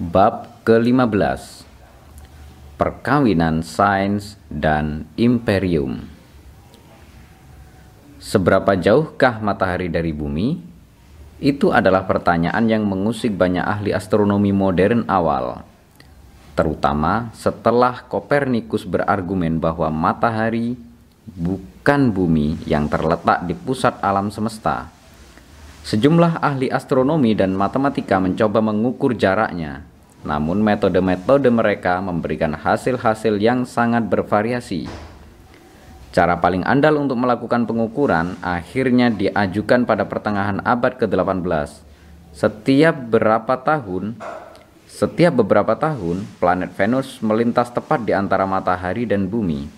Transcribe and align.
Bab 0.00 0.64
ke-15 0.64 1.68
Perkawinan 2.80 3.60
Sains 3.60 4.40
dan 4.48 5.04
Imperium. 5.20 6.08
Seberapa 8.16 8.80
jauhkah 8.80 9.44
matahari 9.44 9.92
dari 9.92 10.16
bumi? 10.16 10.56
Itu 11.36 11.76
adalah 11.76 12.08
pertanyaan 12.08 12.64
yang 12.64 12.88
mengusik 12.88 13.36
banyak 13.36 13.60
ahli 13.60 13.92
astronomi 13.92 14.56
modern 14.56 15.04
awal 15.04 15.68
Terutama 16.56 17.28
setelah 17.36 18.00
Kopernikus 18.08 18.88
berargumen 18.88 19.60
bahwa 19.60 19.92
matahari 19.92 20.80
bukan 21.28 22.08
bumi 22.08 22.56
yang 22.64 22.88
terletak 22.88 23.44
di 23.44 23.52
pusat 23.52 24.00
alam 24.00 24.32
semesta. 24.32 24.88
Sejumlah 25.84 26.40
ahli 26.40 26.72
astronomi 26.72 27.36
dan 27.36 27.52
matematika 27.52 28.16
mencoba 28.16 28.60
mengukur 28.64 29.12
jaraknya, 29.12 29.89
namun 30.20 30.60
metode-metode 30.60 31.48
mereka 31.48 31.96
memberikan 32.04 32.52
hasil-hasil 32.52 33.40
yang 33.40 33.64
sangat 33.64 34.04
bervariasi. 34.04 34.84
Cara 36.10 36.42
paling 36.42 36.66
andal 36.66 36.98
untuk 36.98 37.22
melakukan 37.22 37.70
pengukuran 37.70 38.34
akhirnya 38.42 39.14
diajukan 39.14 39.86
pada 39.86 40.10
pertengahan 40.10 40.58
abad 40.66 40.98
ke-18. 40.98 41.86
Setiap 42.34 42.94
berapa 43.14 43.54
tahun, 43.62 44.18
setiap 44.90 45.38
beberapa 45.38 45.78
tahun, 45.78 46.26
planet 46.42 46.74
Venus 46.74 47.22
melintas 47.22 47.70
tepat 47.70 48.02
di 48.02 48.10
antara 48.10 48.42
matahari 48.42 49.06
dan 49.06 49.30
bumi. 49.30 49.70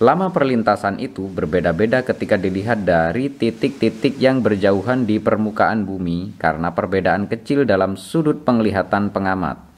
Lama 0.00 0.32
perlintasan 0.32 0.96
itu 0.96 1.28
berbeda-beda 1.28 2.00
ketika 2.00 2.40
dilihat 2.40 2.88
dari 2.88 3.28
titik-titik 3.28 4.16
yang 4.16 4.40
berjauhan 4.40 5.04
di 5.04 5.20
permukaan 5.20 5.84
bumi 5.84 6.36
karena 6.40 6.72
perbedaan 6.72 7.28
kecil 7.28 7.68
dalam 7.68 8.00
sudut 8.00 8.40
penglihatan 8.44 9.12
pengamat. 9.12 9.69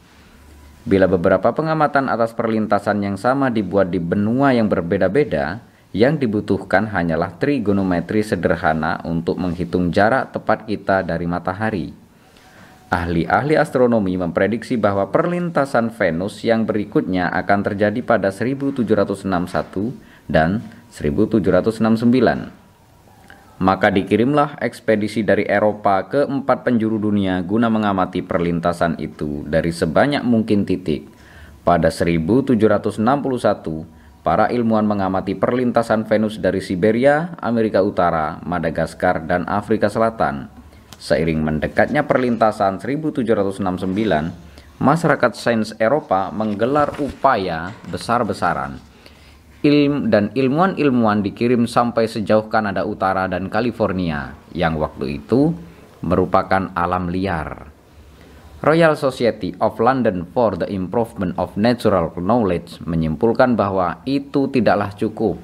Bila 0.83 1.07
beberapa 1.07 1.55
pengamatan 1.55 2.11
atas 2.11 2.35
perlintasan 2.35 3.07
yang 3.07 3.15
sama 3.15 3.55
dibuat 3.55 3.95
di 3.95 4.03
benua 4.03 4.51
yang 4.51 4.67
berbeda-beda, 4.67 5.63
yang 5.95 6.19
dibutuhkan 6.19 6.91
hanyalah 6.91 7.39
trigonometri 7.39 8.25
sederhana 8.25 8.99
untuk 9.07 9.39
menghitung 9.39 9.93
jarak 9.93 10.33
tepat 10.35 10.67
kita 10.67 11.07
dari 11.07 11.29
matahari. 11.29 11.95
Ahli-ahli 12.93 13.57
astronomi 13.57 14.21
memprediksi 14.21 14.77
bahwa 14.77 15.09
perlintasan 15.09 15.95
Venus 15.97 16.45
yang 16.45 16.69
berikutnya 16.69 17.31
akan 17.31 17.65
terjadi 17.65 18.05
pada 18.05 18.29
1761 18.29 19.97
dan 20.29 20.61
1769. 20.93 22.62
Maka 23.63 23.95
dikirimlah 23.95 24.59
ekspedisi 24.59 25.23
dari 25.23 25.47
Eropa 25.47 26.11
ke 26.11 26.27
empat 26.27 26.67
penjuru 26.67 26.99
dunia 26.99 27.47
guna 27.47 27.71
mengamati 27.71 28.19
perlintasan 28.19 28.99
itu 28.99 29.47
dari 29.47 29.71
sebanyak 29.71 30.27
mungkin 30.27 30.67
titik. 30.67 31.07
Pada 31.63 31.95
1761, 31.95 32.59
para 34.27 34.51
ilmuwan 34.51 34.83
mengamati 34.83 35.39
perlintasan 35.39 36.11
Venus 36.11 36.43
dari 36.43 36.59
Siberia, 36.59 37.39
Amerika 37.39 37.87
Utara, 37.87 38.43
Madagaskar, 38.43 39.31
dan 39.31 39.47
Afrika 39.47 39.87
Selatan. 39.87 40.51
Seiring 40.99 41.47
mendekatnya 41.47 42.03
perlintasan 42.03 42.83
1769, 42.83 43.63
masyarakat 44.83 45.33
sains 45.39 45.71
Eropa 45.79 46.35
menggelar 46.35 46.99
upaya 46.99 47.71
besar-besaran 47.87 48.92
ilm 49.63 50.11
dan 50.11 50.35
ilmuwan-ilmuwan 50.35 51.23
dikirim 51.23 51.71
sampai 51.71 52.11
sejauh 52.11 52.51
Kanada 52.51 52.83
Utara 52.83 53.31
dan 53.31 53.47
California 53.47 54.35
yang 54.51 54.75
waktu 54.75 55.23
itu 55.23 55.55
merupakan 56.03 56.75
alam 56.75 57.07
liar. 57.07 57.71
Royal 58.63 58.95
Society 58.95 59.55
of 59.59 59.79
London 59.83 60.27
for 60.31 60.55
the 60.55 60.67
Improvement 60.71 61.35
of 61.39 61.55
Natural 61.59 62.11
Knowledge 62.15 62.83
menyimpulkan 62.87 63.59
bahwa 63.59 64.03
itu 64.07 64.51
tidaklah 64.51 64.95
cukup. 64.95 65.39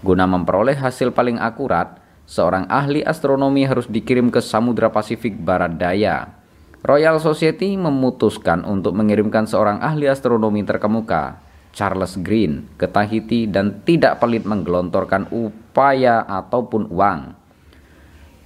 Guna 0.00 0.24
memperoleh 0.28 0.76
hasil 0.76 1.12
paling 1.12 1.36
akurat, 1.40 2.00
seorang 2.24 2.68
ahli 2.68 3.04
astronomi 3.04 3.64
harus 3.64 3.88
dikirim 3.88 4.32
ke 4.32 4.40
Samudra 4.44 4.92
Pasifik 4.92 5.36
Barat 5.40 5.76
Daya. 5.76 6.36
Royal 6.84 7.20
Society 7.20 7.76
memutuskan 7.76 8.64
untuk 8.64 8.96
mengirimkan 8.96 9.44
seorang 9.44 9.84
ahli 9.84 10.08
astronomi 10.08 10.64
terkemuka, 10.64 11.47
Charles 11.72 12.18
Green 12.20 12.66
ke 12.80 12.88
Tahiti 12.88 13.46
dan 13.46 13.84
tidak 13.86 14.18
pelit 14.18 14.44
menggelontorkan 14.48 15.30
upaya 15.30 16.24
ataupun 16.26 16.90
uang. 16.90 17.38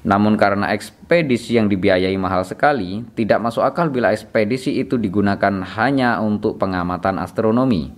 Namun 0.02 0.34
karena 0.34 0.74
ekspedisi 0.74 1.54
yang 1.54 1.70
dibiayai 1.70 2.18
mahal 2.18 2.42
sekali, 2.42 3.06
tidak 3.14 3.38
masuk 3.38 3.62
akal 3.62 3.86
bila 3.86 4.10
ekspedisi 4.10 4.82
itu 4.82 4.98
digunakan 4.98 5.62
hanya 5.78 6.18
untuk 6.18 6.58
pengamatan 6.58 7.22
astronomi. 7.22 7.94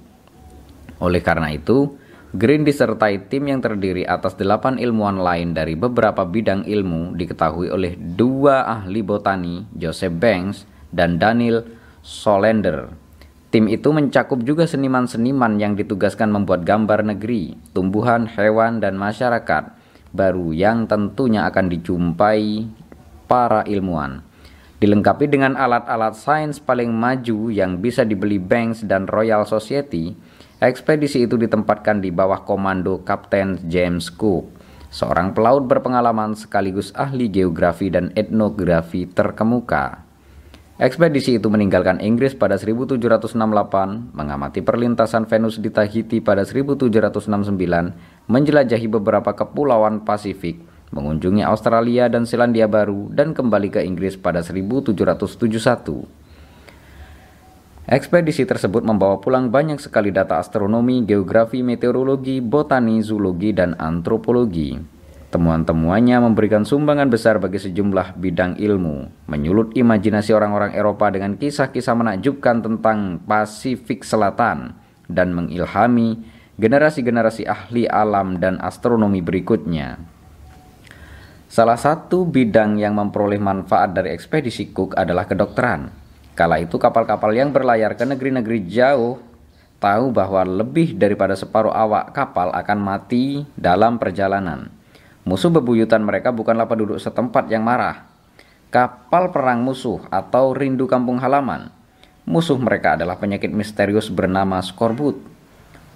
Oleh 1.00 1.24
karena 1.24 1.48
itu, 1.48 1.96
Green 2.34 2.66
disertai 2.66 3.30
tim 3.30 3.46
yang 3.46 3.62
terdiri 3.62 4.02
atas 4.02 4.34
delapan 4.34 4.74
ilmuwan 4.74 5.22
lain 5.22 5.54
dari 5.54 5.78
beberapa 5.78 6.26
bidang 6.26 6.66
ilmu 6.66 7.14
diketahui 7.14 7.70
oleh 7.70 7.94
dua 7.94 8.66
ahli 8.66 9.06
botani, 9.06 9.62
Joseph 9.78 10.18
Banks 10.18 10.66
dan 10.90 11.22
Daniel 11.22 11.62
Solander. 12.02 13.03
Tim 13.54 13.70
itu 13.70 13.94
mencakup 13.94 14.42
juga 14.42 14.66
seniman-seniman 14.66 15.62
yang 15.62 15.78
ditugaskan 15.78 16.26
membuat 16.26 16.66
gambar 16.66 17.06
negeri, 17.06 17.54
tumbuhan, 17.70 18.26
hewan, 18.26 18.82
dan 18.82 18.98
masyarakat 18.98 19.70
baru 20.10 20.50
yang 20.50 20.90
tentunya 20.90 21.46
akan 21.46 21.70
dijumpai 21.70 22.66
para 23.30 23.62
ilmuwan. 23.62 24.26
Dilengkapi 24.82 25.30
dengan 25.30 25.54
alat-alat 25.54 26.18
sains 26.18 26.58
paling 26.58 26.90
maju 26.90 27.46
yang 27.54 27.78
bisa 27.78 28.02
dibeli 28.02 28.42
Banks 28.42 28.82
dan 28.82 29.06
Royal 29.06 29.46
Society, 29.46 30.18
ekspedisi 30.58 31.22
itu 31.22 31.38
ditempatkan 31.38 32.02
di 32.02 32.10
bawah 32.10 32.42
komando 32.42 33.06
Kapten 33.06 33.70
James 33.70 34.10
Cook, 34.10 34.50
seorang 34.90 35.30
pelaut 35.30 35.62
berpengalaman 35.70 36.34
sekaligus 36.34 36.90
ahli 36.98 37.30
geografi 37.30 37.86
dan 37.86 38.10
etnografi 38.18 39.06
terkemuka. 39.06 40.03
Ekspedisi 40.74 41.38
itu 41.38 41.46
meninggalkan 41.46 42.02
Inggris 42.02 42.34
pada 42.34 42.58
1768, 42.58 44.10
mengamati 44.10 44.58
perlintasan 44.58 45.22
Venus 45.22 45.62
di 45.62 45.70
Tahiti 45.70 46.18
pada 46.18 46.42
1769, 46.42 47.30
menjelajahi 48.26 48.90
beberapa 48.90 49.38
kepulauan 49.38 50.02
Pasifik, 50.02 50.58
mengunjungi 50.90 51.46
Australia 51.46 52.10
dan 52.10 52.26
Selandia 52.26 52.66
Baru, 52.66 53.06
dan 53.14 53.38
kembali 53.38 53.70
ke 53.70 53.86
Inggris 53.86 54.18
pada 54.18 54.42
1771. 54.42 56.10
Ekspedisi 57.86 58.42
tersebut 58.42 58.82
membawa 58.82 59.22
pulang 59.22 59.54
banyak 59.54 59.78
sekali 59.78 60.10
data 60.10 60.42
astronomi, 60.42 61.06
geografi, 61.06 61.62
meteorologi, 61.62 62.42
botani, 62.42 62.98
zoologi, 62.98 63.54
dan 63.54 63.78
antropologi. 63.78 64.93
Temuan-temuannya 65.34 66.22
memberikan 66.22 66.62
sumbangan 66.62 67.10
besar 67.10 67.42
bagi 67.42 67.58
sejumlah 67.58 68.14
bidang 68.22 68.54
ilmu, 68.54 69.26
menyulut 69.26 69.74
imajinasi 69.74 70.30
orang-orang 70.30 70.78
Eropa 70.78 71.10
dengan 71.10 71.34
kisah-kisah 71.34 71.90
menakjubkan 71.98 72.62
tentang 72.62 73.18
Pasifik 73.26 74.06
Selatan, 74.06 74.78
dan 75.10 75.34
mengilhami 75.34 76.22
generasi-generasi 76.54 77.50
ahli 77.50 77.82
alam 77.90 78.38
dan 78.38 78.62
astronomi 78.62 79.26
berikutnya. 79.26 79.98
Salah 81.50 81.82
satu 81.82 82.30
bidang 82.30 82.78
yang 82.78 82.94
memperoleh 82.94 83.42
manfaat 83.42 83.90
dari 83.90 84.14
ekspedisi 84.14 84.70
Cook 84.70 84.94
adalah 84.94 85.26
kedokteran. 85.26 85.90
Kala 86.38 86.62
itu 86.62 86.78
kapal-kapal 86.78 87.34
yang 87.34 87.50
berlayar 87.50 87.98
ke 87.98 88.06
negeri-negeri 88.06 88.70
jauh 88.70 89.18
tahu 89.82 90.14
bahwa 90.14 90.46
lebih 90.46 90.94
daripada 90.94 91.34
separuh 91.34 91.74
awak 91.74 92.14
kapal 92.14 92.54
akan 92.54 92.78
mati 92.78 93.42
dalam 93.58 93.98
perjalanan. 93.98 94.73
Musuh 95.24 95.48
bebuyutan 95.48 96.04
mereka 96.04 96.36
bukanlah 96.36 96.68
penduduk 96.68 97.00
setempat 97.00 97.48
yang 97.48 97.64
marah. 97.64 98.04
Kapal 98.68 99.32
perang 99.32 99.64
musuh 99.64 100.04
atau 100.12 100.52
rindu 100.52 100.84
kampung 100.84 101.16
halaman. 101.16 101.72
Musuh 102.28 102.60
mereka 102.60 103.00
adalah 103.00 103.16
penyakit 103.16 103.48
misterius 103.48 104.12
bernama 104.12 104.60
skorbut. 104.60 105.16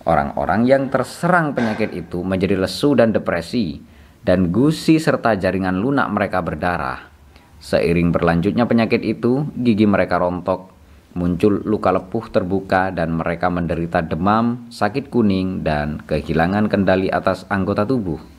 Orang-orang 0.08 0.64
yang 0.64 0.88
terserang 0.88 1.52
penyakit 1.52 1.92
itu 1.92 2.24
menjadi 2.24 2.56
lesu 2.56 2.96
dan 2.96 3.12
depresi, 3.12 3.84
dan 4.24 4.48
gusi 4.48 4.96
serta 4.96 5.36
jaringan 5.36 5.76
lunak 5.76 6.08
mereka 6.08 6.40
berdarah. 6.40 7.12
Seiring 7.60 8.08
berlanjutnya 8.08 8.64
penyakit 8.64 9.04
itu, 9.04 9.44
gigi 9.60 9.84
mereka 9.84 10.16
rontok, 10.16 10.72
muncul 11.12 11.60
luka 11.68 11.92
lepuh 11.92 12.24
terbuka 12.32 12.94
dan 12.94 13.20
mereka 13.20 13.52
menderita 13.52 14.00
demam, 14.00 14.70
sakit 14.72 15.12
kuning, 15.12 15.60
dan 15.66 16.00
kehilangan 16.06 16.72
kendali 16.72 17.12
atas 17.12 17.44
anggota 17.52 17.84
tubuh. 17.84 18.37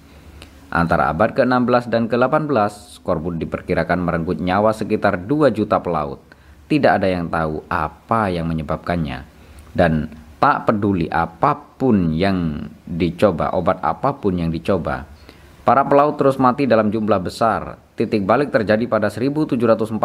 Antara 0.70 1.10
abad 1.10 1.34
ke-16 1.34 1.90
dan 1.90 2.06
ke-18, 2.06 3.02
skorbut 3.02 3.42
diperkirakan 3.42 4.06
merenggut 4.06 4.38
nyawa 4.38 4.70
sekitar 4.70 5.18
2 5.26 5.50
juta 5.50 5.82
pelaut. 5.82 6.22
Tidak 6.70 6.92
ada 6.94 7.10
yang 7.10 7.26
tahu 7.26 7.66
apa 7.66 8.30
yang 8.30 8.46
menyebabkannya. 8.46 9.26
Dan 9.74 10.14
tak 10.38 10.70
peduli 10.70 11.10
apa 11.10 11.58
pun 11.58 12.14
yang 12.14 12.70
dicoba, 12.86 13.50
obat 13.58 13.82
apa 13.82 14.14
pun 14.22 14.38
yang 14.38 14.54
dicoba. 14.54 15.10
Para 15.66 15.86
pelaut 15.86 16.18
terus 16.18 16.38
mati 16.38 16.66
dalam 16.66 16.90
jumlah 16.90 17.22
besar. 17.22 17.78
titik 18.00 18.24
balik 18.24 18.48
terjadi 18.48 18.88
pada 18.88 19.12
1747 19.12 20.00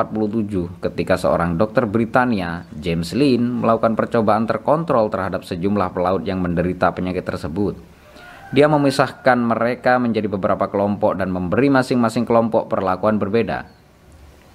ketika 0.82 1.14
seorang 1.14 1.54
dokter 1.54 1.86
Britania, 1.86 2.66
James 2.74 3.14
Lynn, 3.14 3.62
melakukan 3.62 3.94
percobaan 3.94 4.50
terkontrol 4.50 5.06
terhadap 5.14 5.46
sejumlah 5.46 5.94
pelaut 5.94 6.26
yang 6.26 6.42
menderita 6.42 6.90
penyakit 6.90 7.22
tersebut. 7.22 7.93
Dia 8.54 8.70
memisahkan 8.70 9.34
mereka 9.34 9.98
menjadi 9.98 10.30
beberapa 10.30 10.70
kelompok 10.70 11.18
dan 11.18 11.34
memberi 11.34 11.74
masing-masing 11.74 12.22
kelompok 12.22 12.70
perlakuan 12.70 13.18
berbeda. 13.18 13.66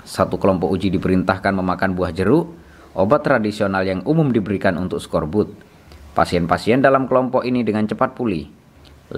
Satu 0.08 0.40
kelompok 0.40 0.72
uji 0.72 0.88
diperintahkan 0.88 1.52
memakan 1.52 2.00
buah 2.00 2.16
jeruk, 2.16 2.48
obat 2.96 3.28
tradisional 3.28 3.84
yang 3.84 4.00
umum 4.08 4.32
diberikan 4.32 4.80
untuk 4.80 5.04
skorbut. 5.04 5.52
Pasien-pasien 6.16 6.80
dalam 6.80 7.12
kelompok 7.12 7.44
ini 7.44 7.60
dengan 7.68 7.92
cepat 7.92 8.16
pulih. 8.16 8.48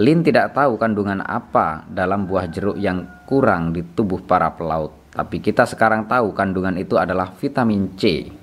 Lin 0.02 0.26
tidak 0.26 0.58
tahu 0.58 0.82
kandungan 0.82 1.22
apa 1.30 1.86
dalam 1.86 2.26
buah 2.26 2.50
jeruk 2.50 2.82
yang 2.82 3.06
kurang 3.30 3.78
di 3.78 3.86
tubuh 3.86 4.26
para 4.26 4.50
pelaut, 4.58 5.14
tapi 5.14 5.46
kita 5.46 5.70
sekarang 5.70 6.10
tahu 6.10 6.34
kandungan 6.34 6.74
itu 6.82 6.98
adalah 6.98 7.30
vitamin 7.38 7.94
C. 8.02 8.34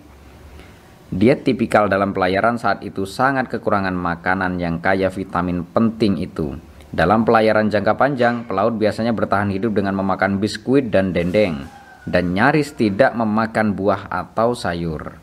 Diet 1.09 1.41
tipikal 1.41 1.89
dalam 1.89 2.13
pelayaran 2.13 2.61
saat 2.61 2.85
itu 2.85 3.09
sangat 3.09 3.49
kekurangan 3.49 3.97
makanan 3.97 4.61
yang 4.61 4.77
kaya 4.77 5.09
vitamin 5.09 5.65
penting 5.65 6.21
itu. 6.21 6.53
Dalam 6.93 7.25
pelayaran 7.25 7.73
jangka 7.73 7.97
panjang, 7.97 8.45
pelaut 8.45 8.77
biasanya 8.77 9.17
bertahan 9.17 9.49
hidup 9.49 9.73
dengan 9.73 9.97
memakan 9.97 10.37
biskuit 10.37 10.93
dan 10.93 11.17
dendeng, 11.17 11.65
dan 12.05 12.37
nyaris 12.37 12.77
tidak 12.77 13.17
memakan 13.17 13.73
buah 13.73 14.09
atau 14.13 14.53
sayur. 14.53 15.17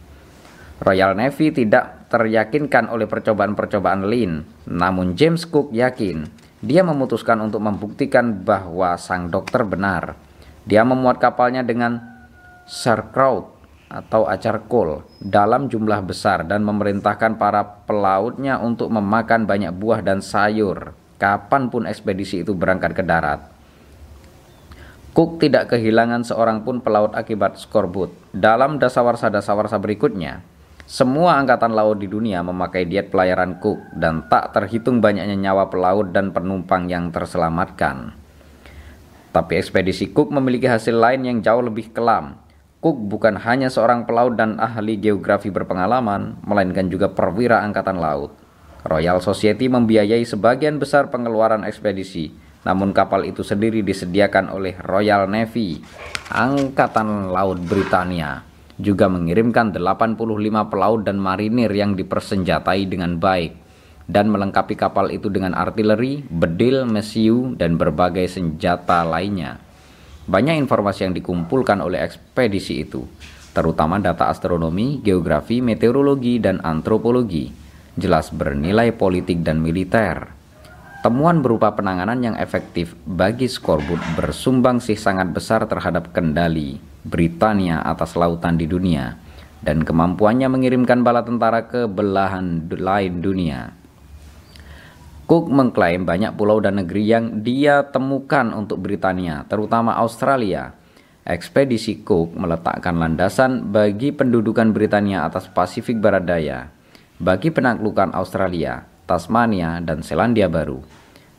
Royal 0.82 1.14
Navy 1.14 1.54
tidak 1.54 2.10
teryakinkan 2.10 2.90
oleh 2.90 3.06
percobaan-percobaan 3.06 4.10
Lin, 4.10 4.42
namun 4.66 5.14
James 5.14 5.46
Cook 5.46 5.70
yakin 5.70 6.26
dia 6.66 6.82
memutuskan 6.82 7.38
untuk 7.46 7.62
membuktikan 7.62 8.42
bahwa 8.42 8.98
sang 8.98 9.30
dokter 9.30 9.62
benar. 9.62 10.18
Dia 10.66 10.82
memuat 10.82 11.22
kapalnya 11.22 11.62
dengan 11.62 12.02
sauerkraut 12.66 13.55
atau 13.96 14.28
acar 14.28 14.68
kol 14.68 15.08
dalam 15.24 15.72
jumlah 15.72 16.04
besar 16.04 16.44
dan 16.44 16.68
memerintahkan 16.68 17.40
para 17.40 17.64
pelautnya 17.64 18.60
untuk 18.60 18.92
memakan 18.92 19.48
banyak 19.48 19.72
buah 19.72 20.04
dan 20.04 20.20
sayur 20.20 20.92
kapan 21.16 21.72
pun 21.72 21.88
ekspedisi 21.88 22.44
itu 22.44 22.52
berangkat 22.52 22.92
ke 22.92 23.04
darat. 23.04 23.56
Cook 25.16 25.40
tidak 25.40 25.72
kehilangan 25.72 26.28
seorang 26.28 26.68
pun 26.68 26.84
pelaut 26.84 27.16
akibat 27.16 27.56
skorbut. 27.56 28.12
Dalam 28.36 28.76
dasawarsa-dasawarsa 28.84 29.80
berikutnya, 29.80 30.44
semua 30.84 31.40
angkatan 31.40 31.72
laut 31.72 32.04
di 32.04 32.12
dunia 32.12 32.44
memakai 32.44 32.84
diet 32.84 33.16
pelayaran 33.16 33.58
Cook 33.64 33.80
dan 33.96 34.28
tak 34.28 34.52
terhitung 34.52 35.00
banyaknya 35.00 35.40
nyawa 35.40 35.72
pelaut 35.72 36.12
dan 36.12 36.36
penumpang 36.36 36.92
yang 36.92 37.16
terselamatkan. 37.16 38.12
Tapi 39.32 39.54
ekspedisi 39.56 40.12
Cook 40.12 40.36
memiliki 40.36 40.68
hasil 40.68 41.00
lain 41.00 41.24
yang 41.24 41.38
jauh 41.40 41.64
lebih 41.64 41.96
kelam. 41.96 42.36
Cook 42.86 43.02
bukan 43.10 43.42
hanya 43.42 43.74
seorang 43.74 44.06
pelaut 44.06 44.38
dan 44.38 44.62
ahli 44.62 45.02
geografi 45.02 45.50
berpengalaman, 45.50 46.38
melainkan 46.46 46.86
juga 46.86 47.10
perwira 47.10 47.66
angkatan 47.66 47.98
laut. 47.98 48.38
Royal 48.86 49.18
Society 49.26 49.66
membiayai 49.66 50.22
sebagian 50.22 50.78
besar 50.78 51.10
pengeluaran 51.10 51.66
ekspedisi, 51.66 52.30
namun 52.62 52.94
kapal 52.94 53.26
itu 53.26 53.42
sendiri 53.42 53.82
disediakan 53.82 54.54
oleh 54.54 54.78
Royal 54.86 55.26
Navy, 55.26 55.82
Angkatan 56.30 57.34
Laut 57.34 57.58
Britania 57.66 58.46
juga 58.78 59.10
mengirimkan 59.10 59.74
85 59.74 60.70
pelaut 60.70 61.02
dan 61.02 61.18
marinir 61.18 61.74
yang 61.74 61.98
dipersenjatai 61.98 62.86
dengan 62.86 63.18
baik 63.18 63.58
dan 64.06 64.30
melengkapi 64.30 64.78
kapal 64.78 65.10
itu 65.10 65.34
dengan 65.34 65.58
artileri, 65.58 66.22
bedil, 66.22 66.86
mesiu, 66.86 67.58
dan 67.58 67.82
berbagai 67.82 68.30
senjata 68.30 69.02
lainnya. 69.02 69.65
Banyak 70.26 70.58
informasi 70.58 71.06
yang 71.06 71.14
dikumpulkan 71.14 71.86
oleh 71.86 72.02
ekspedisi 72.02 72.82
itu, 72.82 73.06
terutama 73.54 74.02
data 74.02 74.28
astronomi, 74.34 75.00
geografi, 75.06 75.62
meteorologi, 75.62 76.42
dan 76.42 76.58
antropologi, 76.66 77.54
jelas 77.94 78.34
bernilai 78.34 78.90
politik 78.92 79.46
dan 79.46 79.62
militer. 79.62 80.34
Temuan 81.06 81.46
berupa 81.46 81.78
penanganan 81.78 82.18
yang 82.26 82.36
efektif 82.42 82.98
bagi 83.06 83.46
skorbut 83.46 84.02
bersumbang 84.18 84.82
sih 84.82 84.98
sangat 84.98 85.30
besar 85.30 85.70
terhadap 85.70 86.10
kendali 86.10 86.82
Britania 87.06 87.86
atas 87.86 88.18
lautan 88.18 88.58
di 88.58 88.66
dunia 88.66 89.14
dan 89.62 89.86
kemampuannya 89.86 90.50
mengirimkan 90.50 91.06
bala 91.06 91.22
tentara 91.22 91.70
ke 91.70 91.86
belahan 91.86 92.66
lain 92.70 93.22
dunia. 93.22 93.85
Cook 95.26 95.50
mengklaim 95.50 96.06
banyak 96.06 96.38
pulau 96.38 96.62
dan 96.62 96.78
negeri 96.78 97.02
yang 97.02 97.42
dia 97.42 97.82
temukan 97.90 98.46
untuk 98.54 98.78
Britania, 98.78 99.42
terutama 99.50 99.98
Australia. 99.98 100.78
Ekspedisi 101.26 102.06
Cook 102.06 102.38
meletakkan 102.38 103.02
landasan 103.02 103.74
bagi 103.74 104.14
pendudukan 104.14 104.70
Britania 104.70 105.26
atas 105.26 105.50
Pasifik 105.50 105.98
Barat 105.98 106.30
Daya, 106.30 106.70
bagi 107.18 107.50
penaklukan 107.50 108.14
Australia, 108.14 108.86
Tasmania, 109.10 109.82
dan 109.82 110.06
Selandia 110.06 110.46
Baru, 110.46 110.86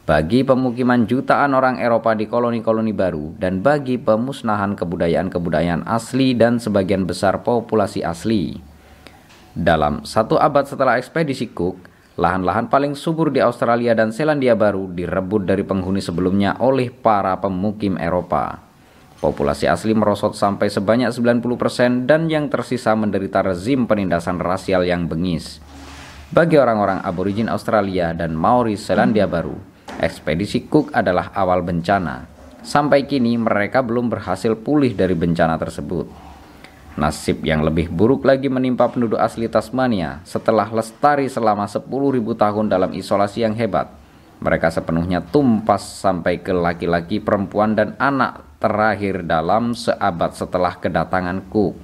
bagi 0.02 0.42
pemukiman 0.42 1.06
jutaan 1.06 1.54
orang 1.54 1.78
Eropa 1.78 2.18
di 2.18 2.26
koloni-koloni 2.26 2.90
baru, 2.90 3.38
dan 3.38 3.62
bagi 3.62 4.02
pemusnahan 4.02 4.74
kebudayaan-kebudayaan 4.74 5.86
asli 5.86 6.34
dan 6.34 6.58
sebagian 6.58 7.06
besar 7.06 7.46
populasi 7.46 8.02
asli. 8.02 8.58
Dalam 9.54 10.02
satu 10.02 10.34
abad 10.42 10.66
setelah 10.66 10.98
ekspedisi 10.98 11.54
Cook, 11.54 11.94
lahan-lahan 12.16 12.72
paling 12.72 12.96
subur 12.96 13.28
di 13.28 13.44
Australia 13.44 13.92
dan 13.92 14.08
Selandia 14.08 14.56
Baru 14.56 14.88
direbut 14.88 15.44
dari 15.44 15.62
penghuni 15.64 16.00
sebelumnya 16.00 16.56
oleh 16.64 16.88
para 16.88 17.36
pemukim 17.36 18.00
Eropa. 18.00 18.64
Populasi 19.16 19.64
asli 19.64 19.96
merosot 19.96 20.36
sampai 20.36 20.68
sebanyak 20.68 21.08
90% 21.08 22.04
dan 22.04 22.28
yang 22.28 22.52
tersisa 22.52 22.92
menderita 22.92 23.40
rezim 23.40 23.88
penindasan 23.88 24.36
rasial 24.40 24.84
yang 24.84 25.08
bengis. 25.08 25.60
Bagi 26.26 26.60
orang-orang 26.60 27.00
aborigin 27.00 27.48
Australia 27.48 28.12
dan 28.12 28.36
Maori 28.36 28.76
Selandia 28.76 29.24
Baru, 29.24 29.56
ekspedisi 30.02 30.68
Cook 30.68 30.92
adalah 30.92 31.32
awal 31.32 31.64
bencana. 31.64 32.28
Sampai 32.66 33.06
kini 33.06 33.38
mereka 33.38 33.80
belum 33.80 34.10
berhasil 34.10 34.58
pulih 34.58 34.92
dari 34.92 35.14
bencana 35.14 35.54
tersebut. 35.54 36.25
Nasib 36.96 37.44
yang 37.44 37.60
lebih 37.60 37.92
buruk 37.92 38.24
lagi 38.24 38.48
menimpa 38.48 38.88
penduduk 38.88 39.20
asli 39.20 39.52
Tasmania 39.52 40.24
setelah 40.24 40.64
lestari 40.72 41.28
selama 41.28 41.68
10.000 41.68 41.84
tahun 42.24 42.72
dalam 42.72 42.96
isolasi 42.96 43.44
yang 43.44 43.52
hebat. 43.52 43.92
Mereka 44.40 44.72
sepenuhnya 44.72 45.20
tumpas 45.20 45.84
sampai 45.84 46.40
ke 46.40 46.56
laki-laki, 46.56 47.20
perempuan, 47.20 47.76
dan 47.76 47.92
anak 48.00 48.44
terakhir 48.56 49.28
dalam 49.28 49.76
seabad 49.76 50.32
setelah 50.32 50.76
kedatangan 50.80 51.44
Cook. 51.52 51.76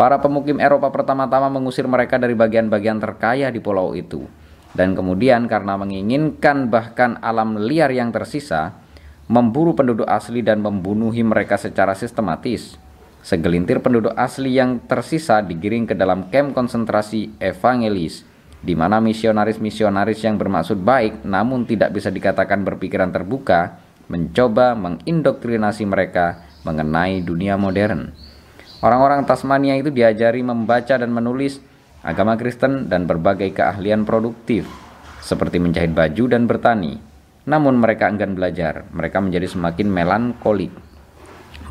Para 0.00 0.16
pemukim 0.24 0.56
Eropa 0.56 0.88
pertama-tama 0.88 1.52
mengusir 1.52 1.84
mereka 1.84 2.16
dari 2.16 2.32
bagian-bagian 2.32 2.96
terkaya 3.04 3.52
di 3.52 3.60
pulau 3.60 3.92
itu. 3.92 4.24
Dan 4.72 4.96
kemudian 4.96 5.44
karena 5.52 5.76
menginginkan 5.76 6.72
bahkan 6.72 7.20
alam 7.20 7.60
liar 7.60 7.92
yang 7.92 8.08
tersisa, 8.08 8.72
memburu 9.28 9.76
penduduk 9.76 10.08
asli 10.08 10.40
dan 10.40 10.64
membunuhi 10.64 11.20
mereka 11.20 11.60
secara 11.60 11.92
sistematis. 11.92 12.87
Segelintir 13.22 13.82
penduduk 13.82 14.14
asli 14.14 14.56
yang 14.56 14.80
tersisa 14.86 15.42
digiring 15.42 15.90
ke 15.90 15.94
dalam 15.98 16.30
kem 16.32 16.54
konsentrasi 16.54 17.34
evangelis, 17.42 18.24
di 18.58 18.74
mana 18.74 18.98
misionaris-misionaris 18.98 20.22
yang 20.24 20.38
bermaksud 20.38 20.80
baik 20.82 21.22
namun 21.22 21.66
tidak 21.66 21.94
bisa 21.94 22.10
dikatakan 22.10 22.66
berpikiran 22.66 23.10
terbuka, 23.10 23.78
mencoba 24.08 24.72
mengindoktrinasi 24.74 25.84
mereka 25.84 26.42
mengenai 26.64 27.20
dunia 27.22 27.60
modern. 27.60 28.10
Orang-orang 28.78 29.26
Tasmania 29.26 29.74
itu 29.74 29.90
diajari 29.90 30.40
membaca 30.40 30.94
dan 30.94 31.10
menulis 31.10 31.58
agama 32.06 32.38
Kristen 32.38 32.86
dan 32.86 33.10
berbagai 33.10 33.50
keahlian 33.50 34.06
produktif 34.06 34.70
seperti 35.18 35.58
menjahit 35.58 35.92
baju 35.92 36.24
dan 36.30 36.46
bertani. 36.46 37.02
Namun 37.48 37.80
mereka 37.80 38.06
enggan 38.06 38.36
belajar, 38.36 38.86
mereka 38.92 39.18
menjadi 39.24 39.48
semakin 39.48 39.88
melankolik, 39.88 40.70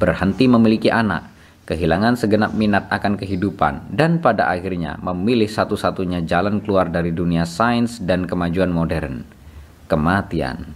berhenti 0.01 0.49
memiliki 0.49 0.89
anak, 0.89 1.36
kehilangan 1.67 2.15
segenap 2.15 2.55
minat 2.55 2.87
akan 2.87 3.19
kehidupan, 3.19 3.91
dan 3.91 4.23
pada 4.23 4.47
akhirnya 4.47 4.95
memilih 5.03 5.51
satu-satunya 5.51 6.23
jalan 6.23 6.63
keluar 6.63 6.87
dari 6.87 7.11
dunia 7.11 7.43
sains 7.43 7.99
dan 7.99 8.23
kemajuan 8.23 8.71
modern, 8.71 9.27
kematian. 9.91 10.73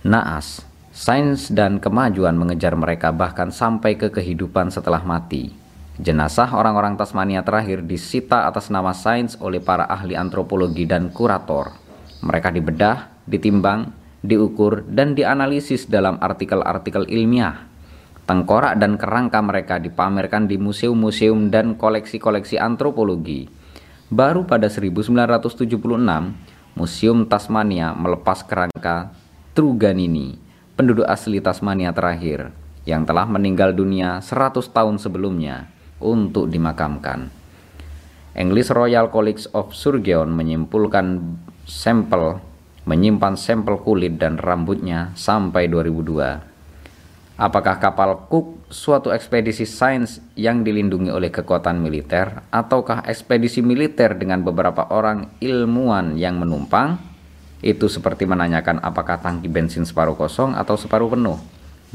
Naas, 0.00 0.64
Sains 0.90 1.54
dan 1.54 1.78
kemajuan 1.78 2.34
mengejar 2.34 2.74
mereka 2.74 3.14
bahkan 3.14 3.54
sampai 3.54 3.94
ke 3.94 4.10
kehidupan 4.10 4.74
setelah 4.74 5.06
mati. 5.06 5.54
Jenazah 6.02 6.50
orang-orang 6.50 6.98
Tasmania 6.98 7.46
terakhir 7.46 7.86
disita 7.86 8.50
atas 8.50 8.74
nama 8.74 8.90
sains 8.90 9.38
oleh 9.38 9.62
para 9.62 9.86
ahli 9.86 10.18
antropologi 10.18 10.90
dan 10.90 11.14
kurator. 11.14 11.70
Mereka 12.26 12.50
dibedah, 12.50 13.06
ditimbang, 13.22 13.94
diukur, 14.18 14.82
dan 14.90 15.14
dianalisis 15.14 15.86
dalam 15.86 16.18
artikel-artikel 16.18 17.06
ilmiah. 17.06 17.69
Tengkorak 18.30 18.78
dan 18.78 18.94
kerangka 18.94 19.42
mereka 19.42 19.82
dipamerkan 19.82 20.46
di 20.46 20.54
museum-museum 20.54 21.50
dan 21.50 21.74
koleksi-koleksi 21.74 22.62
antropologi. 22.62 23.50
Baru 24.06 24.46
pada 24.46 24.70
1976, 24.70 25.74
Museum 26.78 27.26
Tasmania 27.26 27.90
melepas 27.90 28.46
kerangka 28.46 29.10
Truganini 29.50 30.38
penduduk 30.78 31.10
asli 31.10 31.42
Tasmania 31.42 31.90
terakhir 31.90 32.54
yang 32.86 33.02
telah 33.02 33.26
meninggal 33.26 33.74
dunia 33.74 34.22
100 34.22 34.62
tahun 34.62 35.02
sebelumnya 35.02 35.66
untuk 35.98 36.46
dimakamkan. 36.54 37.34
English 38.38 38.70
Royal 38.70 39.10
College 39.10 39.50
of 39.58 39.74
Surgeon 39.74 40.30
menyimpulkan 40.30 41.34
sampel 41.66 42.38
menyimpan 42.86 43.34
sampel 43.34 43.82
kulit 43.82 44.22
dan 44.22 44.38
rambutnya 44.38 45.10
sampai 45.18 45.66
2002. 45.66 46.49
Apakah 47.40 47.80
kapal 47.80 48.28
Cook 48.28 48.68
suatu 48.68 49.08
ekspedisi 49.16 49.64
sains 49.64 50.20
yang 50.36 50.60
dilindungi 50.60 51.08
oleh 51.08 51.32
kekuatan 51.32 51.80
militer 51.80 52.44
ataukah 52.52 53.00
ekspedisi 53.08 53.64
militer 53.64 54.12
dengan 54.12 54.44
beberapa 54.44 54.92
orang 54.92 55.40
ilmuwan 55.40 56.20
yang 56.20 56.36
menumpang? 56.36 57.00
Itu 57.64 57.88
seperti 57.88 58.28
menanyakan 58.28 58.84
apakah 58.84 59.24
tangki 59.24 59.48
bensin 59.48 59.88
separuh 59.88 60.20
kosong 60.20 60.52
atau 60.52 60.76
separuh 60.76 61.16
penuh. 61.16 61.40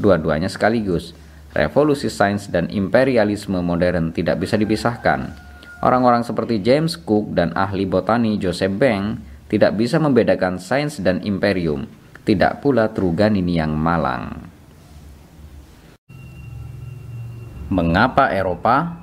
Dua-duanya 0.02 0.50
sekaligus. 0.50 1.14
Revolusi 1.54 2.10
sains 2.10 2.50
dan 2.50 2.66
imperialisme 2.66 3.62
modern 3.62 4.10
tidak 4.10 4.42
bisa 4.42 4.58
dipisahkan. 4.58 5.30
Orang-orang 5.78 6.26
seperti 6.26 6.58
James 6.58 6.98
Cook 6.98 7.38
dan 7.38 7.54
ahli 7.54 7.86
botani 7.86 8.34
Joseph 8.34 8.74
Bank 8.74 9.22
tidak 9.46 9.78
bisa 9.78 10.02
membedakan 10.02 10.58
sains 10.58 10.98
dan 10.98 11.22
imperium. 11.22 11.86
Tidak 12.26 12.58
pula 12.58 12.90
Truganini 12.90 13.62
yang 13.62 13.78
malang. 13.78 14.45
Mengapa 17.66 18.30
Eropa? 18.30 18.94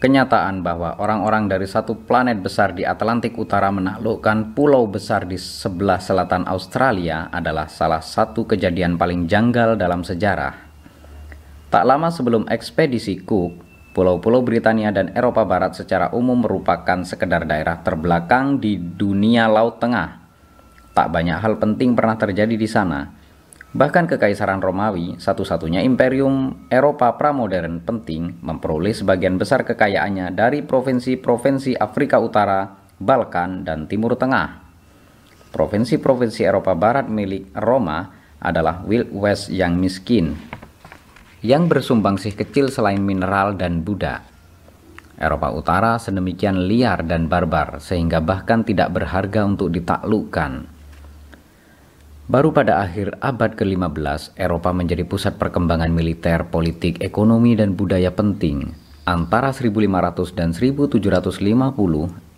Kenyataan 0.00 0.64
bahwa 0.64 0.96
orang-orang 0.96 1.52
dari 1.52 1.68
satu 1.68 1.92
planet 1.92 2.40
besar 2.40 2.72
di 2.72 2.88
Atlantik 2.88 3.36
Utara 3.36 3.68
menaklukkan 3.68 4.56
pulau 4.56 4.88
besar 4.88 5.28
di 5.28 5.36
sebelah 5.36 6.00
selatan 6.00 6.48
Australia 6.48 7.28
adalah 7.28 7.68
salah 7.68 8.00
satu 8.00 8.48
kejadian 8.48 8.96
paling 8.96 9.28
janggal 9.28 9.76
dalam 9.76 10.00
sejarah. 10.00 10.56
Tak 11.68 11.84
lama 11.84 12.08
sebelum 12.08 12.48
ekspedisi 12.48 13.20
Cook, 13.20 13.60
pulau-pulau 13.92 14.40
Britania 14.40 14.88
dan 14.88 15.12
Eropa 15.12 15.44
Barat 15.44 15.76
secara 15.76 16.08
umum 16.16 16.40
merupakan 16.40 17.04
sekedar 17.04 17.44
daerah 17.44 17.84
terbelakang 17.84 18.64
di 18.64 18.80
dunia 18.80 19.44
Laut 19.44 19.76
Tengah. 19.76 20.24
Tak 20.96 21.12
banyak 21.12 21.36
hal 21.36 21.60
penting 21.60 21.92
pernah 21.92 22.16
terjadi 22.16 22.56
di 22.56 22.64
sana, 22.64 23.19
Bahkan 23.70 24.10
Kekaisaran 24.10 24.58
Romawi, 24.58 25.14
satu-satunya 25.22 25.86
imperium 25.86 26.66
Eropa 26.66 27.14
pramodern 27.14 27.78
penting, 27.78 28.42
memperoleh 28.42 28.90
sebagian 28.90 29.38
besar 29.38 29.62
kekayaannya 29.62 30.34
dari 30.34 30.66
provinsi-provinsi 30.66 31.78
Afrika 31.78 32.18
Utara, 32.18 32.66
Balkan, 32.98 33.62
dan 33.62 33.86
Timur 33.86 34.18
Tengah. 34.18 34.66
Provinsi-provinsi 35.54 36.42
Eropa 36.42 36.74
Barat 36.74 37.06
milik 37.06 37.54
Roma 37.54 38.10
adalah 38.42 38.82
Wild 38.82 39.14
West 39.14 39.54
yang 39.54 39.78
miskin, 39.78 40.34
yang 41.38 41.70
bersumbangsih 41.70 42.34
kecil 42.34 42.74
selain 42.74 42.98
mineral 42.98 43.54
dan 43.54 43.86
budak. 43.86 44.26
Eropa 45.14 45.52
Utara 45.54 45.94
sedemikian 46.02 46.66
liar 46.66 47.06
dan 47.06 47.30
barbar 47.30 47.78
sehingga 47.78 48.18
bahkan 48.18 48.66
tidak 48.66 48.90
berharga 48.90 49.46
untuk 49.46 49.70
ditaklukkan. 49.70 50.79
Baru 52.30 52.54
pada 52.54 52.78
akhir 52.86 53.18
abad 53.18 53.58
ke-15, 53.58 54.38
Eropa 54.38 54.70
menjadi 54.70 55.02
pusat 55.02 55.34
perkembangan 55.34 55.90
militer, 55.90 56.46
politik, 56.46 57.02
ekonomi, 57.02 57.58
dan 57.58 57.74
budaya 57.74 58.14
penting. 58.14 58.70
Antara 59.02 59.50
1500 59.50 60.38
dan 60.38 60.54
1750, 60.54 61.42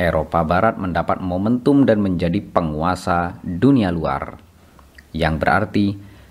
Eropa 0.01 0.41
Barat 0.49 0.81
mendapat 0.81 1.21
momentum 1.21 1.85
dan 1.85 2.01
menjadi 2.01 2.41
penguasa 2.41 3.37
dunia 3.45 3.93
luar. 3.93 4.41
Yang 5.13 5.35
berarti, 5.37 5.87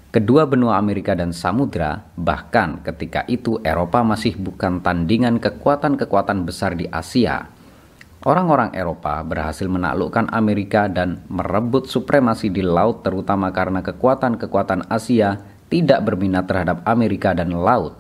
kedua 0.09 0.49
benua 0.49 0.81
Amerika 0.81 1.13
dan 1.13 1.29
Samudra, 1.29 2.09
bahkan 2.17 2.81
ketika 2.81 3.29
itu 3.29 3.61
Eropa 3.61 4.01
masih 4.01 4.41
bukan 4.41 4.81
tandingan 4.81 5.37
kekuatan-kekuatan 5.37 6.49
besar 6.49 6.73
di 6.73 6.89
Asia, 6.89 7.45
Orang-orang 8.21 8.77
Eropa 8.77 9.25
berhasil 9.25 9.65
menaklukkan 9.65 10.29
Amerika 10.29 10.85
dan 10.85 11.25
merebut 11.25 11.89
supremasi 11.89 12.53
di 12.53 12.61
laut 12.61 13.01
terutama 13.01 13.49
karena 13.49 13.81
kekuatan-kekuatan 13.81 14.93
Asia 14.93 15.41
tidak 15.73 16.05
berminat 16.05 16.45
terhadap 16.45 16.85
Amerika 16.85 17.33
dan 17.33 17.49
laut. 17.49 17.97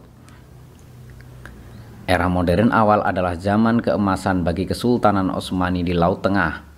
Era 2.05 2.29
modern 2.29 2.69
awal 2.69 3.01
adalah 3.01 3.33
zaman 3.33 3.81
keemasan 3.81 4.45
bagi 4.45 4.69
Kesultanan 4.69 5.33
Osmani 5.33 5.81
di 5.81 5.97
Laut 5.97 6.21
Tengah. 6.21 6.69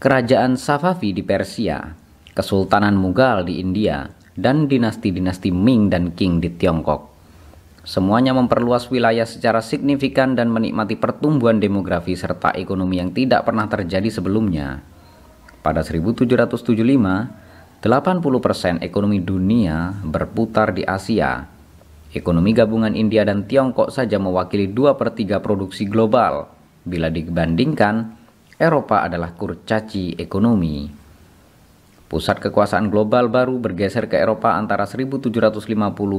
Kerajaan 0.00 0.56
Safavi 0.56 1.12
di 1.12 1.20
Persia, 1.20 1.84
Kesultanan 2.32 2.96
Mughal 2.96 3.44
di 3.44 3.60
India, 3.60 4.08
dan 4.38 4.70
dinasti-dinasti 4.70 5.52
Ming 5.52 5.92
dan 5.92 6.16
Qing 6.16 6.40
di 6.40 6.48
Tiongkok. 6.54 7.17
Semuanya 7.88 8.36
memperluas 8.36 8.92
wilayah 8.92 9.24
secara 9.24 9.64
signifikan 9.64 10.36
dan 10.36 10.52
menikmati 10.52 11.00
pertumbuhan 11.00 11.56
demografi 11.56 12.12
serta 12.12 12.52
ekonomi 12.52 13.00
yang 13.00 13.16
tidak 13.16 13.48
pernah 13.48 13.64
terjadi 13.64 14.12
sebelumnya. 14.12 14.84
Pada 15.64 15.80
1775, 15.80 16.52
80% 17.80 18.84
ekonomi 18.84 19.24
dunia 19.24 19.96
berputar 20.04 20.76
di 20.76 20.84
Asia. 20.84 21.48
Ekonomi 22.12 22.52
gabungan 22.52 22.92
India 22.92 23.24
dan 23.24 23.48
Tiongkok 23.48 23.88
saja 23.88 24.20
mewakili 24.20 24.68
2 24.68 24.92
per 24.92 25.16
3 25.16 25.40
produksi 25.40 25.88
global. 25.88 26.44
Bila 26.84 27.08
dibandingkan, 27.08 28.12
Eropa 28.60 29.00
adalah 29.08 29.32
kurcaci 29.32 30.12
ekonomi. 30.20 30.97
Pusat 32.08 32.48
kekuasaan 32.48 32.88
global 32.88 33.28
baru 33.28 33.60
bergeser 33.60 34.08
ke 34.08 34.16
Eropa 34.16 34.56
antara 34.56 34.88
1750 34.88 35.60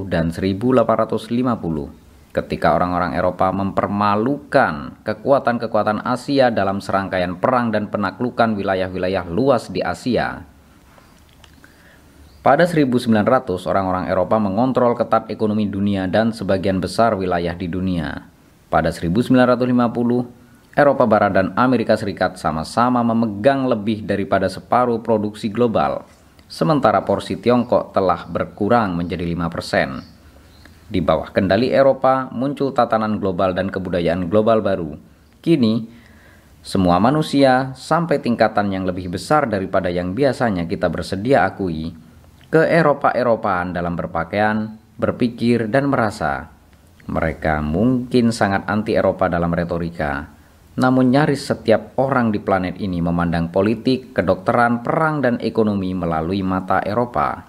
dan 0.06 0.30
1850 0.30 2.10
ketika 2.30 2.78
orang-orang 2.78 3.18
Eropa 3.18 3.50
mempermalukan 3.50 5.02
kekuatan-kekuatan 5.02 6.06
Asia 6.06 6.54
dalam 6.54 6.78
serangkaian 6.78 7.42
perang 7.42 7.74
dan 7.74 7.90
penaklukan 7.90 8.54
wilayah-wilayah 8.54 9.26
luas 9.34 9.74
di 9.74 9.82
Asia. 9.82 10.46
Pada 12.40 12.64
1900, 12.70 13.66
orang-orang 13.68 14.08
Eropa 14.08 14.38
mengontrol 14.40 14.96
ketat 14.96 15.28
ekonomi 15.28 15.68
dunia 15.68 16.08
dan 16.08 16.32
sebagian 16.32 16.80
besar 16.80 17.18
wilayah 17.18 17.52
di 17.58 17.68
dunia. 17.68 18.30
Pada 18.70 18.94
1950, 18.94 20.39
Eropa 20.78 21.10
Barat 21.10 21.34
dan 21.34 21.48
Amerika 21.58 21.98
Serikat 21.98 22.38
sama-sama 22.38 23.02
memegang 23.02 23.66
lebih 23.66 24.06
daripada 24.06 24.46
separuh 24.46 25.02
produksi 25.02 25.50
global, 25.50 26.06
sementara 26.46 27.02
porsi 27.02 27.42
Tiongkok 27.42 27.90
telah 27.90 28.30
berkurang 28.30 28.94
menjadi 28.94 29.26
5%. 29.26 30.20
Di 30.90 31.02
bawah 31.02 31.30
kendali 31.34 31.70
Eropa 31.74 32.30
muncul 32.34 32.74
tatanan 32.74 33.18
global 33.18 33.54
dan 33.54 33.70
kebudayaan 33.70 34.30
global 34.30 34.62
baru. 34.62 34.98
Kini, 35.42 35.86
semua 36.66 36.98
manusia 36.98 37.74
sampai 37.78 38.22
tingkatan 38.22 38.70
yang 38.74 38.86
lebih 38.86 39.10
besar 39.14 39.46
daripada 39.50 39.90
yang 39.90 40.14
biasanya 40.14 40.70
kita 40.70 40.90
bersedia 40.90 41.46
akui 41.46 41.94
ke 42.50 42.62
Eropa-Eropaan 42.66 43.74
dalam 43.74 43.94
berpakaian, 43.94 44.78
berpikir, 44.98 45.70
dan 45.70 45.90
merasa. 45.90 46.50
Mereka 47.10 47.62
mungkin 47.62 48.34
sangat 48.34 48.66
anti 48.70 48.98
Eropa 48.98 49.30
dalam 49.30 49.54
retorika, 49.54 50.39
namun 50.80 51.12
nyaris 51.12 51.52
setiap 51.52 52.00
orang 52.00 52.32
di 52.32 52.40
planet 52.40 52.80
ini 52.80 53.04
memandang 53.04 53.52
politik, 53.52 54.16
kedokteran, 54.16 54.80
perang, 54.80 55.20
dan 55.20 55.36
ekonomi 55.44 55.92
melalui 55.92 56.40
mata 56.40 56.80
Eropa 56.80 57.44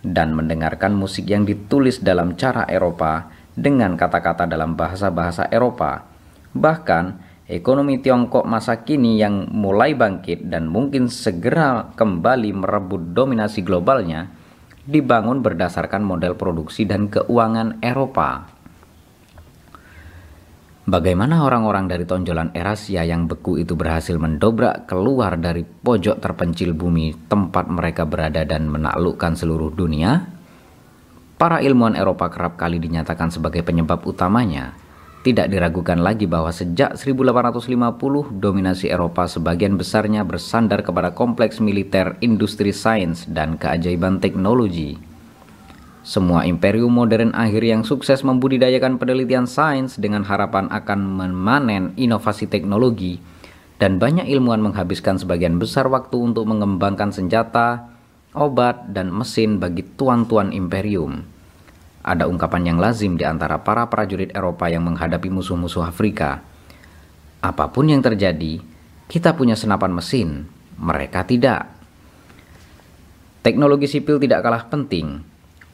dan 0.00 0.32
mendengarkan 0.32 0.96
musik 0.96 1.28
yang 1.28 1.44
ditulis 1.44 2.00
dalam 2.00 2.34
cara 2.34 2.64
Eropa 2.64 3.28
dengan 3.52 3.94
kata-kata 4.00 4.48
dalam 4.48 4.72
bahasa-bahasa 4.72 5.52
Eropa. 5.52 6.08
Bahkan, 6.56 7.04
ekonomi 7.52 8.00
Tiongkok 8.00 8.48
masa 8.48 8.80
kini 8.82 9.20
yang 9.20 9.52
mulai 9.52 9.92
bangkit 9.92 10.48
dan 10.48 10.64
mungkin 10.64 11.12
segera 11.12 11.92
kembali 11.92 12.56
merebut 12.56 13.12
dominasi 13.12 13.60
globalnya 13.60 14.32
dibangun 14.88 15.44
berdasarkan 15.44 16.02
model 16.02 16.34
produksi 16.34 16.88
dan 16.88 17.12
keuangan 17.12 17.78
Eropa. 17.84 18.51
Bagaimana 20.82 21.46
orang-orang 21.46 21.86
dari 21.86 22.02
tonjolan 22.02 22.50
Erasia 22.58 23.06
yang 23.06 23.30
beku 23.30 23.54
itu 23.54 23.78
berhasil 23.78 24.18
mendobrak 24.18 24.90
keluar 24.90 25.38
dari 25.38 25.62
pojok 25.62 26.18
terpencil 26.18 26.74
bumi 26.74 27.14
tempat 27.30 27.70
mereka 27.70 28.02
berada 28.02 28.42
dan 28.42 28.66
menaklukkan 28.66 29.38
seluruh 29.38 29.70
dunia? 29.70 30.26
Para 31.38 31.62
ilmuwan 31.62 31.94
Eropa 31.94 32.26
kerap 32.34 32.58
kali 32.58 32.82
dinyatakan 32.82 33.30
sebagai 33.30 33.62
penyebab 33.62 34.02
utamanya. 34.02 34.74
Tidak 35.22 35.46
diragukan 35.46 36.02
lagi 36.02 36.26
bahwa 36.26 36.50
sejak 36.50 36.98
1850 36.98 38.42
dominasi 38.42 38.90
Eropa 38.90 39.30
sebagian 39.30 39.78
besarnya 39.78 40.26
bersandar 40.26 40.82
kepada 40.82 41.14
kompleks 41.14 41.62
militer, 41.62 42.18
industri 42.18 42.74
sains, 42.74 43.30
dan 43.30 43.54
keajaiban 43.54 44.18
teknologi. 44.18 45.11
Semua 46.02 46.42
imperium 46.42 46.90
modern 46.90 47.30
akhir 47.30 47.62
yang 47.62 47.86
sukses 47.86 48.26
membudidayakan 48.26 48.98
penelitian 48.98 49.46
sains 49.46 49.94
dengan 50.02 50.26
harapan 50.26 50.66
akan 50.66 50.98
memanen 50.98 51.94
inovasi 51.94 52.50
teknologi 52.50 53.22
dan 53.78 54.02
banyak 54.02 54.26
ilmuwan 54.26 54.62
menghabiskan 54.66 55.18
sebagian 55.18 55.62
besar 55.62 55.86
waktu 55.86 56.18
untuk 56.18 56.50
mengembangkan 56.50 57.14
senjata, 57.14 57.86
obat, 58.34 58.90
dan 58.90 59.14
mesin 59.14 59.62
bagi 59.62 59.86
tuan-tuan 59.94 60.50
imperium. 60.50 61.22
Ada 62.02 62.26
ungkapan 62.26 62.74
yang 62.74 62.78
lazim 62.82 63.14
di 63.14 63.22
antara 63.22 63.62
para 63.62 63.86
prajurit 63.86 64.34
Eropa 64.34 64.66
yang 64.66 64.82
menghadapi 64.82 65.30
musuh-musuh 65.30 65.86
Afrika. 65.86 66.42
Apa 67.38 67.70
pun 67.70 67.86
yang 67.86 68.02
terjadi, 68.02 68.58
kita 69.06 69.38
punya 69.38 69.54
senapan 69.54 69.94
mesin, 69.94 70.50
mereka 70.78 71.22
tidak. 71.22 71.70
Teknologi 73.42 73.86
sipil 73.86 74.18
tidak 74.22 74.42
kalah 74.46 74.66
penting, 74.66 75.22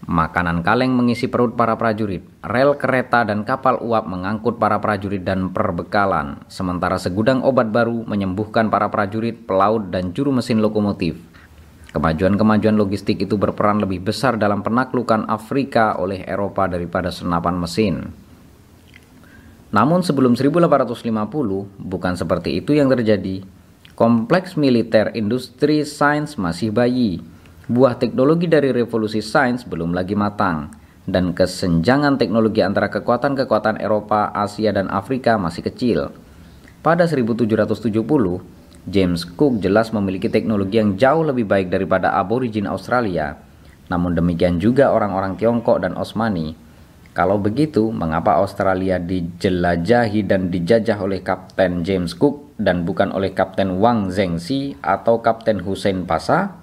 Makanan 0.09 0.65
kaleng 0.65 0.97
mengisi 0.97 1.29
perut 1.29 1.53
para 1.53 1.77
prajurit, 1.77 2.25
rel 2.41 2.81
kereta 2.81 3.29
dan 3.29 3.45
kapal 3.45 3.77
uap 3.85 4.09
mengangkut 4.09 4.57
para 4.57 4.81
prajurit 4.81 5.21
dan 5.21 5.53
perbekalan, 5.53 6.41
sementara 6.49 6.97
segudang 6.97 7.45
obat 7.45 7.69
baru 7.69 8.09
menyembuhkan 8.09 8.73
para 8.73 8.89
prajurit, 8.89 9.45
pelaut, 9.45 9.93
dan 9.93 10.17
juru 10.17 10.33
mesin 10.33 10.65
lokomotif. 10.65 11.21
Kemajuan-kemajuan 11.93 12.81
logistik 12.81 13.21
itu 13.21 13.37
berperan 13.37 13.85
lebih 13.85 14.01
besar 14.01 14.41
dalam 14.41 14.65
penaklukan 14.65 15.29
Afrika 15.29 16.01
oleh 16.01 16.25
Eropa 16.25 16.65
daripada 16.65 17.13
senapan 17.13 17.61
mesin. 17.61 18.09
Namun 19.77 20.01
sebelum 20.01 20.41
1850, 20.41 21.05
bukan 21.77 22.17
seperti 22.17 22.65
itu 22.65 22.73
yang 22.73 22.89
terjadi. 22.89 23.45
Kompleks 23.93 24.57
militer 24.57 25.13
industri 25.13 25.85
sains 25.85 26.41
masih 26.41 26.73
bayi 26.73 27.21
buah 27.69 28.01
teknologi 28.01 28.49
dari 28.49 28.73
revolusi 28.73 29.21
sains 29.21 29.69
belum 29.69 29.93
lagi 29.93 30.17
matang, 30.17 30.73
dan 31.05 31.37
kesenjangan 31.37 32.17
teknologi 32.17 32.65
antara 32.65 32.89
kekuatan-kekuatan 32.89 33.81
Eropa, 33.81 34.33
Asia, 34.33 34.73
dan 34.73 34.89
Afrika 34.89 35.37
masih 35.37 35.65
kecil. 35.65 36.09
Pada 36.81 37.05
1770, 37.05 37.89
James 38.89 39.21
Cook 39.25 39.61
jelas 39.61 39.93
memiliki 39.93 40.33
teknologi 40.33 40.81
yang 40.81 40.97
jauh 40.97 41.25
lebih 41.25 41.45
baik 41.45 41.69
daripada 41.69 42.17
aborigin 42.17 42.65
Australia. 42.65 43.37
Namun 43.93 44.17
demikian 44.17 44.57
juga 44.57 44.93
orang-orang 44.93 45.37
Tiongkok 45.37 45.81
dan 45.85 45.97
Osmani. 45.97 46.57
Kalau 47.17 47.37
begitu, 47.41 47.91
mengapa 47.91 48.39
Australia 48.39 49.01
dijelajahi 49.01 50.23
dan 50.25 50.49
dijajah 50.55 50.97
oleh 51.03 51.21
Kapten 51.21 51.83
James 51.83 52.15
Cook 52.15 52.55
dan 52.57 52.87
bukan 52.87 53.11
oleh 53.11 53.35
Kapten 53.35 53.83
Wang 53.83 54.13
Zhengxi 54.13 54.79
atau 54.81 55.19
Kapten 55.19 55.67
Hussein 55.67 56.07
Pasha? 56.07 56.58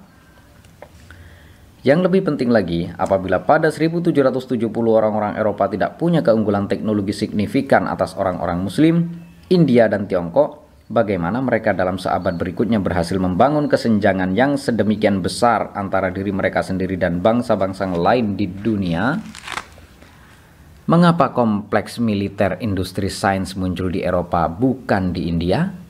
Yang 1.86 2.10
lebih 2.10 2.26
penting 2.26 2.50
lagi, 2.50 2.90
apabila 2.98 3.46
pada 3.46 3.70
1770 3.70 4.58
orang-orang 4.74 5.38
Eropa 5.38 5.70
tidak 5.70 6.02
punya 6.02 6.26
keunggulan 6.26 6.66
teknologi 6.66 7.14
signifikan 7.14 7.86
atas 7.86 8.18
orang-orang 8.18 8.58
Muslim, 8.66 9.14
India 9.54 9.86
dan 9.86 10.10
Tiongkok, 10.10 10.66
bagaimana 10.90 11.46
mereka 11.46 11.78
dalam 11.78 12.02
seabad 12.02 12.42
berikutnya 12.42 12.82
berhasil 12.82 13.22
membangun 13.22 13.70
kesenjangan 13.70 14.34
yang 14.34 14.58
sedemikian 14.58 15.22
besar 15.22 15.78
antara 15.78 16.10
diri 16.10 16.34
mereka 16.34 16.66
sendiri 16.66 16.98
dan 16.98 17.22
bangsa-bangsa 17.22 17.86
lain 17.94 18.34
di 18.34 18.50
dunia? 18.50 19.22
Mengapa 20.90 21.38
kompleks 21.38 22.02
militer 22.02 22.58
industri 22.66 23.14
sains 23.14 23.54
muncul 23.54 23.94
di 23.94 24.02
Eropa 24.02 24.50
bukan 24.50 25.14
di 25.14 25.30
India? 25.30 25.85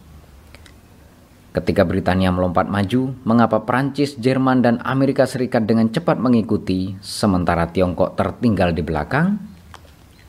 Ketika 1.55 1.87
Britania 1.87 2.35
melompat 2.35 2.67
maju, 2.67 3.15
mengapa 3.23 3.63
Prancis, 3.63 4.19
Jerman, 4.19 4.59
dan 4.59 4.83
Amerika 4.83 5.23
Serikat 5.23 5.63
dengan 5.63 5.87
cepat 5.87 6.19
mengikuti, 6.19 6.99
sementara 6.99 7.71
Tiongkok 7.71 8.19
tertinggal 8.19 8.75
di 8.75 8.83
belakang? 8.83 9.39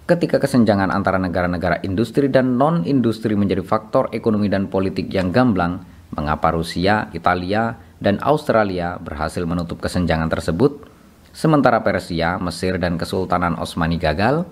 Ketika 0.06 0.38
kesenjangan 0.38 0.86
antara 0.94 1.18
negara-negara 1.18 1.82
industri 1.82 2.30
dan 2.30 2.54
non-industri 2.54 3.34
menjadi 3.34 3.66
faktor 3.66 4.06
ekonomi 4.14 4.46
dan 4.46 4.70
politik 4.70 5.10
yang 5.10 5.34
gamblang, 5.34 5.82
mengapa 6.14 6.54
Rusia, 6.54 7.10
Italia, 7.10 7.74
dan 7.98 8.22
Australia 8.22 8.94
berhasil 9.02 9.42
menutup 9.42 9.82
kesenjangan 9.82 10.30
tersebut, 10.30 10.86
sementara 11.34 11.82
Persia, 11.82 12.38
Mesir, 12.38 12.78
dan 12.78 12.94
Kesultanan 13.02 13.58
Osmani 13.58 13.98
gagal? 13.98 14.46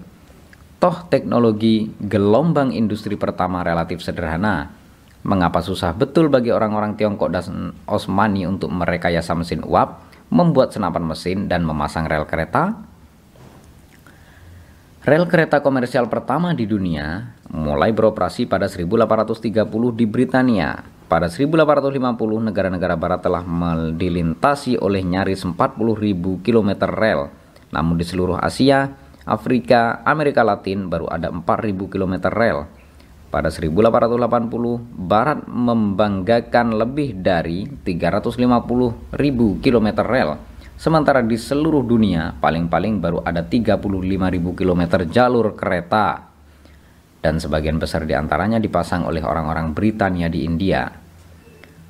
Toh 0.82 1.06
teknologi 1.06 1.86
gelombang 2.02 2.74
industri 2.74 3.14
pertama 3.14 3.62
relatif 3.62 4.02
sederhana, 4.02 4.82
Mengapa 5.24 5.64
susah 5.64 5.96
betul 5.96 6.28
bagi 6.28 6.52
orang-orang 6.52 7.00
Tiongkok 7.00 7.32
dan 7.32 7.72
Osmani 7.88 8.44
untuk 8.44 8.68
merekayasa 8.68 9.32
mesin 9.32 9.64
uap, 9.64 10.04
membuat 10.28 10.76
senapan 10.76 11.08
mesin, 11.08 11.48
dan 11.48 11.64
memasang 11.64 12.04
rel 12.04 12.28
kereta? 12.28 12.76
Rel 15.04 15.24
kereta 15.24 15.64
komersial 15.64 16.12
pertama 16.12 16.52
di 16.52 16.68
dunia 16.68 17.32
mulai 17.52 17.92
beroperasi 17.92 18.44
pada 18.44 18.68
1830 18.68 19.64
di 19.96 20.04
Britania. 20.04 20.80
Pada 21.08 21.28
1850, 21.28 22.44
negara-negara 22.44 22.96
barat 22.96 23.20
telah 23.20 23.44
dilintasi 23.92 24.80
oleh 24.80 25.04
nyaris 25.04 25.44
40.000 25.44 26.44
km 26.44 26.70
rel. 26.88 27.28
Namun 27.72 28.00
di 28.00 28.04
seluruh 28.04 28.40
Asia, 28.40 28.92
Afrika, 29.24 30.04
Amerika 30.04 30.44
Latin 30.44 30.88
baru 30.92 31.08
ada 31.08 31.32
4.000 31.32 31.92
km 31.92 32.14
rel. 32.28 32.83
Pada 33.34 33.50
1880, 33.50 34.94
Barat 34.94 35.42
membanggakan 35.50 36.78
lebih 36.78 37.18
dari 37.18 37.66
350 37.66 38.38
ribu 39.10 39.58
kilometer 39.58 40.06
rel, 40.06 40.38
sementara 40.78 41.18
di 41.18 41.34
seluruh 41.34 41.82
dunia 41.82 42.38
paling-paling 42.38 43.02
baru 43.02 43.26
ada 43.26 43.42
35 43.42 43.90
ribu 44.30 44.54
kilometer 44.54 45.10
jalur 45.10 45.58
kereta. 45.58 46.30
Dan 47.18 47.42
sebagian 47.42 47.82
besar 47.82 48.06
di 48.06 48.14
antaranya 48.14 48.62
dipasang 48.62 49.02
oleh 49.02 49.26
orang-orang 49.26 49.74
Britania 49.74 50.30
di 50.30 50.46
India. 50.46 50.86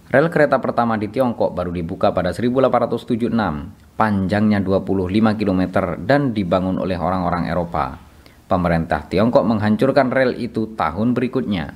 Rel 0.08 0.32
kereta 0.32 0.56
pertama 0.64 0.96
di 0.96 1.12
Tiongkok 1.12 1.52
baru 1.52 1.76
dibuka 1.76 2.08
pada 2.16 2.32
1876, 2.32 4.00
panjangnya 4.00 4.64
25 4.64 5.36
km 5.36 5.62
dan 6.08 6.32
dibangun 6.32 6.80
oleh 6.80 6.96
orang-orang 6.96 7.52
Eropa. 7.52 8.03
Pemerintah 8.44 9.08
Tiongkok 9.08 9.40
menghancurkan 9.48 10.12
rel 10.12 10.36
itu 10.36 10.76
tahun 10.76 11.16
berikutnya. 11.16 11.72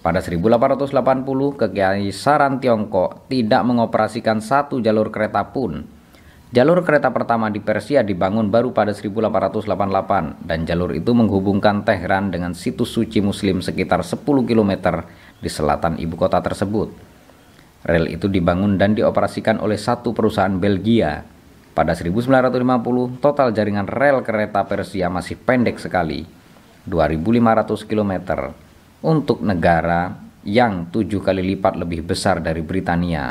Pada 0.00 0.24
1880, 0.24 0.88
Kekaisaran 1.60 2.64
Tiongkok 2.64 3.28
tidak 3.28 3.60
mengoperasikan 3.68 4.40
satu 4.40 4.80
jalur 4.80 5.12
kereta 5.12 5.52
pun. 5.52 5.84
Jalur 6.48 6.80
kereta 6.80 7.12
pertama 7.12 7.52
di 7.52 7.60
Persia 7.60 8.00
dibangun 8.00 8.48
baru 8.48 8.72
pada 8.72 8.96
1888 8.96 10.48
dan 10.48 10.64
jalur 10.64 10.96
itu 10.96 11.12
menghubungkan 11.12 11.84
Tehran 11.84 12.32
dengan 12.32 12.56
situs 12.56 12.88
suci 12.88 13.20
muslim 13.20 13.60
sekitar 13.60 14.00
10 14.00 14.24
km 14.24 15.04
di 15.44 15.50
selatan 15.52 16.00
ibu 16.00 16.16
kota 16.16 16.40
tersebut. 16.40 16.88
Rel 17.84 18.08
itu 18.08 18.32
dibangun 18.32 18.80
dan 18.80 18.96
dioperasikan 18.96 19.60
oleh 19.60 19.76
satu 19.76 20.16
perusahaan 20.16 20.56
Belgia 20.56 21.20
pada 21.78 21.94
1950, 21.94 23.22
total 23.22 23.54
jaringan 23.54 23.86
rel 23.86 24.26
kereta 24.26 24.66
Persia 24.66 25.06
masih 25.06 25.38
pendek 25.38 25.78
sekali, 25.78 26.26
2.500 26.90 27.86
km, 27.86 28.12
untuk 29.06 29.38
negara 29.46 30.18
yang 30.42 30.90
tujuh 30.90 31.22
kali 31.22 31.54
lipat 31.54 31.78
lebih 31.78 32.02
besar 32.02 32.42
dari 32.42 32.66
Britania. 32.66 33.30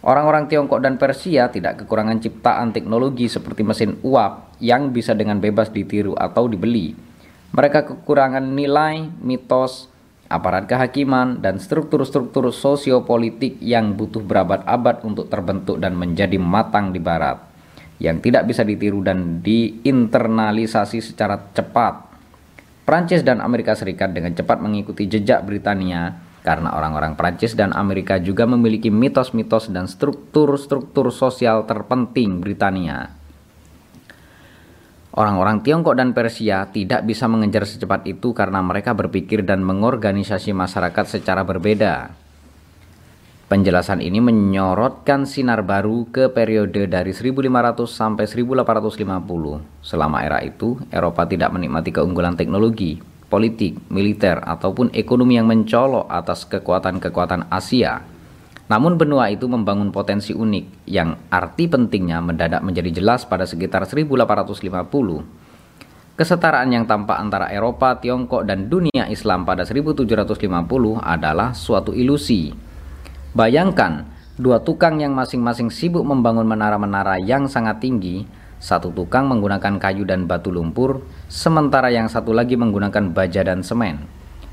Orang-orang 0.00 0.48
Tiongkok 0.48 0.80
dan 0.80 0.96
Persia 0.96 1.52
tidak 1.52 1.84
kekurangan 1.84 2.24
ciptaan 2.24 2.72
teknologi 2.72 3.28
seperti 3.28 3.60
mesin 3.68 4.00
uap 4.00 4.56
yang 4.64 4.88
bisa 4.88 5.12
dengan 5.12 5.36
bebas 5.36 5.68
ditiru 5.68 6.16
atau 6.16 6.48
dibeli. 6.48 6.96
Mereka 7.52 7.84
kekurangan 7.84 8.48
nilai, 8.48 9.12
mitos, 9.20 9.92
aparat 10.26 10.66
kehakiman, 10.66 11.38
dan 11.38 11.58
struktur-struktur 11.58 12.50
sosiopolitik 12.50 13.58
yang 13.62 13.94
butuh 13.94 14.22
berabad-abad 14.22 15.02
untuk 15.06 15.30
terbentuk 15.30 15.78
dan 15.78 15.94
menjadi 15.94 16.36
matang 16.36 16.90
di 16.90 16.98
barat, 16.98 17.42
yang 18.02 18.18
tidak 18.22 18.46
bisa 18.46 18.66
ditiru 18.66 19.02
dan 19.02 19.40
diinternalisasi 19.42 20.98
secara 21.02 21.38
cepat. 21.54 22.06
Prancis 22.86 23.26
dan 23.26 23.42
Amerika 23.42 23.74
Serikat 23.74 24.14
dengan 24.14 24.30
cepat 24.30 24.62
mengikuti 24.62 25.10
jejak 25.10 25.42
Britania 25.42 26.22
karena 26.46 26.70
orang-orang 26.78 27.18
Prancis 27.18 27.58
dan 27.58 27.74
Amerika 27.74 28.22
juga 28.22 28.46
memiliki 28.46 28.86
mitos-mitos 28.86 29.66
dan 29.74 29.90
struktur-struktur 29.90 31.10
sosial 31.10 31.66
terpenting 31.66 32.38
Britania. 32.38 33.25
Orang-orang 35.16 35.64
Tiongkok 35.64 35.96
dan 35.96 36.12
Persia 36.12 36.68
tidak 36.68 37.08
bisa 37.08 37.24
mengejar 37.24 37.64
secepat 37.64 38.04
itu 38.04 38.36
karena 38.36 38.60
mereka 38.60 38.92
berpikir 38.92 39.48
dan 39.48 39.64
mengorganisasi 39.64 40.52
masyarakat 40.52 41.08
secara 41.08 41.40
berbeda. 41.40 42.12
Penjelasan 43.48 44.04
ini 44.04 44.20
menyorotkan 44.20 45.24
sinar 45.24 45.64
baru 45.64 46.04
ke 46.12 46.28
periode 46.28 46.84
dari 46.84 47.16
1500 47.16 47.88
sampai 47.88 48.28
1850. 48.28 49.64
Selama 49.80 50.20
era 50.20 50.44
itu, 50.44 50.76
Eropa 50.92 51.24
tidak 51.24 51.48
menikmati 51.48 51.96
keunggulan 51.96 52.36
teknologi, 52.36 53.00
politik, 53.32 53.88
militer, 53.88 54.36
ataupun 54.44 54.92
ekonomi 54.92 55.40
yang 55.40 55.48
mencolok 55.48 56.12
atas 56.12 56.44
kekuatan-kekuatan 56.44 57.48
Asia 57.48 58.15
namun 58.66 58.98
benua 58.98 59.30
itu 59.30 59.46
membangun 59.46 59.94
potensi 59.94 60.34
unik 60.34 60.90
yang 60.90 61.14
arti 61.30 61.70
pentingnya 61.70 62.18
mendadak 62.18 62.62
menjadi 62.66 62.98
jelas 62.98 63.22
pada 63.22 63.46
sekitar 63.46 63.86
1850. 63.86 64.58
Kesetaraan 66.16 66.72
yang 66.72 66.88
tampak 66.88 67.20
antara 67.20 67.52
Eropa, 67.52 68.00
Tiongkok, 68.00 68.48
dan 68.48 68.72
dunia 68.72 69.06
Islam 69.06 69.44
pada 69.44 69.68
1750 69.68 70.48
adalah 70.98 71.52
suatu 71.52 71.92
ilusi. 71.92 72.56
Bayangkan, 73.36 74.16
Dua 74.36 74.60
tukang 74.60 75.00
yang 75.00 75.16
masing-masing 75.16 75.72
sibuk 75.72 76.04
membangun 76.04 76.44
menara-menara 76.44 77.16
yang 77.16 77.48
sangat 77.48 77.80
tinggi, 77.80 78.28
satu 78.60 78.92
tukang 78.92 79.32
menggunakan 79.32 79.80
kayu 79.80 80.04
dan 80.04 80.28
batu 80.28 80.52
lumpur, 80.52 81.00
sementara 81.24 81.88
yang 81.88 82.04
satu 82.04 82.36
lagi 82.36 82.52
menggunakan 82.52 83.16
baja 83.16 83.40
dan 83.40 83.64
semen. 83.64 84.04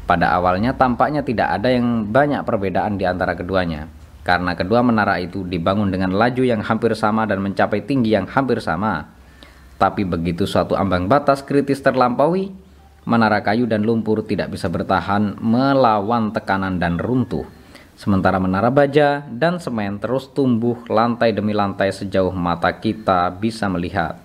Pada 0.07 0.39
awalnya 0.39 0.71
tampaknya 0.71 1.27
tidak 1.27 1.59
ada 1.59 1.67
yang 1.67 2.07
banyak 2.07 2.47
perbedaan 2.47 2.95
di 2.95 3.03
antara 3.03 3.35
keduanya, 3.35 3.91
karena 4.23 4.55
kedua 4.55 4.79
menara 4.79 5.19
itu 5.19 5.43
dibangun 5.43 5.91
dengan 5.91 6.15
laju 6.15 6.47
yang 6.47 6.63
hampir 6.63 6.95
sama 6.95 7.27
dan 7.27 7.43
mencapai 7.43 7.83
tinggi 7.83 8.15
yang 8.15 8.23
hampir 8.23 8.63
sama. 8.63 9.11
Tapi 9.75 10.07
begitu 10.07 10.47
suatu 10.47 10.79
ambang 10.79 11.11
batas 11.11 11.43
kritis 11.43 11.83
terlampaui, 11.83 12.55
menara 13.03 13.43
kayu 13.43 13.67
dan 13.67 13.83
lumpur 13.83 14.23
tidak 14.23 14.55
bisa 14.55 14.71
bertahan 14.71 15.35
melawan 15.43 16.31
tekanan 16.31 16.79
dan 16.79 16.95
runtuh. 16.95 17.43
Sementara 17.99 18.39
menara 18.39 18.71
baja 18.71 19.27
dan 19.27 19.59
semen 19.59 19.99
terus 19.99 20.31
tumbuh 20.31 20.81
lantai 20.87 21.35
demi 21.35 21.51
lantai 21.51 21.91
sejauh 21.91 22.31
mata 22.31 22.71
kita 22.79 23.27
bisa 23.35 23.67
melihat. 23.67 24.17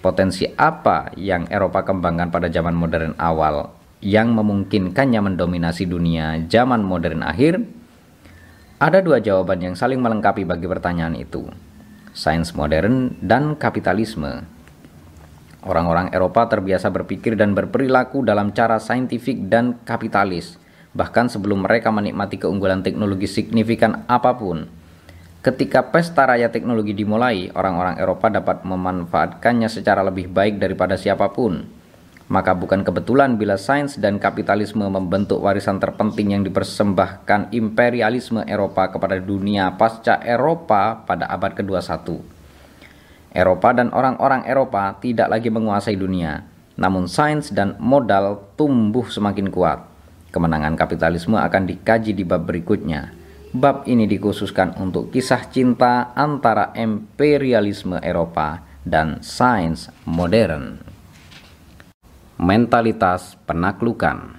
Potensi 0.00 0.48
apa 0.56 1.12
yang 1.20 1.44
Eropa 1.52 1.84
kembangkan 1.84 2.32
pada 2.32 2.48
zaman 2.48 2.72
modern 2.72 3.12
awal 3.20 3.68
yang 4.00 4.32
memungkinkannya 4.32 5.20
mendominasi 5.34 5.84
dunia 5.84 6.40
zaman 6.48 6.80
modern 6.80 7.20
akhir? 7.20 7.75
Ada 8.76 9.00
dua 9.00 9.24
jawaban 9.24 9.64
yang 9.64 9.72
saling 9.72 10.04
melengkapi 10.04 10.44
bagi 10.44 10.68
pertanyaan 10.68 11.16
itu. 11.16 11.48
Sains 12.12 12.52
modern 12.52 13.16
dan 13.24 13.56
kapitalisme. 13.56 14.44
Orang-orang 15.64 16.12
Eropa 16.12 16.44
terbiasa 16.44 16.92
berpikir 16.92 17.40
dan 17.40 17.56
berperilaku 17.56 18.20
dalam 18.20 18.52
cara 18.52 18.76
saintifik 18.76 19.48
dan 19.48 19.80
kapitalis 19.88 20.60
bahkan 20.96 21.28
sebelum 21.28 21.68
mereka 21.68 21.92
menikmati 21.92 22.40
keunggulan 22.40 22.80
teknologi 22.80 23.28
signifikan 23.28 24.08
apa 24.08 24.32
pun. 24.32 24.64
Ketika 25.44 25.92
pesta 25.92 26.26
raya 26.26 26.50
teknologi 26.50 26.96
dimulai, 26.96 27.52
orang-orang 27.52 28.00
Eropa 28.00 28.32
dapat 28.32 28.64
memanfaatkannya 28.66 29.70
secara 29.70 30.02
lebih 30.02 30.32
baik 30.32 30.58
daripada 30.58 30.98
siapa 30.98 31.30
pun. 31.30 31.68
Maka 32.26 32.58
bukan 32.58 32.82
kebetulan 32.82 33.38
bila 33.38 33.54
sains 33.54 33.94
dan 34.02 34.18
kapitalisme 34.18 34.82
membentuk 34.82 35.38
warisan 35.38 35.78
terpenting 35.78 36.34
yang 36.34 36.42
dipersembahkan 36.42 37.54
imperialisme 37.54 38.42
Eropa 38.42 38.90
kepada 38.90 39.22
dunia 39.22 39.78
pasca 39.78 40.18
Eropa 40.18 41.06
pada 41.06 41.30
abad 41.30 41.54
ke-21. 41.54 42.18
Eropa 43.30 43.68
dan 43.70 43.94
orang-orang 43.94 44.42
Eropa 44.42 44.98
tidak 44.98 45.30
lagi 45.30 45.54
menguasai 45.54 45.94
dunia, 45.94 46.42
namun 46.74 47.06
sains 47.06 47.54
dan 47.54 47.78
modal 47.78 48.42
tumbuh 48.58 49.06
semakin 49.06 49.46
kuat. 49.46 49.86
Kemenangan 50.34 50.74
kapitalisme 50.74 51.38
akan 51.38 51.62
dikaji 51.68 52.10
di 52.10 52.26
bab 52.26 52.42
berikutnya. 52.42 53.14
Bab 53.54 53.86
ini 53.86 54.10
dikhususkan 54.10 54.74
untuk 54.82 55.14
kisah 55.14 55.46
cinta 55.46 56.10
antara 56.18 56.74
imperialisme 56.74 58.02
Eropa 58.02 58.66
dan 58.82 59.22
sains 59.22 59.94
modern. 60.02 60.85
Mentalitas 62.36 63.40
penaklukan 63.48 64.36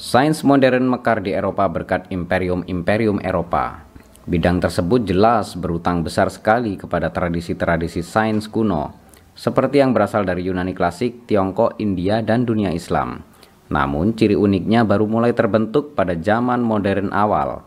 Sains 0.00 0.40
modern 0.40 0.88
mekar 0.88 1.20
di 1.20 1.28
Eropa 1.28 1.68
berkat 1.68 2.08
imperium-imperium 2.08 3.20
Eropa. 3.20 3.84
Bidang 4.24 4.64
tersebut 4.64 5.04
jelas 5.04 5.60
berutang 5.60 6.00
besar 6.00 6.32
sekali 6.32 6.80
kepada 6.80 7.12
tradisi-tradisi 7.12 8.00
sains 8.00 8.48
kuno, 8.48 8.96
seperti 9.36 9.84
yang 9.84 9.92
berasal 9.92 10.24
dari 10.24 10.48
Yunani 10.48 10.72
klasik, 10.72 11.28
Tiongkok, 11.28 11.76
India, 11.76 12.24
dan 12.24 12.48
dunia 12.48 12.72
Islam. 12.72 13.28
Namun 13.68 14.16
ciri 14.16 14.32
uniknya 14.32 14.80
baru 14.80 15.04
mulai 15.04 15.36
terbentuk 15.36 15.92
pada 15.92 16.16
zaman 16.16 16.64
modern 16.64 17.12
awal. 17.12 17.60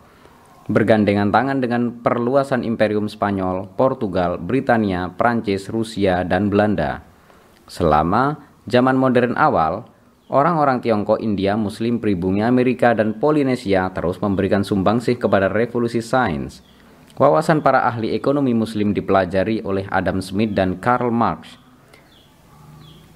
Bergandengan 0.66 1.30
tangan 1.30 1.62
dengan 1.62 2.02
perluasan 2.02 2.66
Imperium 2.66 3.06
Spanyol, 3.06 3.70
Portugal, 3.78 4.42
Britania, 4.42 5.14
Prancis, 5.14 5.70
Rusia, 5.70 6.26
dan 6.26 6.50
Belanda. 6.50 7.06
Selama 7.70 8.53
zaman 8.70 9.00
modern 9.00 9.34
awal, 9.40 9.88
orang-orang 10.28 10.84
Tiongkok, 10.84 11.20
India, 11.20 11.56
Muslim, 11.56 11.98
pribumi 12.04 12.44
Amerika, 12.44 12.92
dan 12.94 13.18
Polinesia 13.18 13.90
terus 13.96 14.20
memberikan 14.20 14.62
sumbangsih 14.62 15.18
kepada 15.18 15.48
revolusi 15.48 16.04
sains. 16.04 16.66
Wawasan 17.16 17.62
para 17.62 17.86
ahli 17.86 18.12
ekonomi 18.18 18.58
Muslim 18.58 18.92
dipelajari 18.92 19.62
oleh 19.62 19.86
Adam 19.94 20.18
Smith 20.18 20.58
dan 20.58 20.82
Karl 20.82 21.14
Marx 21.14 21.62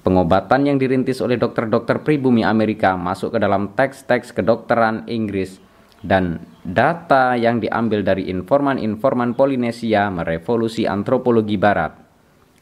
Pengobatan 0.08 0.64
yang 0.64 0.80
dirintis 0.80 1.20
oleh 1.20 1.36
dokter-dokter 1.36 2.00
pribumi 2.00 2.40
Amerika 2.40 2.96
masuk 2.96 3.36
ke 3.36 3.38
dalam 3.44 3.76
teks-teks 3.76 4.32
kedokteran 4.32 5.04
Inggris 5.04 5.60
dan 6.00 6.40
data 6.64 7.36
yang 7.36 7.60
diambil 7.60 8.00
dari 8.00 8.32
informan-informan 8.32 9.36
Polinesia 9.36 10.08
merevolusi 10.08 10.88
antropologi 10.88 11.60
barat. 11.60 12.07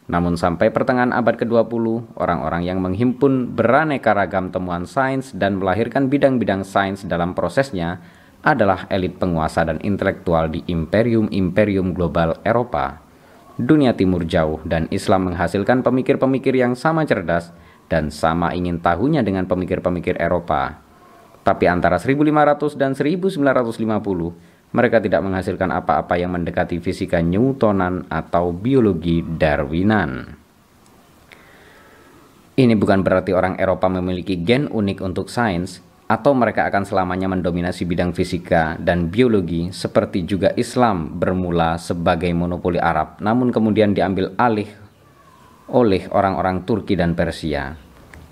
Namun 0.07 0.39
sampai 0.39 0.71
pertengahan 0.71 1.11
abad 1.11 1.35
ke-20, 1.35 2.15
orang-orang 2.15 2.63
yang 2.63 2.79
menghimpun 2.79 3.55
beraneka 3.55 4.15
ragam 4.15 4.55
temuan 4.55 4.87
sains 4.87 5.35
dan 5.35 5.59
melahirkan 5.59 6.07
bidang-bidang 6.07 6.63
sains 6.63 7.03
dalam 7.03 7.35
prosesnya 7.35 7.99
adalah 8.47 8.87
elit 8.87 9.19
penguasa 9.19 9.67
dan 9.67 9.83
intelektual 9.83 10.47
di 10.47 10.63
imperium-imperium 10.71 11.91
global 11.91 12.39
Eropa 12.47 13.07
dunia 13.57 13.97
timur 13.97 14.29
jauh 14.29 14.61
dan 14.69 14.85
Islam 14.93 15.33
menghasilkan 15.33 15.81
pemikir-pemikir 15.81 16.53
yang 16.53 16.77
sama 16.77 17.09
cerdas 17.09 17.57
dan 17.89 18.13
sama 18.13 18.53
ingin 18.53 18.85
tahunya 18.85 19.25
dengan 19.25 19.49
pemikir-pemikir 19.49 20.21
Eropa. 20.21 20.77
Tapi 21.41 21.65
antara 21.71 21.97
1500 21.97 22.77
dan 22.77 22.93
1950, 22.93 23.41
mereka 24.75 24.99
tidak 24.99 25.23
menghasilkan 25.23 25.71
apa-apa 25.71 26.19
yang 26.19 26.35
mendekati 26.35 26.83
fisika 26.83 27.23
Newtonan 27.23 28.11
atau 28.11 28.51
biologi 28.51 29.23
Darwinan. 29.23 30.39
Ini 32.57 32.73
bukan 32.73 33.05
berarti 33.05 33.37
orang 33.37 33.61
Eropa 33.61 33.87
memiliki 33.93 34.41
gen 34.41 34.73
unik 34.73 34.99
untuk 35.05 35.29
sains, 35.29 35.85
atau 36.07 36.39
mereka 36.39 36.71
akan 36.71 36.87
selamanya 36.87 37.27
mendominasi 37.27 37.83
bidang 37.83 38.15
fisika 38.15 38.79
dan 38.79 39.11
biologi 39.11 39.75
seperti 39.75 40.23
juga 40.23 40.55
Islam 40.55 41.19
bermula 41.19 41.83
sebagai 41.83 42.31
monopoli 42.31 42.79
Arab 42.79 43.19
namun 43.19 43.51
kemudian 43.51 43.91
diambil 43.91 44.31
alih 44.39 44.71
oleh 45.67 46.07
orang-orang 46.15 46.63
Turki 46.63 46.95
dan 46.95 47.19
Persia. 47.19 47.75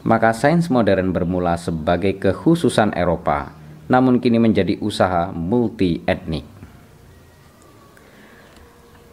Maka 0.07 0.31
sains 0.31 0.71
modern 0.71 1.11
bermula 1.11 1.59
sebagai 1.59 2.15
kekhususan 2.23 2.95
Eropa 2.95 3.51
namun 3.89 4.21
kini 4.21 4.41
menjadi 4.41 4.81
usaha 4.81 5.31
multi 5.33 6.01
etnik. 6.05 6.45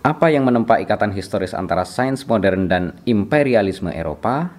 Apa 0.01 0.33
yang 0.33 0.49
menempa 0.49 0.81
ikatan 0.81 1.13
historis 1.13 1.53
antara 1.53 1.85
sains 1.85 2.25
modern 2.25 2.65
dan 2.65 2.97
imperialisme 3.05 3.93
Eropa? 3.93 4.49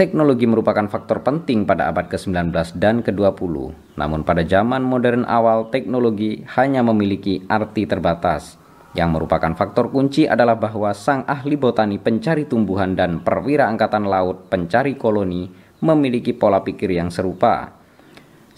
Teknologi 0.00 0.48
merupakan 0.48 0.88
faktor 0.88 1.20
penting 1.20 1.68
pada 1.68 1.92
abad 1.92 2.08
ke-19 2.08 2.80
dan 2.80 3.04
ke-20. 3.04 3.54
Namun 4.00 4.24
pada 4.24 4.40
zaman 4.40 4.80
modern 4.80 5.28
awal, 5.28 5.68
teknologi 5.68 6.40
hanya 6.56 6.80
memiliki 6.80 7.44
arti 7.52 7.84
terbatas. 7.84 8.56
Yang 8.96 9.20
merupakan 9.20 9.52
faktor 9.52 9.92
kunci 9.92 10.24
adalah 10.24 10.56
bahwa 10.56 10.96
sang 10.96 11.28
ahli 11.28 11.60
botani 11.60 12.00
pencari 12.00 12.48
tumbuhan 12.48 12.96
dan 12.96 13.20
perwira 13.20 13.68
angkatan 13.68 14.08
laut 14.08 14.48
pencari 14.48 14.96
koloni 14.96 15.52
memiliki 15.84 16.32
pola 16.32 16.64
pikir 16.64 16.96
yang 16.96 17.12
serupa. 17.12 17.81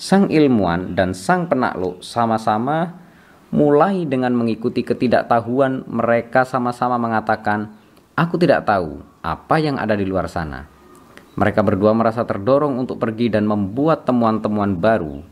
Sang 0.05 0.29
ilmuwan 0.29 0.93
dan 0.93 1.17
sang 1.17 1.49
penakluk 1.49 2.05
sama-sama 2.05 2.93
mulai 3.49 4.05
dengan 4.05 4.37
mengikuti 4.37 4.85
ketidaktahuan 4.85 5.89
mereka 5.89 6.45
sama-sama 6.45 7.01
mengatakan, 7.01 7.73
"Aku 8.13 8.37
tidak 8.37 8.69
tahu 8.69 9.01
apa 9.25 9.57
yang 9.57 9.81
ada 9.81 9.97
di 9.97 10.05
luar 10.05 10.29
sana." 10.29 10.69
Mereka 11.41 11.65
berdua 11.65 11.97
merasa 11.97 12.21
terdorong 12.21 12.77
untuk 12.77 13.01
pergi 13.01 13.33
dan 13.33 13.49
membuat 13.49 14.05
temuan-temuan 14.05 14.77
baru, 14.77 15.25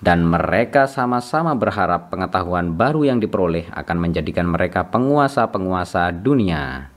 dan 0.00 0.24
mereka 0.24 0.88
sama-sama 0.88 1.52
berharap 1.52 2.08
pengetahuan 2.08 2.72
baru 2.72 3.04
yang 3.12 3.20
diperoleh 3.20 3.68
akan 3.68 4.00
menjadikan 4.00 4.48
mereka 4.48 4.88
penguasa-penguasa 4.88 6.08
dunia. 6.16 6.88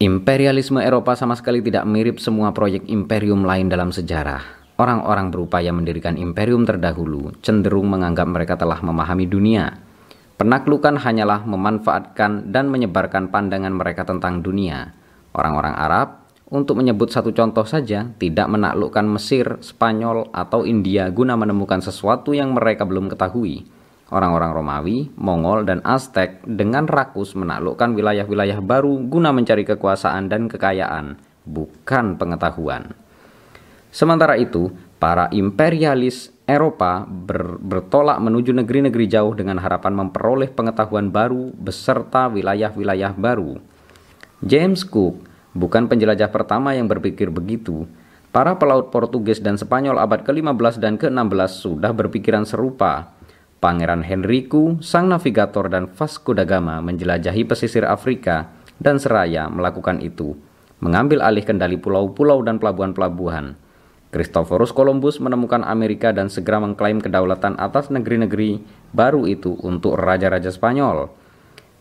Imperialisme 0.00 0.80
Eropa 0.80 1.12
sama 1.20 1.36
sekali 1.36 1.60
tidak 1.60 1.84
mirip 1.84 2.16
semua 2.16 2.56
proyek 2.56 2.88
imperium 2.88 3.44
lain 3.44 3.68
dalam 3.68 3.92
sejarah. 3.92 4.59
Orang-orang 4.80 5.28
berupaya 5.28 5.76
mendirikan 5.76 6.16
imperium 6.16 6.64
terdahulu 6.64 7.36
cenderung 7.44 7.92
menganggap 7.92 8.24
mereka 8.24 8.56
telah 8.56 8.80
memahami 8.80 9.28
dunia. 9.28 9.76
Penaklukan 10.40 10.96
hanyalah 10.96 11.44
memanfaatkan 11.44 12.48
dan 12.48 12.72
menyebarkan 12.72 13.28
pandangan 13.28 13.76
mereka 13.76 14.08
tentang 14.08 14.40
dunia 14.40 14.96
Orang-orang 15.30 15.78
Arab, 15.78 16.26
untuk 16.50 16.82
menyebut 16.82 17.14
satu 17.14 17.30
contoh 17.30 17.62
saja, 17.62 18.10
tidak 18.18 18.50
menaklukkan 18.50 19.06
Mesir, 19.06 19.62
Spanyol, 19.62 20.26
atau 20.34 20.66
India 20.66 21.06
guna 21.14 21.38
menemukan 21.38 21.78
sesuatu 21.78 22.34
yang 22.34 22.50
mereka 22.50 22.82
belum 22.82 23.06
ketahui. 23.06 23.62
Orang-orang 24.10 24.50
Romawi, 24.50 25.14
Mongol, 25.14 25.62
dan 25.70 25.78
Aztec 25.86 26.42
dengan 26.42 26.90
rakus 26.90 27.38
menaklukkan 27.38 27.94
wilayah-wilayah 27.94 28.58
baru 28.58 29.06
guna 29.06 29.30
mencari 29.30 29.62
kekuasaan 29.62 30.26
dan 30.26 30.50
kekayaan, 30.50 31.14
bukan 31.46 32.18
pengetahuan. 32.18 32.90
Sementara 33.90 34.38
itu, 34.38 34.70
para 35.02 35.26
imperialis 35.34 36.30
Eropa 36.46 37.06
ber, 37.06 37.58
bertolak 37.62 38.18
menuju 38.18 38.50
negeri-negeri 38.54 39.06
jauh 39.06 39.34
dengan 39.38 39.58
harapan 39.62 39.94
memperoleh 39.94 40.50
pengetahuan 40.50 41.10
baru 41.10 41.54
beserta 41.54 42.26
wilayah-wilayah 42.26 43.14
baru. 43.14 43.58
James 44.42 44.82
Cook 44.82 45.22
bukan 45.54 45.86
penjelajah 45.86 46.30
pertama 46.30 46.74
yang 46.74 46.90
berpikir 46.90 47.30
begitu. 47.30 47.86
Para 48.30 48.54
pelaut 48.58 48.94
Portugis 48.94 49.42
dan 49.42 49.58
Spanyol 49.58 49.98
abad 49.98 50.22
ke-15 50.22 50.78
dan 50.78 50.94
ke-16 50.94 51.50
sudah 51.50 51.90
berpikiran 51.90 52.46
serupa. 52.46 53.14
Pangeran 53.58 54.06
Henriku, 54.06 54.78
sang 54.80 55.10
navigator 55.10 55.66
dan 55.68 55.90
Vasco 55.90 56.32
da 56.32 56.46
Gama 56.46 56.78
menjelajahi 56.80 57.42
pesisir 57.44 57.84
Afrika 57.84 58.54
dan 58.80 58.96
seraya 58.96 59.50
melakukan 59.52 60.00
itu, 60.00 60.32
mengambil 60.80 61.20
alih 61.20 61.44
kendali 61.44 61.76
pulau-pulau 61.76 62.40
dan 62.40 62.56
pelabuhan-pelabuhan. 62.56 63.69
Christophorus 64.10 64.74
Columbus 64.74 65.22
menemukan 65.22 65.62
Amerika 65.62 66.10
dan 66.10 66.26
segera 66.26 66.58
mengklaim 66.58 66.98
kedaulatan 66.98 67.54
atas 67.62 67.94
negeri-negeri 67.94 68.58
baru 68.90 69.22
itu 69.30 69.54
untuk 69.62 69.94
raja-raja 69.94 70.50
Spanyol. 70.50 71.14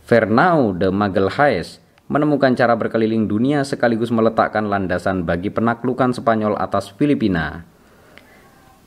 Fernão 0.06 0.78
de 0.78 0.94
Magalhães 0.94 1.82
menemukan 2.06 2.54
cara 2.54 2.78
berkeliling 2.78 3.26
dunia 3.26 3.66
sekaligus 3.66 4.14
meletakkan 4.14 4.70
landasan 4.70 5.26
bagi 5.26 5.50
penaklukan 5.50 6.14
Spanyol 6.14 6.54
atas 6.58 6.94
Filipina. 6.94 7.66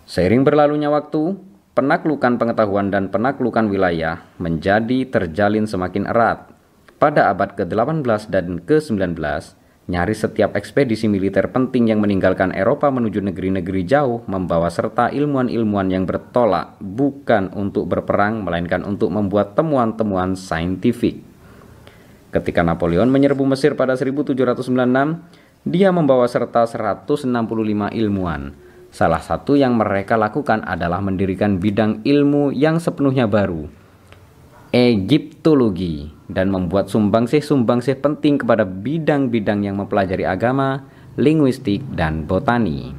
Seiring 0.07 0.43
berlalunya 0.47 0.91
waktu, 0.91 1.35
penaklukan 1.75 2.39
pengetahuan 2.39 2.91
dan 2.95 3.11
penaklukan 3.11 3.67
wilayah 3.71 4.23
menjadi 4.39 5.07
terjalin 5.11 5.67
semakin 5.67 6.11
erat. 6.11 6.51
Pada 7.03 7.35
abad 7.35 7.59
ke-18 7.59 8.31
dan 8.31 8.63
ke-19, 8.63 9.19
Nyaris 9.93 10.25
setiap 10.25 10.57
ekspedisi 10.57 11.05
militer 11.05 11.53
penting 11.53 11.93
yang 11.93 12.01
meninggalkan 12.01 12.57
Eropa 12.57 12.89
menuju 12.89 13.21
negeri-negeri 13.21 13.85
jauh 13.85 14.25
membawa 14.25 14.73
serta 14.73 15.13
ilmuwan-ilmuwan 15.13 15.93
yang 15.93 16.09
bertolak 16.09 16.81
bukan 16.81 17.53
untuk 17.53 17.93
berperang 17.93 18.41
melainkan 18.41 18.89
untuk 18.89 19.13
membuat 19.13 19.53
temuan-temuan 19.53 20.33
saintifik. 20.33 21.21
Ketika 22.33 22.65
Napoleon 22.65 23.13
menyerbu 23.13 23.45
Mesir 23.45 23.77
pada 23.77 23.93
1796, 23.93 24.73
dia 25.69 25.93
membawa 25.93 26.25
serta 26.25 26.65
165 26.65 27.29
ilmuwan. 27.93 28.57
Salah 28.89 29.21
satu 29.21 29.61
yang 29.61 29.77
mereka 29.77 30.17
lakukan 30.17 30.65
adalah 30.65 31.05
mendirikan 31.05 31.61
bidang 31.61 32.01
ilmu 32.01 32.49
yang 32.57 32.81
sepenuhnya 32.81 33.29
baru, 33.29 33.69
Egiptologi 34.73 36.09
dan 36.33 36.49
membuat 36.49 36.89
sumbangsih-sumbangsih 36.89 38.01
penting 38.01 38.41
kepada 38.41 38.65
bidang-bidang 38.65 39.65
yang 39.65 39.77
mempelajari 39.79 40.25
agama, 40.25 40.85
linguistik, 41.21 41.85
dan 41.93 42.25
botani. 42.25 42.97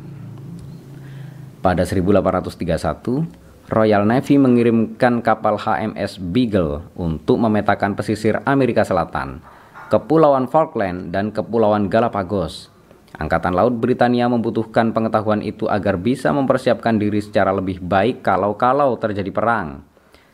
Pada 1.66 1.88
1831, 1.88 3.26
Royal 3.72 4.04
Navy 4.04 4.36
mengirimkan 4.36 5.24
kapal 5.24 5.56
HMS 5.56 6.20
Beagle 6.20 6.84
untuk 6.94 7.40
memetakan 7.40 7.96
pesisir 7.96 8.44
Amerika 8.44 8.84
Selatan, 8.84 9.40
Kepulauan 9.88 10.52
Falkland, 10.52 11.16
dan 11.16 11.32
Kepulauan 11.32 11.88
Galapagos. 11.88 12.68
Angkatan 13.14 13.54
Laut 13.54 13.78
Britania 13.78 14.26
membutuhkan 14.26 14.90
pengetahuan 14.90 15.46
itu 15.46 15.70
agar 15.70 16.02
bisa 16.02 16.34
mempersiapkan 16.34 16.98
diri 16.98 17.22
secara 17.22 17.54
lebih 17.54 17.78
baik 17.78 18.26
kalau-kalau 18.26 18.98
terjadi 18.98 19.30
perang. 19.30 19.93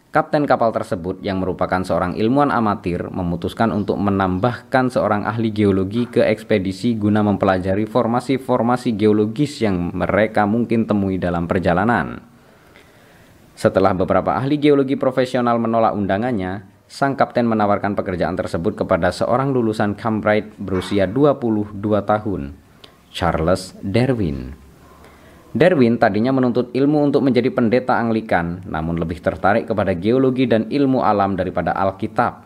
Kapten 0.10 0.50
kapal 0.50 0.74
tersebut 0.74 1.22
yang 1.22 1.38
merupakan 1.38 1.86
seorang 1.86 2.18
ilmuwan 2.18 2.50
amatir 2.50 3.14
memutuskan 3.14 3.70
untuk 3.70 4.02
menambahkan 4.02 4.90
seorang 4.90 5.22
ahli 5.22 5.54
geologi 5.54 6.10
ke 6.10 6.26
ekspedisi 6.26 6.98
guna 6.98 7.22
mempelajari 7.22 7.86
formasi-formasi 7.86 8.98
geologis 8.98 9.62
yang 9.62 9.94
mereka 9.94 10.50
mungkin 10.50 10.90
temui 10.90 11.22
dalam 11.22 11.46
perjalanan. 11.46 12.26
Setelah 13.54 13.94
beberapa 13.94 14.34
ahli 14.34 14.58
geologi 14.58 14.98
profesional 14.98 15.62
menolak 15.62 15.94
undangannya, 15.94 16.66
sang 16.90 17.14
kapten 17.14 17.46
menawarkan 17.46 17.94
pekerjaan 17.94 18.34
tersebut 18.34 18.82
kepada 18.82 19.14
seorang 19.14 19.54
lulusan 19.54 19.94
Cambridge 19.94 20.58
berusia 20.58 21.06
22 21.06 21.78
tahun, 22.02 22.58
Charles 23.14 23.78
Darwin. 23.86 24.69
Darwin 25.50 25.98
tadinya 25.98 26.30
menuntut 26.30 26.70
ilmu 26.78 27.10
untuk 27.10 27.26
menjadi 27.26 27.50
pendeta 27.50 27.98
Anglikan, 27.98 28.62
namun 28.70 29.02
lebih 29.02 29.18
tertarik 29.18 29.66
kepada 29.66 29.98
geologi 29.98 30.46
dan 30.46 30.70
ilmu 30.70 31.02
alam 31.02 31.34
daripada 31.34 31.74
Alkitab. 31.74 32.46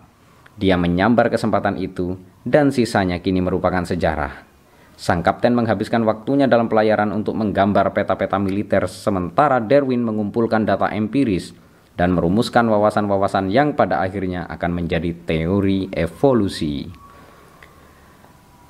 Dia 0.56 0.80
menyambar 0.80 1.28
kesempatan 1.28 1.76
itu, 1.76 2.16
dan 2.48 2.72
sisanya 2.72 3.20
kini 3.20 3.44
merupakan 3.44 3.84
sejarah. 3.84 4.48
Sang 4.96 5.20
kapten 5.20 5.52
menghabiskan 5.52 6.08
waktunya 6.08 6.48
dalam 6.48 6.72
pelayaran 6.72 7.12
untuk 7.12 7.36
menggambar 7.36 7.92
peta-peta 7.92 8.39
militer, 8.39 8.88
sementara 8.88 9.60
Darwin 9.60 10.00
mengumpulkan 10.00 10.63
data 10.63 10.88
empiris 10.88 11.52
dan 12.00 12.16
merumuskan 12.16 12.72
wawasan-wawasan 12.72 13.52
yang 13.52 13.76
pada 13.76 14.00
akhirnya 14.00 14.48
akan 14.48 14.72
menjadi 14.80 15.12
teori 15.28 15.92
evolusi. 15.92 17.03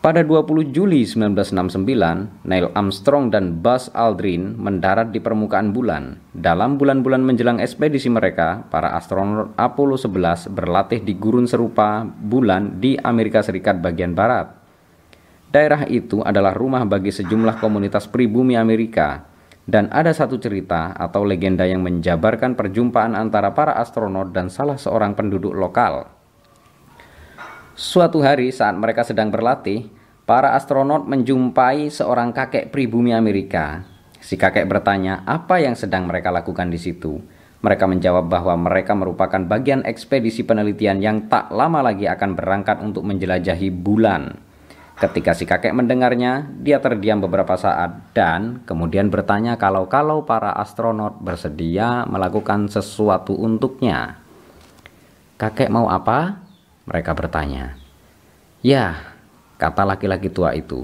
Pada 0.03 0.19
20 0.19 0.75
Juli 0.75 1.07
1969, 1.07 2.43
Neil 2.43 2.67
Armstrong 2.75 3.31
dan 3.31 3.63
Buzz 3.63 3.87
Aldrin 3.95 4.59
mendarat 4.59 5.15
di 5.15 5.23
permukaan 5.23 5.71
bulan. 5.71 6.19
Dalam 6.35 6.75
bulan-bulan 6.75 7.23
menjelang 7.23 7.63
ekspedisi 7.63 8.11
mereka, 8.11 8.67
para 8.67 8.99
astronot 8.99 9.55
Apollo 9.55 10.03
11 10.03 10.51
berlatih 10.51 11.07
di 11.07 11.15
gurun 11.15 11.47
serupa 11.47 12.03
bulan 12.03 12.83
di 12.83 12.99
Amerika 12.99 13.39
Serikat 13.39 13.79
bagian 13.79 14.11
barat. 14.11 14.51
Daerah 15.55 15.87
itu 15.87 16.19
adalah 16.19 16.51
rumah 16.51 16.83
bagi 16.83 17.15
sejumlah 17.15 17.63
komunitas 17.63 18.03
pribumi 18.11 18.59
Amerika, 18.59 19.23
dan 19.63 19.87
ada 19.87 20.11
satu 20.11 20.35
cerita 20.35 20.91
atau 20.99 21.23
legenda 21.23 21.63
yang 21.63 21.79
menjabarkan 21.79 22.59
perjumpaan 22.59 23.15
antara 23.15 23.55
para 23.55 23.79
astronot 23.79 24.35
dan 24.35 24.51
salah 24.51 24.75
seorang 24.75 25.15
penduduk 25.15 25.55
lokal. 25.55 26.22
Suatu 27.73 28.21
hari 28.21 28.53
saat 28.53 28.77
mereka 28.77 29.01
sedang 29.01 29.33
berlatih, 29.33 29.89
para 30.29 30.53
astronot 30.53 31.09
menjumpai 31.09 31.89
seorang 31.89 32.29
kakek 32.29 32.69
pribumi 32.69 33.17
Amerika. 33.17 33.81
Si 34.21 34.37
kakek 34.37 34.69
bertanya 34.69 35.25
apa 35.25 35.57
yang 35.57 35.73
sedang 35.73 36.05
mereka 36.05 36.29
lakukan 36.29 36.69
di 36.69 36.77
situ. 36.77 37.17
Mereka 37.65 37.89
menjawab 37.89 38.29
bahwa 38.29 38.53
mereka 38.69 38.93
merupakan 38.93 39.41
bagian 39.41 39.81
ekspedisi 39.89 40.45
penelitian 40.45 41.01
yang 41.01 41.25
tak 41.25 41.49
lama 41.49 41.81
lagi 41.81 42.05
akan 42.05 42.37
berangkat 42.37 42.77
untuk 42.77 43.09
menjelajahi 43.09 43.73
bulan. 43.73 44.37
Ketika 44.93 45.33
si 45.33 45.49
kakek 45.49 45.73
mendengarnya, 45.73 46.45
dia 46.61 46.77
terdiam 46.77 47.17
beberapa 47.25 47.57
saat 47.57 48.13
dan 48.13 48.61
kemudian 48.69 49.09
bertanya 49.09 49.57
kalau-kalau 49.57 50.29
para 50.29 50.53
astronot 50.53 51.17
bersedia 51.17 52.05
melakukan 52.05 52.69
sesuatu 52.69 53.33
untuknya. 53.33 54.21
Kakek 55.41 55.73
mau 55.73 55.89
apa? 55.89 56.42
Mereka 56.83 57.15
bertanya. 57.15 57.79
Ya, 58.59 59.15
kata 59.59 59.87
laki-laki 59.87 60.27
tua 60.27 60.51
itu. 60.55 60.83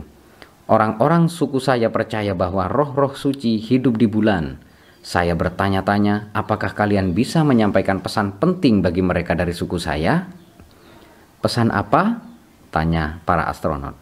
Orang-orang 0.70 1.28
suku 1.28 1.58
saya 1.58 1.90
percaya 1.90 2.38
bahwa 2.38 2.70
roh-roh 2.70 3.18
suci 3.18 3.58
hidup 3.58 3.98
di 3.98 4.06
bulan. 4.06 4.62
Saya 5.00 5.34
bertanya-tanya, 5.34 6.30
apakah 6.36 6.76
kalian 6.76 7.16
bisa 7.16 7.42
menyampaikan 7.42 8.04
pesan 8.04 8.38
penting 8.38 8.84
bagi 8.84 9.02
mereka 9.02 9.34
dari 9.34 9.56
suku 9.56 9.80
saya? 9.82 10.30
Pesan 11.40 11.72
apa? 11.72 12.20
Tanya 12.70 13.24
para 13.26 13.48
astronot. 13.48 13.96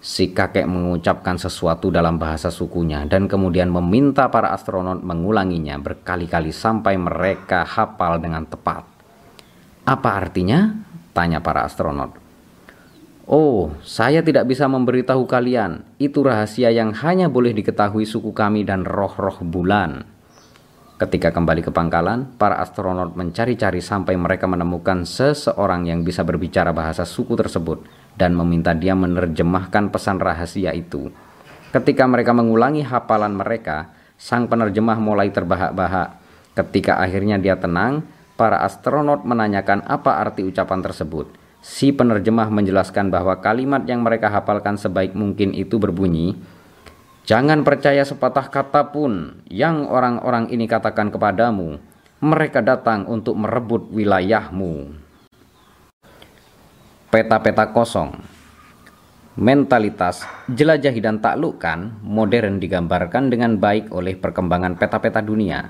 Si 0.00 0.32
kakek 0.32 0.64
mengucapkan 0.64 1.36
sesuatu 1.36 1.92
dalam 1.92 2.16
bahasa 2.16 2.48
sukunya 2.48 3.04
dan 3.04 3.28
kemudian 3.28 3.68
meminta 3.68 4.30
para 4.32 4.54
astronot 4.54 5.04
mengulanginya 5.04 5.76
berkali-kali 5.78 6.54
sampai 6.54 6.94
mereka 6.96 7.68
hafal 7.68 8.16
dengan 8.22 8.48
tepat. 8.48 8.86
Apa 9.84 10.10
artinya? 10.16 10.87
Tanya 11.12 11.40
para 11.40 11.64
astronot. 11.64 12.14
Oh, 13.28 13.76
saya 13.84 14.24
tidak 14.24 14.48
bisa 14.48 14.64
memberitahu 14.64 15.28
kalian. 15.28 15.84
Itu 16.00 16.24
rahasia 16.24 16.72
yang 16.72 16.96
hanya 16.96 17.28
boleh 17.28 17.52
diketahui 17.52 18.08
suku 18.08 18.32
kami 18.32 18.64
dan 18.64 18.88
roh-roh 18.88 19.44
bulan. 19.44 20.08
Ketika 20.98 21.30
kembali 21.30 21.62
ke 21.62 21.70
pangkalan, 21.70 22.34
para 22.40 22.58
astronot 22.58 23.14
mencari-cari 23.14 23.78
sampai 23.78 24.18
mereka 24.18 24.50
menemukan 24.50 25.06
seseorang 25.06 25.86
yang 25.86 26.02
bisa 26.02 26.26
berbicara 26.26 26.74
bahasa 26.74 27.06
suku 27.06 27.38
tersebut 27.38 27.86
dan 28.18 28.34
meminta 28.34 28.74
dia 28.74 28.98
menerjemahkan 28.98 29.94
pesan 29.94 30.18
rahasia 30.18 30.74
itu. 30.74 31.12
Ketika 31.70 32.08
mereka 32.08 32.34
mengulangi 32.34 32.82
hafalan 32.82 33.36
mereka, 33.36 33.94
sang 34.18 34.50
penerjemah 34.50 34.98
mulai 34.98 35.30
terbahak-bahak. 35.30 36.18
Ketika 36.58 36.98
akhirnya 36.98 37.38
dia 37.38 37.54
tenang, 37.54 38.02
para 38.38 38.62
astronot 38.62 39.26
menanyakan 39.26 39.82
apa 39.82 40.22
arti 40.22 40.46
ucapan 40.46 40.78
tersebut. 40.78 41.26
Si 41.58 41.90
penerjemah 41.90 42.48
menjelaskan 42.54 43.10
bahwa 43.10 43.42
kalimat 43.42 43.82
yang 43.90 44.06
mereka 44.06 44.30
hafalkan 44.30 44.78
sebaik 44.78 45.18
mungkin 45.18 45.50
itu 45.50 45.82
berbunyi, 45.82 46.38
Jangan 47.28 47.60
percaya 47.60 48.08
sepatah 48.08 48.48
kata 48.48 48.88
pun 48.88 49.44
yang 49.52 49.84
orang-orang 49.84 50.48
ini 50.48 50.64
katakan 50.64 51.12
kepadamu. 51.12 51.76
Mereka 52.24 52.64
datang 52.64 53.04
untuk 53.04 53.36
merebut 53.36 53.92
wilayahmu. 53.92 54.96
Peta-peta 57.12 57.68
kosong 57.68 58.16
Mentalitas 59.36 60.24
jelajahi 60.48 61.04
dan 61.04 61.20
taklukkan 61.20 62.00
modern 62.00 62.64
digambarkan 62.64 63.28
dengan 63.28 63.60
baik 63.60 63.92
oleh 63.92 64.16
perkembangan 64.16 64.80
peta-peta 64.80 65.20
dunia. 65.20 65.68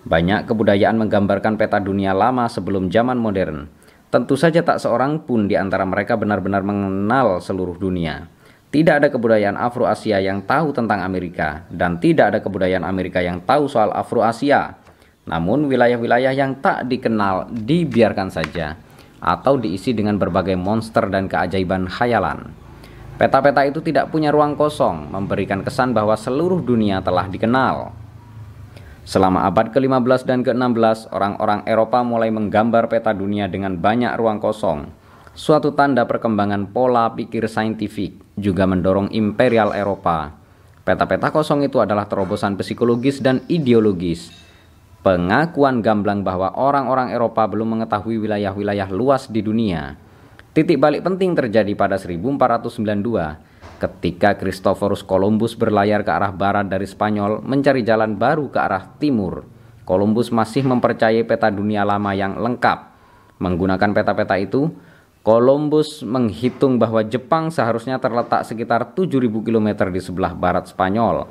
Banyak 0.00 0.48
kebudayaan 0.48 0.96
menggambarkan 0.96 1.60
peta 1.60 1.76
dunia 1.76 2.16
lama 2.16 2.48
sebelum 2.48 2.88
zaman 2.88 3.20
modern. 3.20 3.68
Tentu 4.08 4.34
saja 4.34 4.64
tak 4.64 4.80
seorang 4.80 5.22
pun 5.22 5.44
di 5.44 5.54
antara 5.54 5.84
mereka 5.84 6.16
benar-benar 6.16 6.64
mengenal 6.64 7.38
seluruh 7.38 7.76
dunia. 7.76 8.26
Tidak 8.70 9.02
ada 9.02 9.12
kebudayaan 9.12 9.60
Afro-Asia 9.60 10.22
yang 10.22 10.46
tahu 10.46 10.72
tentang 10.72 11.02
Amerika 11.04 11.66
dan 11.68 12.00
tidak 12.00 12.32
ada 12.32 12.38
kebudayaan 12.40 12.86
Amerika 12.86 13.20
yang 13.20 13.44
tahu 13.44 13.68
soal 13.68 13.90
Afro-Asia. 13.92 14.78
Namun 15.28 15.68
wilayah-wilayah 15.68 16.32
yang 16.32 16.58
tak 16.64 16.88
dikenal 16.88 17.52
dibiarkan 17.52 18.32
saja 18.32 18.78
atau 19.20 19.60
diisi 19.60 19.92
dengan 19.92 20.16
berbagai 20.16 20.56
monster 20.56 21.06
dan 21.12 21.28
keajaiban 21.28 21.86
khayalan. 21.86 22.50
Peta-peta 23.20 23.68
itu 23.68 23.84
tidak 23.84 24.08
punya 24.08 24.32
ruang 24.32 24.56
kosong, 24.56 25.12
memberikan 25.12 25.60
kesan 25.60 25.92
bahwa 25.92 26.16
seluruh 26.16 26.64
dunia 26.64 27.04
telah 27.04 27.28
dikenal. 27.28 27.99
Selama 29.04 29.48
abad 29.48 29.72
ke-15 29.72 30.28
dan 30.28 30.40
ke-16, 30.44 31.10
orang-orang 31.10 31.64
Eropa 31.64 32.04
mulai 32.04 32.28
menggambar 32.28 32.88
peta 32.92 33.16
dunia 33.16 33.48
dengan 33.48 33.76
banyak 33.80 34.12
ruang 34.20 34.38
kosong. 34.38 34.88
Suatu 35.32 35.72
tanda 35.72 36.04
perkembangan 36.04 36.68
pola 36.70 37.12
pikir 37.16 37.48
saintifik 37.48 38.18
juga 38.36 38.68
mendorong 38.68 39.08
imperial 39.14 39.72
Eropa. 39.72 40.36
Peta-peta 40.84 41.32
kosong 41.32 41.64
itu 41.64 41.80
adalah 41.80 42.04
terobosan 42.08 42.60
psikologis 42.60 43.22
dan 43.24 43.40
ideologis. 43.48 44.32
Pengakuan 45.00 45.80
gamblang 45.80 46.20
bahwa 46.20 46.52
orang-orang 46.52 47.12
Eropa 47.16 47.48
belum 47.48 47.80
mengetahui 47.80 48.20
wilayah-wilayah 48.20 48.92
luas 48.92 49.32
di 49.32 49.40
dunia 49.40 49.96
Titik 50.50 50.82
balik 50.82 51.06
penting 51.06 51.38
terjadi 51.38 51.78
pada 51.78 51.94
1492 51.94 53.49
ketika 53.80 54.36
Christophorus 54.36 55.00
Columbus 55.00 55.56
berlayar 55.56 56.04
ke 56.04 56.12
arah 56.12 56.28
barat 56.28 56.68
dari 56.68 56.84
Spanyol 56.84 57.40
mencari 57.40 57.80
jalan 57.80 58.20
baru 58.20 58.52
ke 58.52 58.60
arah 58.60 58.84
timur. 59.00 59.48
Columbus 59.88 60.28
masih 60.28 60.68
mempercayai 60.68 61.24
peta 61.24 61.48
dunia 61.48 61.82
lama 61.82 62.12
yang 62.12 62.36
lengkap. 62.36 62.92
Menggunakan 63.40 63.90
peta-peta 63.96 64.36
itu, 64.36 64.68
Columbus 65.24 66.04
menghitung 66.04 66.76
bahwa 66.76 67.00
Jepang 67.00 67.48
seharusnya 67.48 67.96
terletak 67.96 68.44
sekitar 68.44 68.92
7.000 68.92 69.16
km 69.40 69.68
di 69.88 70.00
sebelah 70.04 70.36
barat 70.36 70.68
Spanyol. 70.68 71.24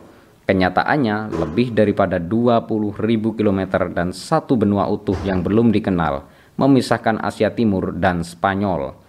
Kenyataannya 0.50 1.30
lebih 1.30 1.78
daripada 1.78 2.18
20.000 2.18 2.98
km 3.38 3.62
dan 3.94 4.10
satu 4.10 4.58
benua 4.58 4.90
utuh 4.90 5.18
yang 5.22 5.46
belum 5.46 5.70
dikenal 5.70 6.26
memisahkan 6.60 7.24
Asia 7.24 7.56
Timur 7.56 7.96
dan 7.96 8.26
Spanyol. 8.26 9.09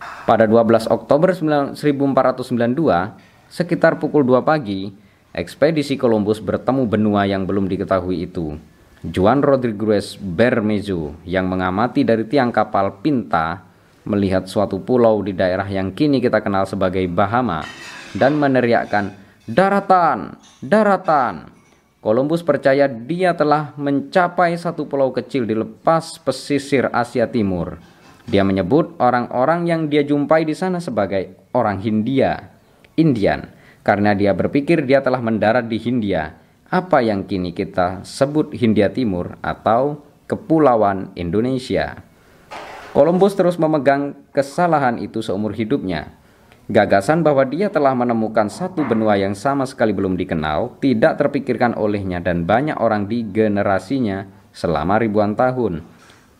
Pada 0.00 0.48
12 0.48 0.88
Oktober 0.88 1.36
1492, 1.36 1.76
sekitar 3.52 4.00
pukul 4.00 4.24
2 4.24 4.40
pagi, 4.40 4.88
ekspedisi 5.36 6.00
Columbus 6.00 6.40
bertemu 6.40 6.88
benua 6.88 7.28
yang 7.28 7.44
belum 7.44 7.68
diketahui 7.68 8.24
itu. 8.24 8.56
Juan 9.00 9.40
Rodriguez 9.40 10.20
Bermejo 10.20 11.16
yang 11.24 11.48
mengamati 11.48 12.04
dari 12.04 12.28
tiang 12.28 12.52
kapal 12.52 13.00
Pinta 13.00 13.64
melihat 14.04 14.44
suatu 14.44 14.80
pulau 14.80 15.20
di 15.24 15.32
daerah 15.32 15.64
yang 15.68 15.92
kini 15.92 16.20
kita 16.20 16.40
kenal 16.44 16.68
sebagai 16.68 17.04
Bahama 17.08 17.64
dan 18.16 18.36
meneriakkan 18.36 19.16
daratan, 19.48 20.36
daratan. 20.60 21.48
Columbus 22.00 22.40
percaya 22.40 22.88
dia 22.88 23.36
telah 23.36 23.76
mencapai 23.76 24.56
satu 24.56 24.88
pulau 24.88 25.12
kecil 25.12 25.44
di 25.44 25.52
lepas 25.52 26.16
pesisir 26.16 26.88
Asia 26.92 27.28
Timur. 27.28 27.76
Dia 28.30 28.46
menyebut 28.46 28.94
orang-orang 29.02 29.66
yang 29.66 29.90
dia 29.90 30.06
jumpai 30.06 30.46
di 30.46 30.54
sana 30.54 30.78
sebagai 30.78 31.34
orang 31.50 31.82
Hindia, 31.82 32.54
Indian, 32.94 33.50
karena 33.82 34.14
dia 34.14 34.30
berpikir 34.38 34.86
dia 34.86 35.02
telah 35.02 35.18
mendarat 35.18 35.66
di 35.66 35.82
Hindia, 35.82 36.38
apa 36.70 37.02
yang 37.02 37.26
kini 37.26 37.50
kita 37.50 38.06
sebut 38.06 38.54
Hindia 38.54 38.94
Timur 38.94 39.34
atau 39.42 40.06
Kepulauan 40.30 41.10
Indonesia. 41.18 42.06
Columbus 42.94 43.34
terus 43.34 43.58
memegang 43.58 44.14
kesalahan 44.30 45.02
itu 45.02 45.26
seumur 45.26 45.50
hidupnya. 45.50 46.14
Gagasan 46.70 47.26
bahwa 47.26 47.42
dia 47.50 47.66
telah 47.66 47.98
menemukan 47.98 48.46
satu 48.46 48.86
benua 48.86 49.18
yang 49.18 49.34
sama 49.34 49.66
sekali 49.66 49.90
belum 49.90 50.14
dikenal 50.14 50.78
tidak 50.78 51.18
terpikirkan 51.18 51.74
olehnya 51.74 52.22
dan 52.22 52.46
banyak 52.46 52.78
orang 52.78 53.10
di 53.10 53.26
generasinya 53.26 54.30
selama 54.54 55.02
ribuan 55.02 55.34
tahun. 55.34 55.82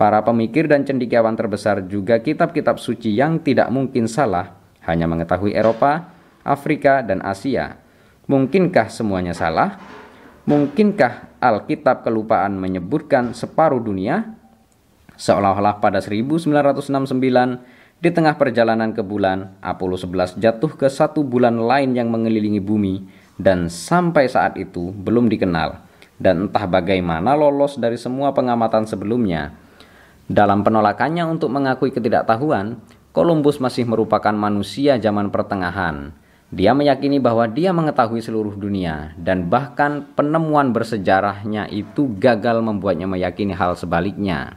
Para 0.01 0.25
pemikir 0.25 0.65
dan 0.65 0.89
cendikiawan 0.89 1.37
terbesar 1.37 1.85
juga 1.85 2.17
kitab-kitab 2.25 2.81
suci 2.81 3.13
yang 3.13 3.37
tidak 3.37 3.69
mungkin 3.69 4.09
salah 4.09 4.57
hanya 4.89 5.05
mengetahui 5.05 5.53
Eropa, 5.53 6.09
Afrika, 6.41 7.05
dan 7.05 7.21
Asia. 7.21 7.77
Mungkinkah 8.25 8.89
semuanya 8.89 9.37
salah? 9.37 9.77
Mungkinkah 10.49 11.37
Alkitab 11.37 12.01
kelupaan 12.01 12.57
menyebutkan 12.57 13.37
separuh 13.37 13.77
dunia? 13.77 14.41
Seolah-olah 15.21 15.85
pada 15.85 16.01
1969 16.01 16.49
di 18.01 18.09
tengah 18.09 18.41
perjalanan 18.41 18.97
ke 18.97 19.05
bulan, 19.05 19.53
Apollo 19.61 20.09
11 20.09 20.41
jatuh 20.41 20.81
ke 20.81 20.89
satu 20.89 21.21
bulan 21.21 21.61
lain 21.61 21.93
yang 21.93 22.09
mengelilingi 22.09 22.65
bumi 22.65 23.05
dan 23.37 23.69
sampai 23.69 24.33
saat 24.33 24.57
itu 24.57 24.97
belum 24.97 25.29
dikenal 25.29 25.77
dan 26.17 26.49
entah 26.49 26.65
bagaimana 26.65 27.37
lolos 27.37 27.77
dari 27.77 28.01
semua 28.01 28.33
pengamatan 28.33 28.89
sebelumnya 28.89 29.53
dalam 30.31 30.63
penolakannya 30.63 31.27
untuk 31.27 31.51
mengakui 31.51 31.91
ketidaktahuan, 31.91 32.79
Columbus 33.11 33.59
masih 33.59 33.83
merupakan 33.83 34.31
manusia 34.31 34.95
zaman 34.95 35.35
pertengahan. 35.35 36.15
Dia 36.55 36.71
meyakini 36.71 37.19
bahwa 37.19 37.51
dia 37.51 37.75
mengetahui 37.75 38.23
seluruh 38.23 38.55
dunia 38.55 39.11
dan 39.19 39.51
bahkan 39.51 40.07
penemuan 40.15 40.71
bersejarahnya 40.71 41.67
itu 41.75 42.07
gagal 42.23 42.63
membuatnya 42.63 43.11
meyakini 43.11 43.59
hal 43.59 43.75
sebaliknya. 43.75 44.55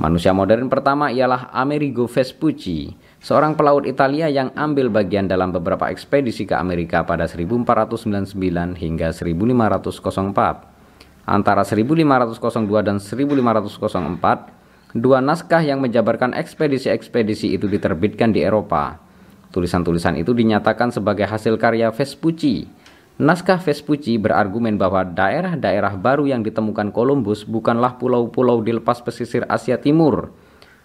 Manusia 0.00 0.32
modern 0.32 0.72
pertama 0.72 1.12
ialah 1.12 1.52
Amerigo 1.52 2.08
Vespucci, 2.08 2.96
seorang 3.20 3.52
pelaut 3.52 3.84
Italia 3.84 4.32
yang 4.32 4.56
ambil 4.56 4.88
bagian 4.88 5.28
dalam 5.28 5.52
beberapa 5.52 5.92
ekspedisi 5.92 6.48
ke 6.48 6.56
Amerika 6.56 7.04
pada 7.04 7.28
1499 7.28 8.32
hingga 8.80 9.12
1504. 9.12 11.28
Antara 11.28 11.60
1502 11.60 12.40
dan 12.80 12.96
1504, 12.96 14.61
Dua 14.92 15.24
naskah 15.24 15.64
yang 15.64 15.80
menjabarkan 15.80 16.36
ekspedisi-ekspedisi 16.36 17.56
itu 17.56 17.64
diterbitkan 17.64 18.28
di 18.28 18.44
Eropa. 18.44 19.00
Tulisan-tulisan 19.48 20.20
itu 20.20 20.36
dinyatakan 20.36 20.92
sebagai 20.92 21.24
hasil 21.24 21.56
karya 21.56 21.88
Vespucci. 21.88 22.68
Naskah 23.16 23.56
Vespucci 23.56 24.20
berargumen 24.20 24.76
bahwa 24.76 25.00
daerah-daerah 25.08 25.96
baru 25.96 26.28
yang 26.28 26.44
ditemukan 26.44 26.92
Columbus 26.92 27.48
bukanlah 27.48 27.96
pulau-pulau 27.96 28.60
di 28.60 28.76
lepas 28.76 29.00
pesisir 29.00 29.48
Asia 29.48 29.80
Timur, 29.80 30.28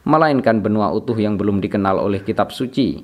melainkan 0.07 0.63
benua 0.63 0.87
utuh 0.95 1.19
yang 1.19 1.35
belum 1.35 1.59
dikenal 1.59 1.99
oleh 1.99 2.23
kitab 2.23 2.55
suci. 2.55 3.03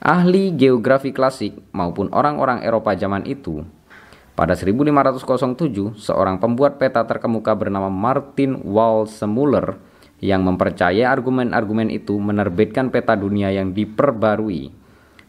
Ahli 0.00 0.56
geografi 0.56 1.12
klasik 1.12 1.60
maupun 1.76 2.08
orang-orang 2.08 2.64
Eropa 2.64 2.96
zaman 2.96 3.28
itu 3.28 3.68
pada 4.32 4.54
1507, 4.54 5.98
seorang 5.98 6.38
pembuat 6.40 6.78
peta 6.78 7.04
terkemuka 7.04 7.52
bernama 7.52 7.92
Martin 7.92 8.62
Walsemuller 8.64 9.87
yang 10.18 10.42
mempercayai 10.42 11.06
argumen-argumen 11.06 11.90
itu 11.94 12.18
menerbitkan 12.18 12.90
peta 12.90 13.14
dunia 13.14 13.54
yang 13.54 13.70
diperbarui. 13.70 14.74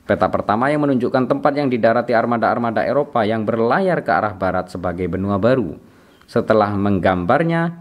Peta 0.09 0.25
pertama 0.25 0.73
yang 0.73 0.81
menunjukkan 0.81 1.29
tempat 1.29 1.53
yang 1.53 1.69
didarati 1.69 2.17
armada-armada 2.17 2.81
Eropa 2.81 3.21
yang 3.21 3.45
berlayar 3.45 4.01
ke 4.01 4.09
arah 4.09 4.33
barat 4.33 4.73
sebagai 4.73 5.05
benua 5.05 5.37
baru. 5.37 5.77
Setelah 6.25 6.73
menggambarnya, 6.73 7.77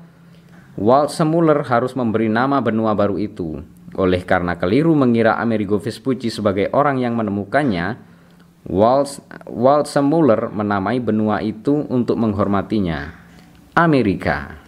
Walt 0.77 1.09
Semuller 1.09 1.65
harus 1.65 1.97
memberi 1.97 2.29
nama 2.29 2.61
benua 2.61 2.93
baru 2.93 3.17
itu. 3.17 3.65
Oleh 3.97 4.21
karena 4.29 4.61
keliru 4.61 4.93
mengira 4.93 5.41
Amerigo 5.41 5.81
Vespucci 5.81 6.29
sebagai 6.29 6.69
orang 6.77 7.01
yang 7.01 7.17
menemukannya, 7.17 7.97
Walt, 8.69 9.25
Walt 9.49 9.89
Semuller 9.89 10.53
menamai 10.53 11.01
benua 11.01 11.41
itu 11.41 11.89
untuk 11.89 12.21
menghormatinya. 12.21 13.17
Amerika. 13.73 14.68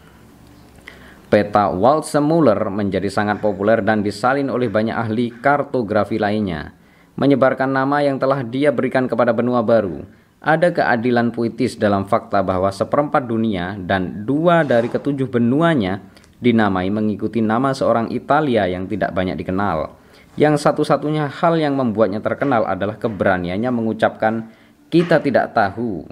Peta 1.30 1.70
Walsemuller 1.70 2.58
menjadi 2.74 3.06
sangat 3.06 3.38
populer 3.38 3.78
dan 3.86 4.02
disalin 4.02 4.50
oleh 4.50 4.66
banyak 4.66 4.90
ahli 4.90 5.30
kartografi 5.30 6.18
lainnya, 6.18 6.74
menyebarkan 7.14 7.70
nama 7.70 8.02
yang 8.02 8.18
telah 8.18 8.42
dia 8.42 8.74
berikan 8.74 9.06
kepada 9.06 9.30
benua 9.30 9.62
baru. 9.62 10.02
Ada 10.42 10.74
keadilan 10.74 11.30
puitis 11.30 11.78
dalam 11.78 12.10
fakta 12.10 12.42
bahwa 12.42 12.66
seperempat 12.74 13.30
dunia 13.30 13.78
dan 13.78 14.26
dua 14.26 14.66
dari 14.66 14.90
ketujuh 14.90 15.30
benuanya 15.30 16.02
dinamai 16.42 16.90
mengikuti 16.90 17.38
nama 17.38 17.70
seorang 17.70 18.10
Italia 18.10 18.66
yang 18.66 18.90
tidak 18.90 19.14
banyak 19.14 19.38
dikenal. 19.38 19.94
Yang 20.34 20.66
satu-satunya 20.66 21.30
hal 21.30 21.54
yang 21.62 21.78
membuatnya 21.78 22.18
terkenal 22.18 22.66
adalah 22.66 22.98
keberaniannya 22.98 23.70
mengucapkan 23.70 24.50
kita 24.90 25.22
tidak 25.22 25.54
tahu. 25.54 26.10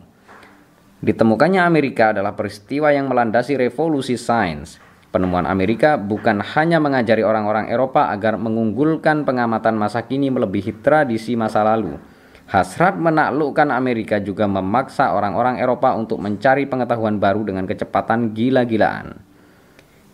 Ditemukannya 1.03 1.59
Amerika 1.59 2.14
adalah 2.14 2.39
peristiwa 2.39 2.95
yang 2.95 3.11
melandasi 3.11 3.59
revolusi 3.59 4.14
sains 4.14 4.87
Penemuan 5.09 5.49
Amerika 5.49 5.97
bukan 5.97 6.45
hanya 6.45 6.77
mengajari 6.77 7.25
orang-orang 7.25 7.73
Eropa 7.73 8.13
agar 8.13 8.37
mengunggulkan 8.37 9.25
pengamatan 9.25 9.73
masa 9.81 10.05
kini 10.05 10.29
melebihi 10.29 10.85
tradisi 10.85 11.33
masa 11.33 11.65
lalu. 11.65 11.97
Hasrat 12.49 12.97
menaklukkan 12.97 13.73
Amerika 13.73 14.21
juga 14.21 14.45
memaksa 14.45 15.13
orang-orang 15.17 15.61
Eropa 15.61 15.97
untuk 15.97 16.21
mencari 16.21 16.69
pengetahuan 16.69 17.17
baru 17.17 17.45
dengan 17.45 17.65
kecepatan 17.65 18.37
gila-gilaan. 18.37 19.21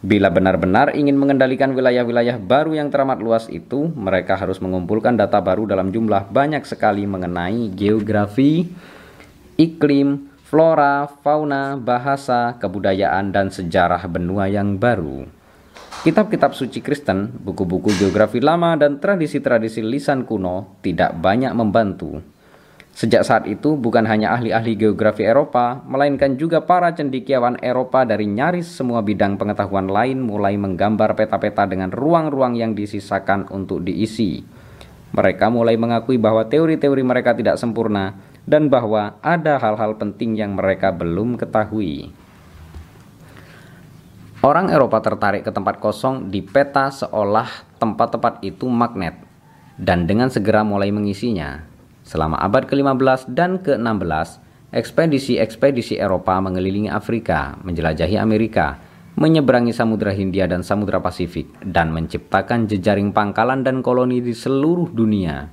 Bila 0.05 0.28
benar-benar 0.28 0.92
ingin 0.95 1.16
mengendalikan 1.16 1.72
wilayah-wilayah 1.72 2.36
baru 2.38 2.76
yang 2.76 2.92
teramat 2.92 3.18
luas 3.18 3.49
itu, 3.51 3.90
mereka 3.97 4.36
harus 4.36 4.61
mengumpulkan 4.61 5.16
data 5.16 5.40
baru 5.40 5.64
dalam 5.64 5.90
jumlah 5.90 6.28
banyak 6.28 6.62
sekali 6.68 7.09
mengenai 7.09 7.72
geografi, 7.72 8.68
iklim, 9.57 10.34
flora, 10.55 11.11
fauna, 11.26 11.74
bahasa, 11.74 12.55
kebudayaan, 12.62 13.34
dan 13.34 13.50
sejarah 13.50 14.07
benua 14.07 14.46
yang 14.46 14.78
baru. 14.78 15.26
Kitab-kitab 16.07 16.55
suci 16.55 16.78
Kristen, 16.78 17.42
buku-buku 17.42 17.90
geografi 17.98 18.38
lama, 18.38 18.78
dan 18.78 19.02
tradisi-tradisi 19.02 19.82
lisan 19.82 20.22
kuno 20.22 20.78
tidak 20.78 21.18
banyak 21.18 21.50
membantu. 21.59 22.22
Sejak 22.94 23.26
saat 23.26 23.50
itu, 23.50 23.74
bukan 23.74 24.07
hanya 24.07 24.30
ahli-ahli 24.38 24.78
geografi 24.78 25.26
Eropa, 25.26 25.82
melainkan 25.90 26.38
juga 26.38 26.62
para 26.62 26.94
cendikiawan 26.94 27.59
Eropa 27.59 28.07
dari 28.07 28.30
nyaris 28.30 28.70
semua 28.70 29.02
bidang 29.02 29.34
pengetahuan 29.34 29.90
lain 29.90 30.22
mulai 30.22 30.55
menggambar 30.55 31.18
peta-peta 31.18 31.66
dengan 31.66 31.90
ruang-ruang 31.90 32.55
yang 32.55 32.78
disisakan 32.78 33.50
untuk 33.50 33.82
diisi. 33.82 34.46
Mereka 35.14 35.50
mulai 35.50 35.74
mengakui 35.74 36.14
bahwa 36.14 36.46
teori-teori 36.46 37.02
mereka 37.02 37.34
tidak 37.34 37.59
sempurna, 37.59 38.34
dan 38.45 38.68
bahwa 38.68 39.16
ada 39.24 39.57
hal-hal 39.57 39.97
penting 39.97 40.36
yang 40.36 40.57
mereka 40.57 40.92
belum 40.92 41.40
ketahui. 41.40 42.12
Orang 44.45 44.68
Eropa 44.68 45.01
tertarik 45.01 45.49
ke 45.49 45.53
tempat 45.53 45.80
kosong 45.80 46.28
di 46.28 46.45
peta 46.45 46.92
seolah 46.92 47.49
tempat-tempat 47.80 48.45
itu 48.45 48.68
magnet 48.68 49.16
dan 49.80 50.05
dengan 50.05 50.28
segera 50.28 50.61
mulai 50.61 50.92
mengisinya. 50.92 51.64
Selama 52.05 52.36
abad 52.36 52.68
ke-15 52.68 53.32
dan 53.32 53.64
ke-16, 53.64 54.45
ekspedisi-ekspedisi 54.76 55.97
Eropa 55.97 56.36
mengelilingi 56.45 56.92
Afrika, 56.92 57.57
menjelajahi 57.64 58.20
Amerika, 58.20 58.76
menyeberangi 59.16 59.72
Samudra 59.72 60.12
Hindia 60.12 60.45
dan 60.45 60.61
Samudra 60.61 61.01
Pasifik, 61.01 61.49
dan 61.64 61.95
menciptakan 61.97 62.68
jejaring 62.68 63.16
pangkalan 63.16 63.64
dan 63.64 63.80
koloni 63.80 64.20
di 64.20 64.36
seluruh 64.36 64.92
dunia. 64.92 65.49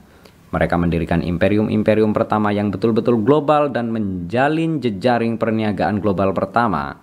Mereka 0.52 0.76
mendirikan 0.76 1.24
imperium-imperium 1.24 2.12
pertama 2.12 2.52
yang 2.52 2.76
betul-betul 2.76 3.24
global 3.24 3.72
dan 3.72 3.88
menjalin 3.88 4.84
jejaring 4.84 5.40
perniagaan 5.40 6.04
global 6.04 6.36
pertama. 6.36 7.00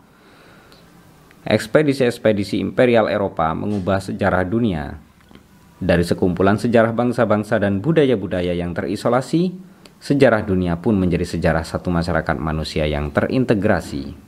Ekspedisi-ekspedisi 1.49 2.61
imperial 2.61 3.09
Eropa 3.09 3.57
mengubah 3.57 4.05
sejarah 4.05 4.44
dunia. 4.44 5.01
Dari 5.80 6.05
sekumpulan 6.05 6.61
sejarah 6.61 6.92
bangsa-bangsa 6.92 7.57
dan 7.57 7.80
budaya-budaya 7.80 8.53
yang 8.53 8.76
terisolasi, 8.76 9.57
sejarah 9.96 10.44
dunia 10.44 10.76
pun 10.76 11.01
menjadi 11.01 11.24
sejarah 11.24 11.64
satu 11.64 11.88
masyarakat 11.88 12.36
manusia 12.36 12.84
yang 12.84 13.09
terintegrasi. 13.09 14.28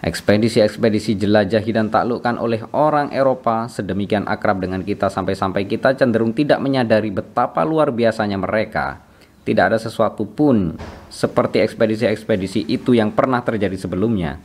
Ekspedisi-ekspedisi 0.00 1.20
jelajahi 1.20 1.76
dan 1.76 1.92
taklukkan 1.92 2.40
oleh 2.40 2.64
orang 2.72 3.12
Eropa 3.12 3.68
sedemikian 3.68 4.24
akrab 4.24 4.64
dengan 4.64 4.80
kita 4.80 5.12
sampai-sampai 5.12 5.68
kita 5.68 5.92
cenderung 5.92 6.32
tidak 6.32 6.56
menyadari 6.64 7.12
betapa 7.12 7.60
luar 7.68 7.92
biasanya 7.92 8.40
mereka. 8.40 9.04
Tidak 9.44 9.60
ada 9.60 9.76
sesuatu 9.76 10.24
pun 10.24 10.80
seperti 11.12 11.60
ekspedisi-ekspedisi 11.60 12.72
itu 12.72 12.96
yang 12.96 13.12
pernah 13.12 13.44
terjadi 13.44 13.76
sebelumnya. 13.76 14.40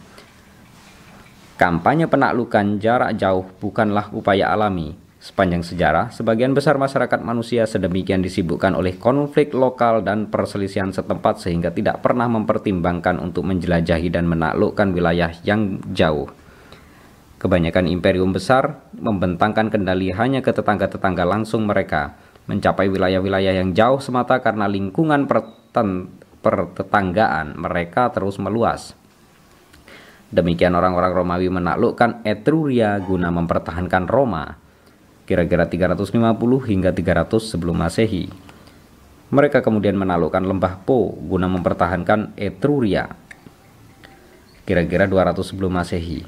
Kampanye 1.56 2.12
penaklukan 2.12 2.76
jarak 2.84 3.16
jauh 3.16 3.47
bukanlah 3.64 4.12
upaya 4.12 4.51
alami, 4.51 4.91
Sepanjang 5.26 5.65
sejarah, 5.65 6.13
sebagian 6.13 6.53
besar 6.53 6.78
masyarakat 6.78 7.17
manusia 7.26 7.65
sedemikian 7.65 8.21
disibukkan 8.21 8.78
oleh 8.78 8.93
konflik 9.01 9.57
lokal 9.57 10.05
dan 10.05 10.30
perselisihan 10.30 10.93
setempat 10.93 11.41
sehingga 11.41 11.73
tidak 11.73 12.05
pernah 12.05 12.30
mempertimbangkan 12.30 13.17
untuk 13.17 13.41
menjelajahi 13.49 14.13
dan 14.13 14.30
menaklukkan 14.30 14.93
wilayah 14.93 15.34
yang 15.41 15.82
jauh. 15.97 16.30
Kebanyakan 17.41 17.89
imperium 17.89 18.38
besar 18.38 18.86
membentangkan 18.93 19.73
kendali 19.73 20.13
hanya 20.13 20.45
ke 20.45 20.53
tetangga-tetangga 20.53 21.26
langsung 21.26 21.65
mereka, 21.65 22.13
mencapai 22.45 22.86
wilayah-wilayah 22.86 23.65
yang 23.65 23.73
jauh 23.73 23.97
semata 23.97 24.38
karena 24.45 24.69
lingkungan 24.69 25.26
pertetanggaan 26.45 27.57
mereka 27.57 28.13
terus 28.13 28.38
meluas. 28.38 28.93
Demikian 30.30 30.78
orang-orang 30.78 31.17
Romawi 31.17 31.49
menaklukkan 31.49 32.21
Etruria 32.21 33.01
guna 33.01 33.34
mempertahankan 33.34 34.05
Roma 34.05 34.61
kira-kira 35.26 35.65
350 35.65 36.13
hingga 36.69 36.93
300 36.93 37.41
sebelum 37.41 37.76
Masehi. 37.82 38.30
Mereka 39.34 39.65
kemudian 39.65 39.97
menaklukkan 39.97 40.45
lembah 40.45 40.86
Po 40.86 41.17
guna 41.17 41.49
mempertahankan 41.49 42.38
Etruria. 42.38 43.09
Kira-kira 44.69 45.09
200 45.09 45.41
sebelum 45.41 45.73
Masehi. 45.73 46.21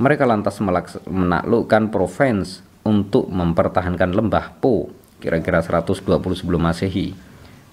Mereka 0.00 0.24
lantas 0.24 0.56
menaklukkan 1.04 1.92
Provence 1.92 2.64
untuk 2.82 3.28
mempertahankan 3.28 4.10
lembah 4.16 4.58
Po, 4.58 4.88
kira-kira 5.20 5.60
120 5.60 5.92
sebelum 6.32 6.60
Masehi. 6.64 7.12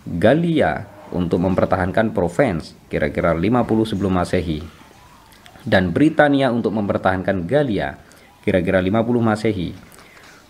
Galia 0.05 0.85
untuk 1.15 1.39
mempertahankan 1.41 2.11
Provence, 2.11 2.75
kira-kira 2.91 3.31
50 3.31 3.91
sebelum 3.95 4.11
Masehi. 4.11 4.59
Dan 5.63 5.95
Britania 5.95 6.51
untuk 6.51 6.75
mempertahankan 6.75 7.47
Galia, 7.47 7.95
kira-kira 8.43 8.83
50 8.83 9.23
Masehi 9.23 9.88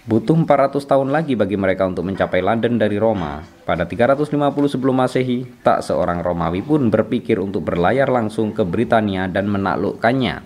Butuh 0.10 0.34
400 0.34 0.90
tahun 0.90 1.14
lagi 1.14 1.38
bagi 1.38 1.54
mereka 1.54 1.86
untuk 1.86 2.02
mencapai 2.02 2.42
London 2.42 2.82
dari 2.82 2.98
Roma. 2.98 3.46
Pada 3.62 3.86
350 3.86 4.34
sebelum 4.66 5.06
Masehi, 5.06 5.46
tak 5.62 5.86
seorang 5.86 6.26
Romawi 6.26 6.66
pun 6.66 6.90
berpikir 6.90 7.38
untuk 7.38 7.70
berlayar 7.70 8.10
langsung 8.10 8.50
ke 8.50 8.66
Britania 8.66 9.30
dan 9.30 9.46
menaklukkannya. 9.46 10.42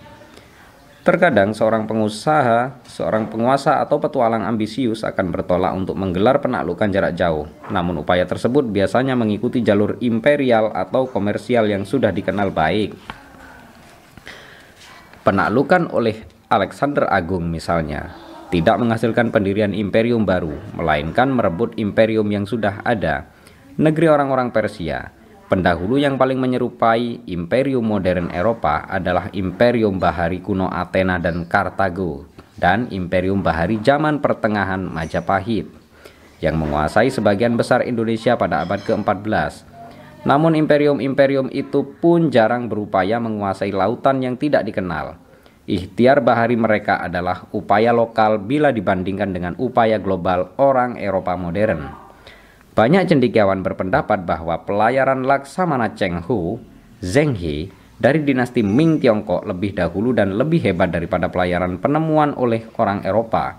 Terkadang 1.00 1.56
seorang 1.56 1.88
pengusaha, 1.88 2.84
seorang 2.84 3.32
penguasa 3.32 3.80
atau 3.80 3.96
petualang 3.96 4.44
ambisius 4.44 5.00
akan 5.00 5.32
bertolak 5.32 5.72
untuk 5.72 5.96
menggelar 5.96 6.44
penaklukan 6.44 6.92
jarak 6.92 7.16
jauh. 7.16 7.48
Namun 7.72 8.04
upaya 8.04 8.28
tersebut 8.28 8.68
biasanya 8.68 9.16
mengikuti 9.16 9.64
jalur 9.64 9.96
imperial 10.04 10.76
atau 10.76 11.08
komersial 11.08 11.72
yang 11.72 11.88
sudah 11.88 12.12
dikenal 12.12 12.52
baik. 12.52 12.92
Penaklukan 15.24 15.88
oleh 15.88 16.20
Alexander 16.52 17.08
Agung 17.08 17.48
misalnya 17.48 18.33
tidak 18.52 18.76
menghasilkan 18.76 19.32
pendirian 19.32 19.72
imperium 19.72 20.28
baru, 20.28 20.52
melainkan 20.76 21.32
merebut 21.32 21.72
imperium 21.80 22.28
yang 22.28 22.44
sudah 22.44 22.84
ada, 22.84 23.28
negeri 23.80 24.06
orang-orang 24.10 24.52
Persia. 24.52 25.10
Pendahulu 25.44 26.00
yang 26.00 26.16
paling 26.16 26.40
menyerupai 26.40 27.24
imperium 27.28 27.84
modern 27.84 28.32
Eropa 28.32 28.88
adalah 28.88 29.28
imperium 29.36 30.00
bahari 30.00 30.40
kuno 30.40 30.72
Athena 30.72 31.20
dan 31.20 31.44
Kartago, 31.44 32.24
dan 32.56 32.88
imperium 32.88 33.44
bahari 33.44 33.78
zaman 33.80 34.24
pertengahan 34.24 34.80
Majapahit, 34.80 35.68
yang 36.40 36.56
menguasai 36.56 37.12
sebagian 37.12 37.56
besar 37.56 37.84
Indonesia 37.84 38.36
pada 38.36 38.64
abad 38.64 38.80
ke-14. 38.82 39.64
Namun 40.24 40.56
imperium-imperium 40.56 41.52
itu 41.52 41.84
pun 42.00 42.32
jarang 42.32 42.64
berupaya 42.64 43.20
menguasai 43.20 43.68
lautan 43.76 44.24
yang 44.24 44.40
tidak 44.40 44.64
dikenal 44.64 45.23
Ikhtiar 45.64 46.20
bahari 46.20 46.60
mereka 46.60 47.00
adalah 47.00 47.48
upaya 47.56 47.88
lokal 47.88 48.36
bila 48.36 48.68
dibandingkan 48.68 49.32
dengan 49.32 49.56
upaya 49.56 49.96
global 49.96 50.52
orang 50.60 51.00
Eropa 51.00 51.40
modern. 51.40 51.88
Banyak 52.76 53.08
cendekiawan 53.08 53.64
berpendapat 53.64 54.28
bahwa 54.28 54.60
pelayaran 54.60 55.24
Laksamana 55.24 55.96
Cheng 55.96 56.20
Hu, 56.28 56.60
Zheng 57.00 57.32
He, 57.40 57.72
dari 57.96 58.20
dinasti 58.20 58.60
Ming 58.60 59.00
Tiongkok 59.00 59.48
lebih 59.48 59.72
dahulu 59.72 60.12
dan 60.12 60.36
lebih 60.36 60.60
hebat 60.68 60.92
daripada 60.92 61.32
pelayaran 61.32 61.80
penemuan 61.80 62.36
oleh 62.36 62.68
orang 62.76 63.00
Eropa. 63.00 63.56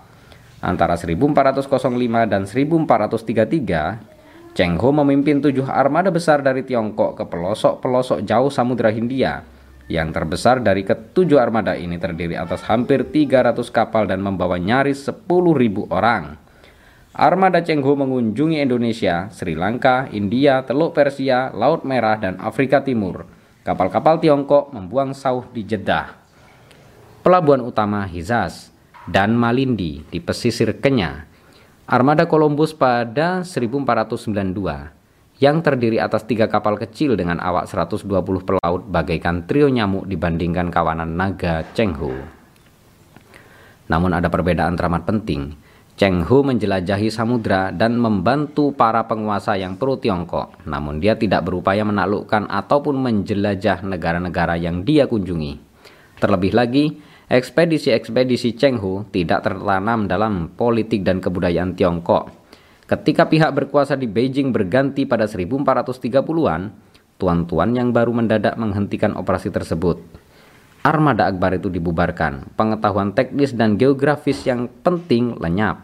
Antara 0.62 0.94
1405 0.94 1.90
dan 2.30 2.46
1433, 2.46 4.54
Cheng 4.54 4.78
Ho 4.78 4.94
memimpin 4.94 5.42
tujuh 5.42 5.66
armada 5.66 6.14
besar 6.14 6.38
dari 6.38 6.62
Tiongkok 6.62 7.18
ke 7.18 7.24
pelosok-pelosok 7.26 8.22
jauh 8.22 8.54
Samudra 8.54 8.94
Hindia 8.94 9.55
yang 9.86 10.10
terbesar 10.10 10.58
dari 10.58 10.82
ketujuh 10.82 11.38
armada 11.38 11.78
ini 11.78 11.94
terdiri 11.98 12.34
atas 12.34 12.66
hampir 12.66 13.06
300 13.06 13.62
kapal 13.70 14.10
dan 14.10 14.18
membawa 14.18 14.58
nyaris 14.58 15.06
10.000 15.06 15.26
orang. 15.94 16.38
Armada 17.16 17.64
Chengho 17.64 17.96
mengunjungi 17.96 18.60
Indonesia, 18.60 19.32
Sri 19.32 19.56
Lanka, 19.56 20.10
India, 20.12 20.66
Teluk 20.68 20.92
Persia, 20.92 21.48
Laut 21.54 21.86
Merah, 21.86 22.20
dan 22.20 22.36
Afrika 22.42 22.84
Timur. 22.84 23.24
Kapal-kapal 23.64 24.20
Tiongkok 24.20 24.74
membuang 24.74 25.16
sauh 25.16 25.48
di 25.48 25.64
Jeddah. 25.64 26.12
Pelabuhan 27.24 27.64
utama 27.64 28.04
Hizas 28.04 28.70
dan 29.08 29.32
Malindi 29.32 30.04
di 30.06 30.18
pesisir 30.20 30.76
Kenya. 30.78 31.24
Armada 31.86 32.26
Columbus 32.26 32.74
pada 32.74 33.46
1492 33.46 34.95
yang 35.36 35.60
terdiri 35.60 36.00
atas 36.00 36.24
tiga 36.24 36.48
kapal 36.48 36.80
kecil 36.80 37.12
dengan 37.12 37.36
awak 37.44 37.68
120 37.68 38.08
pelaut 38.40 38.82
bagaikan 38.88 39.44
trio 39.44 39.68
nyamuk 39.68 40.08
dibandingkan 40.08 40.72
kawanan 40.72 41.12
naga 41.12 41.60
Cheng 41.76 41.92
Ho. 42.00 42.12
Namun 43.86 44.16
ada 44.16 44.32
perbedaan 44.32 44.74
teramat 44.74 45.04
penting. 45.04 45.54
Cheng 45.96 46.28
Hu 46.28 46.44
menjelajahi 46.44 47.08
samudra 47.08 47.72
dan 47.72 47.96
membantu 47.96 48.68
para 48.76 49.08
penguasa 49.08 49.56
yang 49.56 49.80
pro 49.80 49.96
Tiongkok, 49.96 50.52
namun 50.68 51.00
dia 51.00 51.16
tidak 51.16 51.48
berupaya 51.48 51.88
menaklukkan 51.88 52.52
ataupun 52.52 53.00
menjelajah 53.00 53.80
negara-negara 53.80 54.60
yang 54.60 54.84
dia 54.84 55.08
kunjungi. 55.08 55.56
Terlebih 56.20 56.52
lagi, 56.52 57.00
ekspedisi-ekspedisi 57.32 58.60
Cheng 58.60 58.76
Hu 58.76 59.08
tidak 59.08 59.48
tertanam 59.48 60.04
dalam 60.04 60.52
politik 60.52 61.00
dan 61.00 61.16
kebudayaan 61.16 61.72
Tiongkok. 61.72 62.45
Ketika 62.86 63.26
pihak 63.26 63.50
berkuasa 63.50 63.98
di 63.98 64.06
Beijing 64.06 64.54
berganti 64.54 65.10
pada 65.10 65.26
1430-an, 65.26 66.70
tuan-tuan 67.18 67.74
yang 67.74 67.90
baru 67.90 68.14
mendadak 68.14 68.54
menghentikan 68.54 69.18
operasi 69.18 69.50
tersebut. 69.50 69.98
Armada 70.86 71.26
Akbar 71.26 71.58
itu 71.58 71.66
dibubarkan, 71.66 72.54
pengetahuan 72.54 73.10
teknis 73.10 73.58
dan 73.58 73.74
geografis 73.74 74.46
yang 74.46 74.70
penting 74.86 75.34
lenyap. 75.42 75.82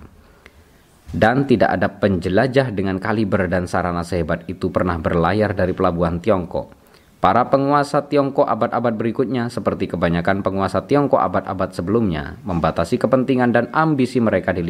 Dan 1.11 1.43
tidak 1.51 1.75
ada 1.75 1.91
penjelajah 1.91 2.71
dengan 2.71 3.03
kaliber 3.03 3.51
dan 3.51 3.67
sarana 3.67 4.07
sehebat 4.07 4.47
itu 4.47 4.71
pernah 4.71 4.95
berlayar 5.03 5.59
dari 5.59 5.75
pelabuhan 5.75 6.23
Tiongkok. 6.23 6.71
Para 7.19 7.51
penguasa 7.51 8.07
Tiongkok 8.07 8.47
abad-abad 8.47 8.95
berikutnya, 8.95 9.51
seperti 9.51 9.91
kebanyakan 9.91 10.47
penguasa 10.47 10.87
Tiongkok 10.87 11.19
abad-abad 11.19 11.75
sebelumnya, 11.75 12.39
membatasi 12.47 12.95
kepentingan 13.03 13.51
dan 13.51 13.67
ambisi 13.75 14.23
mereka 14.23 14.55
di 14.55 14.63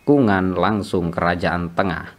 lingkungan 0.00 0.56
langsung 0.56 1.12
kerajaan 1.12 1.76
tengah. 1.76 2.16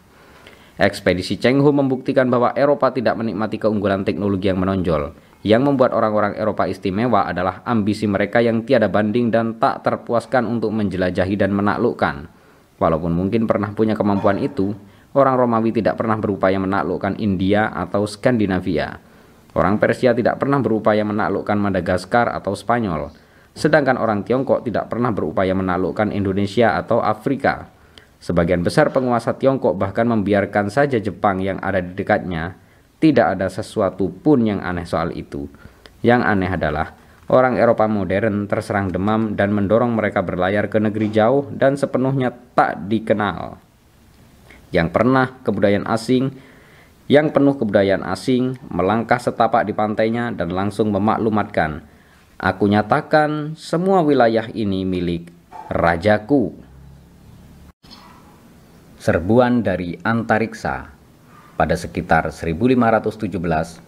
Ekspedisi 0.77 1.41
Cheng 1.41 1.65
Ho 1.65 1.73
membuktikan 1.73 2.29
bahwa 2.29 2.53
Eropa 2.53 2.93
tidak 2.93 3.17
menikmati 3.17 3.57
keunggulan 3.57 4.05
teknologi 4.05 4.53
yang 4.53 4.61
menonjol. 4.61 5.17
Yang 5.41 5.61
membuat 5.65 5.91
orang-orang 5.97 6.37
Eropa 6.37 6.69
istimewa 6.69 7.25
adalah 7.25 7.65
ambisi 7.65 8.05
mereka 8.05 8.37
yang 8.39 8.61
tiada 8.61 8.85
banding 8.85 9.33
dan 9.33 9.57
tak 9.57 9.81
terpuaskan 9.81 10.45
untuk 10.45 10.69
menjelajahi 10.71 11.33
dan 11.33 11.51
menaklukkan. 11.57 12.29
Walaupun 12.77 13.11
mungkin 13.11 13.49
pernah 13.49 13.73
punya 13.73 13.97
kemampuan 13.97 14.37
itu, 14.37 14.77
orang 15.17 15.35
Romawi 15.41 15.81
tidak 15.81 15.97
pernah 15.97 16.21
berupaya 16.21 16.61
menaklukkan 16.61 17.17
India 17.17 17.73
atau 17.73 18.05
Skandinavia. 18.05 19.01
Orang 19.57 19.81
Persia 19.81 20.13
tidak 20.13 20.37
pernah 20.37 20.61
berupaya 20.61 21.01
menaklukkan 21.01 21.57
Madagaskar 21.57 22.29
atau 22.29 22.53
Spanyol. 22.53 23.09
Sedangkan 23.51 23.99
orang 23.99 24.23
Tiongkok 24.23 24.63
tidak 24.63 24.87
pernah 24.87 25.11
berupaya 25.11 25.51
menaklukkan 25.51 26.15
Indonesia 26.15 26.79
atau 26.79 27.03
Afrika. 27.03 27.67
Sebagian 28.21 28.61
besar 28.61 28.93
penguasa 28.93 29.35
Tiongkok 29.35 29.75
bahkan 29.75 30.07
membiarkan 30.07 30.69
saja 30.69 31.01
Jepang 31.01 31.41
yang 31.41 31.57
ada 31.59 31.81
di 31.81 31.91
dekatnya. 31.91 32.55
Tidak 33.01 33.33
ada 33.33 33.49
sesuatu 33.49 34.13
pun 34.13 34.45
yang 34.45 34.61
aneh 34.61 34.85
soal 34.85 35.09
itu. 35.17 35.49
Yang 36.05 36.21
aneh 36.21 36.51
adalah 36.53 36.93
orang 37.33 37.57
Eropa 37.57 37.89
modern 37.89 38.45
terserang 38.45 38.93
demam 38.93 39.33
dan 39.33 39.49
mendorong 39.51 39.97
mereka 39.97 40.21
berlayar 40.21 40.69
ke 40.69 40.77
negeri 40.77 41.09
jauh 41.09 41.49
dan 41.49 41.75
sepenuhnya 41.75 42.29
tak 42.53 42.85
dikenal. 42.85 43.57
Yang 44.69 44.87
pernah 44.93 45.35
kebudayaan 45.41 45.89
asing, 45.89 46.31
yang 47.11 47.33
penuh 47.35 47.59
kebudayaan 47.59 48.07
asing, 48.07 48.55
melangkah 48.71 49.19
setapak 49.19 49.67
di 49.67 49.75
pantainya 49.75 50.31
dan 50.31 50.53
langsung 50.53 50.95
memaklumatkan, 50.95 51.83
Aku 52.41 52.65
nyatakan 52.65 53.53
semua 53.53 54.01
wilayah 54.01 54.49
ini 54.49 54.81
milik 54.81 55.29
rajaku. 55.69 56.57
Serbuan 58.97 59.61
dari 59.61 60.01
antariksa 60.01 60.89
pada 61.53 61.77
sekitar 61.77 62.33
1517 62.33 63.37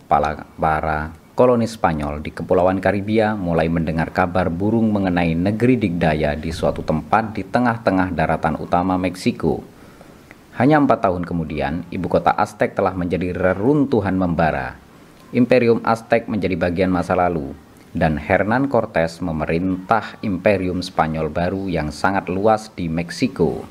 para, 0.06 1.10
kolonis 1.34 1.74
Spanyol 1.74 2.22
di 2.22 2.30
Kepulauan 2.30 2.78
Karibia 2.78 3.34
mulai 3.34 3.74
mendengar 3.74 4.14
kabar 4.14 4.54
burung 4.54 4.94
mengenai 4.94 5.34
negeri 5.34 5.74
Digdaya 5.74 6.38
di 6.38 6.54
suatu 6.54 6.86
tempat 6.86 7.34
di 7.34 7.42
tengah-tengah 7.42 8.14
daratan 8.14 8.62
utama 8.62 9.02
Meksiko. 9.02 9.66
Hanya 10.62 10.78
empat 10.78 11.10
tahun 11.10 11.26
kemudian, 11.26 11.90
ibu 11.90 12.06
kota 12.06 12.30
Aztec 12.38 12.78
telah 12.78 12.94
menjadi 12.94 13.34
reruntuhan 13.34 14.14
membara. 14.14 14.78
Imperium 15.34 15.82
Aztec 15.82 16.30
menjadi 16.30 16.54
bagian 16.54 16.94
masa 16.94 17.18
lalu, 17.18 17.58
dan 17.94 18.18
Hernan 18.18 18.68
Cortés 18.68 19.22
memerintah 19.22 20.18
Imperium 20.26 20.82
Spanyol 20.82 21.30
baru 21.30 21.70
yang 21.70 21.94
sangat 21.94 22.26
luas 22.26 22.74
di 22.74 22.90
Meksiko. 22.90 23.62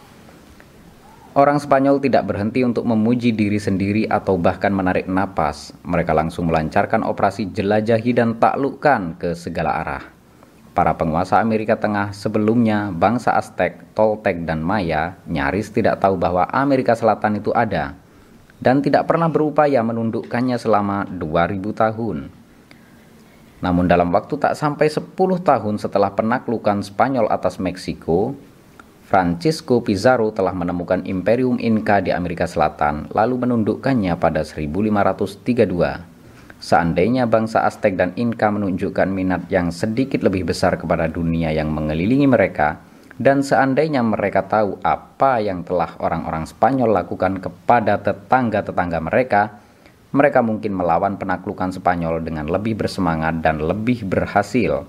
Orang 1.32 1.58
Spanyol 1.58 1.98
tidak 1.98 2.28
berhenti 2.28 2.62
untuk 2.62 2.84
memuji 2.84 3.32
diri 3.34 3.56
sendiri 3.56 4.04
atau 4.06 4.38
bahkan 4.38 4.70
menarik 4.70 5.08
napas. 5.08 5.74
Mereka 5.82 6.12
langsung 6.14 6.52
melancarkan 6.52 7.02
operasi 7.02 7.50
jelajahi 7.50 8.12
dan 8.12 8.36
taklukkan 8.36 9.16
ke 9.16 9.32
segala 9.32 9.80
arah. 9.80 10.04
Para 10.72 10.96
penguasa 10.96 11.40
Amerika 11.40 11.76
Tengah 11.76 12.16
sebelumnya, 12.16 12.92
bangsa 12.92 13.36
Aztec, 13.36 13.80
Toltec, 13.92 14.44
dan 14.44 14.60
Maya 14.64 15.20
nyaris 15.28 15.72
tidak 15.72 16.00
tahu 16.00 16.16
bahwa 16.16 16.48
Amerika 16.48 16.96
Selatan 16.96 17.40
itu 17.40 17.52
ada 17.52 17.96
dan 18.62 18.84
tidak 18.84 19.08
pernah 19.10 19.26
berupaya 19.26 19.80
menundukkannya 19.82 20.60
selama 20.60 21.08
2000 21.08 21.80
tahun. 21.80 22.41
Namun 23.62 23.86
dalam 23.86 24.10
waktu 24.10 24.36
tak 24.42 24.58
sampai 24.58 24.90
10 24.90 25.14
tahun 25.16 25.78
setelah 25.78 26.10
penaklukan 26.18 26.82
Spanyol 26.82 27.30
atas 27.30 27.62
Meksiko, 27.62 28.34
Francisco 29.06 29.78
Pizarro 29.86 30.34
telah 30.34 30.50
menemukan 30.50 31.06
Imperium 31.06 31.62
Inca 31.62 32.02
di 32.02 32.10
Amerika 32.10 32.50
Selatan 32.50 33.06
lalu 33.14 33.46
menundukkannya 33.46 34.18
pada 34.18 34.42
1532. 34.42 36.10
Seandainya 36.62 37.26
bangsa 37.26 37.66
Aztec 37.66 37.98
dan 37.98 38.14
Inca 38.14 38.50
menunjukkan 38.50 39.10
minat 39.10 39.50
yang 39.50 39.74
sedikit 39.74 40.22
lebih 40.22 40.46
besar 40.46 40.78
kepada 40.78 41.10
dunia 41.10 41.50
yang 41.50 41.74
mengelilingi 41.74 42.30
mereka, 42.30 42.78
dan 43.18 43.42
seandainya 43.42 44.00
mereka 44.02 44.46
tahu 44.46 44.78
apa 44.82 45.42
yang 45.42 45.66
telah 45.66 45.98
orang-orang 45.98 46.46
Spanyol 46.46 47.02
lakukan 47.02 47.42
kepada 47.42 47.98
tetangga-tetangga 47.98 48.98
mereka, 49.02 49.61
mereka 50.12 50.44
mungkin 50.44 50.76
melawan 50.76 51.16
penaklukan 51.16 51.72
Spanyol 51.72 52.20
dengan 52.20 52.44
lebih 52.44 52.76
bersemangat 52.76 53.40
dan 53.40 53.64
lebih 53.64 54.04
berhasil. 54.04 54.84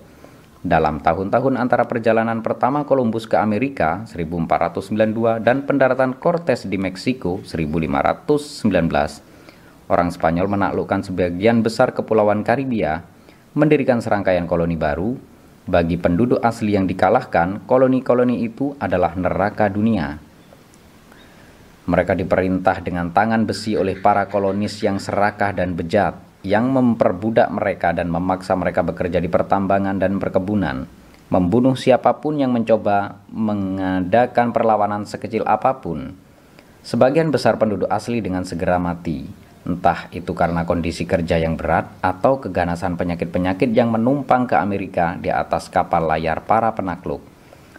Dalam 0.63 1.03
tahun-tahun 1.03 1.59
antara 1.59 1.83
perjalanan 1.87 2.39
pertama 2.39 2.87
Columbus 2.87 3.27
ke 3.27 3.35
Amerika 3.35 4.07
1492 4.07 5.43
dan 5.43 5.67
pendaratan 5.67 6.15
Cortes 6.15 6.63
di 6.67 6.79
Meksiko 6.79 7.43
1519, 7.43 8.63
orang 9.91 10.09
Spanyol 10.11 10.47
menaklukkan 10.47 11.03
sebagian 11.03 11.59
besar 11.59 11.91
kepulauan 11.91 12.47
Karibia, 12.47 13.03
mendirikan 13.55 13.99
serangkaian 13.99 14.47
koloni 14.47 14.79
baru. 14.79 15.15
Bagi 15.63 15.95
penduduk 15.95 16.43
asli 16.43 16.75
yang 16.75 16.87
dikalahkan, 16.87 17.63
koloni-koloni 17.63 18.43
itu 18.43 18.75
adalah 18.79 19.15
neraka 19.15 19.71
dunia. 19.71 20.19
Mereka 21.83 22.15
diperintah 22.15 22.79
dengan 22.79 23.11
tangan 23.11 23.43
besi 23.43 23.75
oleh 23.75 23.99
para 23.99 24.31
kolonis 24.31 24.79
yang 24.79 25.03
serakah 25.03 25.51
dan 25.51 25.75
bejat, 25.75 26.15
yang 26.43 26.71
memperbudak 26.71 27.51
mereka 27.51 27.91
dan 27.91 28.07
memaksa 28.07 28.55
mereka 28.55 28.83
bekerja 28.87 29.19
di 29.19 29.27
pertambangan 29.27 29.99
dan 29.99 30.15
perkebunan, 30.15 30.87
membunuh 31.27 31.75
siapa 31.75 32.23
pun 32.23 32.39
yang 32.39 32.55
mencoba 32.55 33.23
mengadakan 33.31 34.55
perlawanan 34.55 35.03
sekecil 35.03 35.43
apa 35.43 35.83
pun. 35.83 36.15
Sebagian 36.83 37.31
besar 37.31 37.59
penduduk 37.59 37.91
asli 37.91 38.19
dengan 38.19 38.43
segera 38.43 38.79
mati, 38.79 39.27
entah 39.63 40.11
itu 40.11 40.35
karena 40.35 40.67
kondisi 40.67 41.07
kerja 41.07 41.39
yang 41.39 41.55
berat 41.55 41.87
atau 42.03 42.39
keganasan 42.43 42.99
penyakit-penyakit 42.99 43.71
yang 43.71 43.91
menumpang 43.91 44.47
ke 44.47 44.59
Amerika 44.59 45.15
di 45.15 45.31
atas 45.31 45.71
kapal 45.71 46.07
layar 46.07 46.43
para 46.43 46.71
penakluk. 46.75 47.23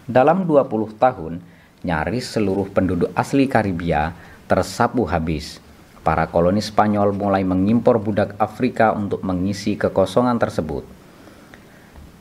Dalam 0.08 0.44
20 0.44 0.96
tahun, 0.96 1.40
nyaris 1.84 2.34
seluruh 2.34 2.66
penduduk 2.72 3.12
asli 3.14 3.46
Karibia 3.46 4.16
tersapu 4.48 5.04
habis 5.04 5.62
para 6.04 6.28
koloni 6.28 6.60
Spanyol 6.60 7.16
mulai 7.16 7.44
mengimpor 7.44 7.96
budak 7.96 8.36
Afrika 8.36 8.92
untuk 8.92 9.24
mengisi 9.24 9.76
kekosongan 9.80 10.36
tersebut. 10.36 10.84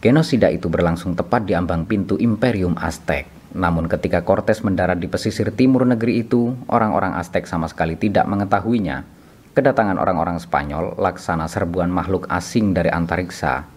Genosida 0.03 0.51
itu 0.51 0.67
berlangsung 0.67 1.15
tepat 1.15 1.47
di 1.47 1.55
ambang 1.55 1.87
pintu 1.87 2.19
Imperium 2.19 2.75
Aztec. 2.75 3.27
Namun 3.55 3.87
ketika 3.87 4.23
Cortes 4.23 4.59
mendarat 4.59 4.99
di 4.99 5.07
pesisir 5.07 5.51
timur 5.55 5.87
negeri 5.87 6.25
itu, 6.25 6.51
orang-orang 6.67 7.15
Aztec 7.15 7.47
sama 7.47 7.71
sekali 7.71 7.95
tidak 7.95 8.27
mengetahuinya. 8.27 9.07
Kedatangan 9.53 10.01
orang-orang 10.01 10.41
Spanyol 10.41 10.97
laksana 10.97 11.45
serbuan 11.45 11.87
makhluk 11.87 12.25
asing 12.27 12.73
dari 12.73 12.89
antariksa. 12.89 13.72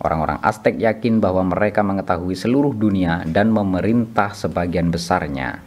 Orang-orang 0.00 0.40
Aztec 0.40 0.80
yakin 0.80 1.20
bahwa 1.20 1.44
mereka 1.44 1.84
mengetahui 1.84 2.32
seluruh 2.32 2.72
dunia 2.72 3.20
dan 3.28 3.52
memerintah 3.52 4.32
sebagian 4.32 4.88
besarnya. 4.88 5.60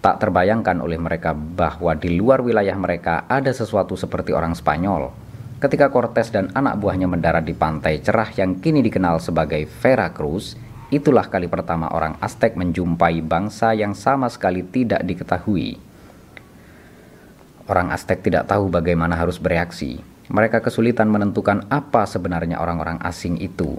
Tak 0.00 0.24
terbayangkan 0.24 0.80
oleh 0.80 0.96
mereka 0.96 1.36
bahwa 1.36 1.92
di 1.92 2.16
luar 2.16 2.40
wilayah 2.40 2.72
mereka 2.80 3.28
ada 3.28 3.52
sesuatu 3.52 3.92
seperti 3.92 4.32
orang 4.32 4.56
Spanyol. 4.56 5.12
Ketika 5.60 5.92
Cortes 5.92 6.32
dan 6.32 6.48
anak 6.56 6.80
buahnya 6.80 7.04
mendarat 7.04 7.44
di 7.44 7.52
pantai 7.52 8.00
cerah 8.00 8.32
yang 8.40 8.56
kini 8.56 8.80
dikenal 8.80 9.20
sebagai 9.20 9.68
Veracruz, 9.68 10.56
itulah 10.88 11.28
kali 11.28 11.44
pertama 11.44 11.92
orang 11.92 12.16
Aztec 12.24 12.56
menjumpai 12.56 13.20
bangsa 13.20 13.76
yang 13.76 13.92
sama 13.92 14.32
sekali 14.32 14.64
tidak 14.64 15.04
diketahui. 15.04 15.76
Orang 17.68 17.92
Aztec 17.92 18.24
tidak 18.24 18.48
tahu 18.48 18.72
bagaimana 18.72 19.12
harus 19.12 19.36
bereaksi. 19.36 20.15
Mereka 20.30 20.62
kesulitan 20.62 21.10
menentukan 21.10 21.66
apa 21.70 22.06
sebenarnya 22.06 22.58
orang-orang 22.58 22.98
asing 23.02 23.38
itu. 23.38 23.78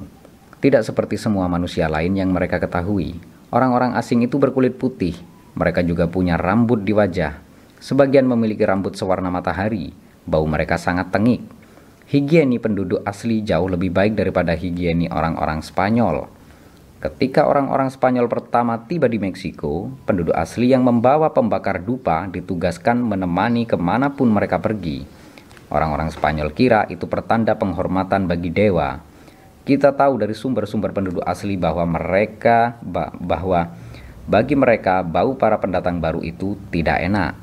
Tidak 0.58 0.82
seperti 0.82 1.20
semua 1.20 1.45
manusia 1.52 1.86
lain 1.91 2.18
yang 2.18 2.34
mereka 2.34 2.58
ketahui, 2.58 3.20
Orang-orang 3.48 3.95
asing 3.95 4.28
itu 4.28 4.36
berkulit 4.36 4.76
putih. 4.76 5.16
Mereka 5.56 5.80
juga 5.88 6.12
punya 6.12 6.36
rambut 6.36 6.84
di 6.84 6.91
wajah. 6.91 7.39
Sebagian 7.80 8.28
memiliki 8.28 8.68
rambut 8.68 9.00
sewarna 9.00 9.32
matahari. 9.32 9.95
Bau 10.28 10.43
mereka 10.43 10.76
sangat 10.76 11.16
tengik. 11.16 11.48
Higieni 12.12 12.60
penduduk 12.60 13.08
asli 13.08 13.39
jauh 13.48 13.72
lebih 13.72 13.95
baik 13.95 14.20
daripada 14.20 14.52
higieni 14.52 15.08
orang-orang 15.08 15.64
Spanyol. 15.64 16.28
Ketika 17.00 17.48
orang-orang 17.48 17.88
Spanyol 17.88 18.28
pertama 18.28 18.84
tiba 18.84 19.08
di 19.08 19.16
Meksiko, 19.16 19.95
penduduk 20.04 20.36
asli 20.36 20.76
yang 20.76 20.84
membawa 20.84 21.32
pembakar 21.32 21.80
dupa 21.80 22.28
ditugaskan 22.28 23.00
menemani 23.00 23.64
ke 23.64 23.80
mana 23.80 24.12
pun 24.12 24.28
mereka 24.28 24.60
pergi. 24.60 25.08
Orang-orang 25.68 26.07
Spanyol 26.11 26.55
kira 26.55 26.88
itu 26.88 27.11
pertanda 27.11 27.59
penghormatan 27.59 28.28
bagi 28.28 28.51
dewa. 28.51 29.03
Kita 29.68 29.91
tahu 29.91 30.24
dari 30.24 30.32
sumber-sumber 30.32 30.95
penduduk 30.95 31.28
asli 31.28 31.59
bahwa 31.59 31.84
mereka 31.84 32.80
bahwa 33.20 33.76
bagi 34.24 34.55
mereka 34.55 35.03
bau 35.03 35.36
para 35.36 35.59
pendatang 35.59 35.99
baru 35.99 36.24
itu 36.24 36.55
tidak 36.72 37.03
enak. 37.03 37.36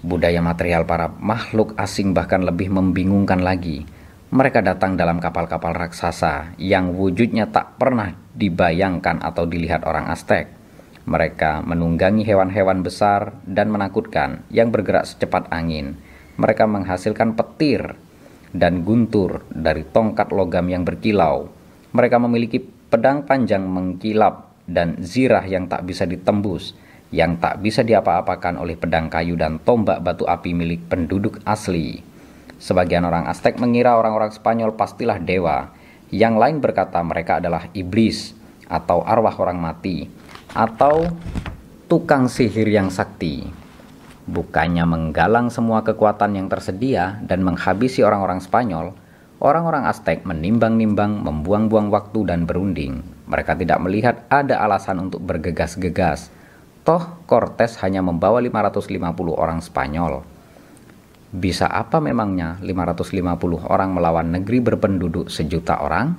Budaya 0.00 0.40
material 0.40 0.88
para 0.88 1.12
makhluk 1.12 1.76
asing 1.80 2.12
bahkan 2.12 2.44
lebih 2.44 2.72
membingungkan 2.72 3.40
lagi. 3.40 3.84
Mereka 4.32 4.60
datang 4.60 4.96
dalam 5.00 5.20
kapal-kapal 5.20 5.76
raksasa 5.76 6.56
yang 6.56 6.96
wujudnya 6.96 7.48
tak 7.52 7.76
pernah 7.76 8.16
dibayangkan 8.36 9.20
atau 9.20 9.44
dilihat 9.44 9.84
orang 9.84 10.08
Aztec. 10.08 10.48
Mereka 11.08 11.64
menunggangi 11.64 12.24
hewan-hewan 12.24 12.84
besar 12.84 13.32
dan 13.48 13.72
menakutkan 13.72 14.44
yang 14.52 14.68
bergerak 14.68 15.08
secepat 15.08 15.48
angin. 15.52 16.00
Mereka 16.38 16.68
menghasilkan 16.68 17.34
petir 17.34 17.98
dan 18.54 18.86
guntur 18.86 19.42
dari 19.50 19.86
tongkat 19.86 20.30
logam 20.30 20.68
yang 20.70 20.86
berkilau. 20.86 21.50
Mereka 21.90 22.20
memiliki 22.22 22.62
pedang 22.62 23.26
panjang 23.26 23.66
mengkilap 23.66 24.52
dan 24.70 25.02
zirah 25.02 25.42
yang 25.46 25.66
tak 25.66 25.82
bisa 25.82 26.06
ditembus 26.06 26.74
yang 27.10 27.42
tak 27.42 27.58
bisa 27.58 27.82
diapa-apakan 27.82 28.62
oleh 28.62 28.78
pedang 28.78 29.10
kayu 29.10 29.34
dan 29.34 29.58
tombak 29.62 29.98
batu 30.02 30.26
api 30.30 30.54
milik 30.54 30.86
penduduk 30.86 31.42
asli. 31.42 32.02
Sebagian 32.62 33.02
orang 33.02 33.26
Aztec 33.26 33.58
mengira 33.58 33.98
orang-orang 33.98 34.30
Spanyol 34.30 34.78
pastilah 34.78 35.18
dewa, 35.18 35.74
yang 36.14 36.38
lain 36.38 36.62
berkata 36.62 37.02
mereka 37.02 37.42
adalah 37.42 37.66
iblis 37.74 38.34
atau 38.70 39.02
arwah 39.02 39.34
orang 39.42 39.58
mati 39.58 40.06
atau 40.54 41.10
tukang 41.90 42.30
sihir 42.30 42.70
yang 42.70 42.94
sakti. 42.94 43.50
Bukannya 44.28 44.84
menggalang 44.84 45.48
semua 45.48 45.80
kekuatan 45.86 46.36
yang 46.36 46.52
tersedia 46.52 47.20
dan 47.24 47.40
menghabisi 47.40 48.04
orang-orang 48.04 48.44
Spanyol, 48.44 48.92
orang-orang 49.40 49.88
Aztec 49.88 50.26
menimbang-nimbang, 50.28 51.24
membuang-buang 51.24 51.88
waktu 51.88 52.28
dan 52.28 52.44
berunding. 52.44 53.00
Mereka 53.30 53.56
tidak 53.56 53.80
melihat 53.80 54.26
ada 54.28 54.60
alasan 54.60 55.00
untuk 55.08 55.24
bergegas-gegas 55.24 56.40
Toh 56.80 57.22
Cortes 57.28 57.76
hanya 57.84 58.00
membawa 58.00 58.40
550 58.40 59.36
orang 59.36 59.60
Spanyol. 59.60 60.24
Bisa 61.30 61.68
apa 61.68 62.00
memangnya 62.00 62.56
550 62.64 63.68
orang 63.68 63.92
melawan 63.92 64.32
negeri 64.32 64.64
berpenduduk 64.64 65.28
sejuta 65.28 65.84
orang? 65.84 66.16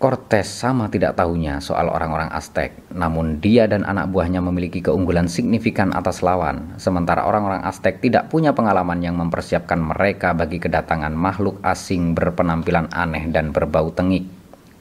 Cortes 0.00 0.48
sama 0.48 0.88
tidak 0.88 1.20
tahunya 1.20 1.60
soal 1.60 1.92
orang-orang 1.92 2.32
Aztec, 2.32 2.72
namun 2.88 3.36
dia 3.36 3.68
dan 3.68 3.84
anak 3.84 4.08
buahnya 4.08 4.40
memiliki 4.40 4.80
keunggulan 4.80 5.28
signifikan 5.28 5.92
atas 5.92 6.24
lawan, 6.24 6.72
sementara 6.80 7.28
orang-orang 7.28 7.60
Aztec 7.68 8.00
tidak 8.00 8.32
punya 8.32 8.56
pengalaman 8.56 9.04
yang 9.04 9.20
mempersiapkan 9.20 9.76
mereka 9.76 10.32
bagi 10.32 10.56
kedatangan 10.56 11.12
makhluk 11.12 11.60
asing 11.60 12.16
berpenampilan 12.16 12.88
aneh 12.96 13.28
dan 13.28 13.52
berbau 13.52 13.92
tengik. 13.92 14.24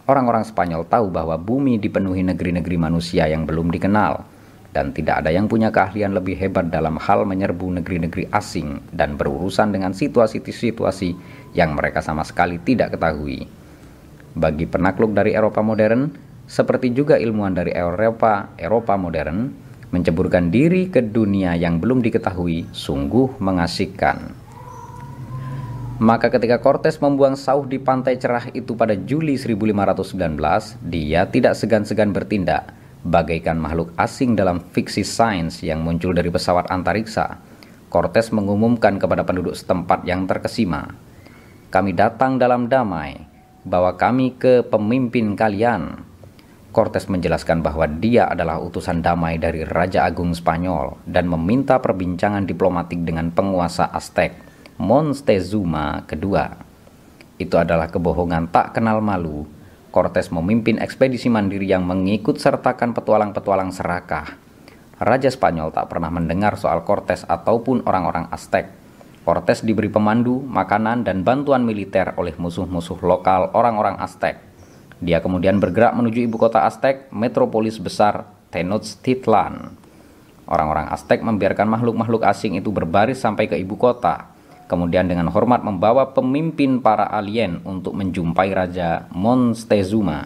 Orang-orang 0.07 0.47
Spanyol 0.47 0.88
tahu 0.88 1.11
bahwa 1.11 1.36
bumi 1.36 1.76
dipenuhi 1.76 2.24
negeri-negeri 2.24 2.80
manusia 2.80 3.28
yang 3.28 3.43
belum 3.43 3.76
dikenal, 3.76 4.24
dan 4.72 4.95
tidak 4.95 5.20
ada 5.20 5.36
yang 5.36 5.51
punya 5.51 5.67
keahlian 5.67 6.15
lebih 6.15 6.39
hebat 6.39 6.72
dalam 6.72 6.95
hal 6.95 7.28
menyerbu 7.28 7.84
negeri-negeri 7.84 8.32
asing 8.32 8.80
dan 8.95 9.20
berurusan 9.20 9.76
dengan 9.76 9.91
situasi-situasi 9.91 11.11
yang 11.59 11.76
mereka 11.76 11.99
sama 11.99 12.24
sekali 12.24 12.55
tidak 12.63 12.95
ketahui. 12.95 13.59
Bagi 14.39 14.63
penakluk 14.63 15.11
dari 15.11 15.35
Eropa 15.35 15.59
modern, 15.59 16.15
seperti 16.47 16.95
juga 16.95 17.19
ilmuwan 17.19 17.59
dari 17.59 17.75
Eropa, 17.75 18.55
Eropa 18.55 18.95
modern, 18.95 19.51
menceburkan 19.91 20.47
diri 20.47 20.87
ke 20.87 21.03
dunia 21.03 21.59
yang 21.59 21.83
belum 21.83 21.99
diketahui 21.99 22.71
sungguh 22.71 23.35
mengasihkan. 23.43 24.31
Maka 25.99 26.31
ketika 26.31 26.63
Cortes 26.63 27.03
membuang 27.03 27.35
sauh 27.35 27.67
di 27.67 27.75
pantai 27.83 28.15
cerah 28.15 28.47
itu 28.55 28.79
pada 28.79 28.95
Juli 28.95 29.35
1519, 29.35 30.39
dia 30.87 31.27
tidak 31.27 31.59
segan-segan 31.59 32.15
bertindak, 32.15 32.71
bagaikan 33.03 33.59
makhluk 33.59 33.91
asing 33.99 34.39
dalam 34.39 34.63
fiksi 34.71 35.03
sains 35.03 35.59
yang 35.59 35.83
muncul 35.83 36.15
dari 36.15 36.31
pesawat 36.31 36.71
antariksa. 36.71 37.43
Cortes 37.91 38.31
mengumumkan 38.31 38.95
kepada 38.95 39.27
penduduk 39.27 39.59
setempat 39.59 40.07
yang 40.07 40.23
terkesima, 40.23 40.95
"Kami 41.67 41.91
datang 41.91 42.39
dalam 42.39 42.71
damai, 42.71 43.28
bawa 43.70 43.93
kami 43.95 44.36
ke 44.36 44.65
pemimpin 44.65 45.38
kalian." 45.38 46.01
Cortes 46.70 47.09
menjelaskan 47.09 47.65
bahwa 47.65 47.86
dia 47.89 48.30
adalah 48.30 48.61
utusan 48.61 49.01
damai 49.01 49.41
dari 49.41 49.65
Raja 49.65 50.05
Agung 50.05 50.38
Spanyol 50.38 51.01
dan 51.05 51.26
meminta 51.26 51.82
perbincangan 51.82 52.45
diplomatik 52.45 53.01
dengan 53.05 53.34
penguasa 53.34 53.89
Aztec 53.89 54.38
Montezuma 54.80 56.07
kedua. 56.07 56.55
Itu 57.36 57.59
adalah 57.59 57.91
kebohongan 57.91 58.47
tak 58.47 58.80
kenal 58.80 59.03
malu. 59.03 59.43
Cortes 59.91 60.32
memimpin 60.32 60.80
ekspedisi 60.80 61.28
mandiri 61.28 61.67
yang 61.67 61.84
mengikut 61.84 62.39
sertakan 62.39 62.95
petualang-petualang 62.95 63.76
serakah. 63.76 64.39
Raja 65.03 65.28
Spanyol 65.28 65.76
tak 65.76 65.91
pernah 65.91 66.07
mendengar 66.07 66.55
soal 66.55 66.88
Cortes 66.88 67.28
ataupun 67.28 67.84
orang-orang 67.84 68.32
Aztec. 68.32 68.78
Cortes 69.30 69.61
diberi 69.61 69.93
pemandu, 69.93 70.41
makanan, 70.41 71.05
dan 71.05 71.21
bantuan 71.21 71.61
militer 71.61 72.17
oleh 72.17 72.34
musuh-musuh 72.34 72.97
lokal 73.05 73.53
orang-orang 73.53 74.01
Aztec. 74.01 74.41
Dia 74.97 75.21
kemudian 75.21 75.61
bergerak 75.61 75.93
menuju 75.93 76.25
ibu 76.25 76.41
kota 76.41 76.65
Aztec, 76.65 77.13
metropolis 77.13 77.77
besar 77.77 78.25
Tenochtitlan. 78.49 79.77
Orang-orang 80.49 80.89
Aztec 80.89 81.21
membiarkan 81.21 81.69
makhluk-makhluk 81.69 82.25
asing 82.25 82.57
itu 82.57 82.73
berbaris 82.73 83.21
sampai 83.21 83.45
ke 83.45 83.53
ibu 83.53 83.77
kota 83.77 84.34
kemudian 84.65 85.05
dengan 85.05 85.30
hormat 85.30 85.61
membawa 85.61 86.09
pemimpin 86.09 86.82
para 86.82 87.05
alien 87.13 87.61
untuk 87.69 87.93
menjumpai 87.97 88.49
Raja 88.49 89.05
Montezuma. 89.13 90.25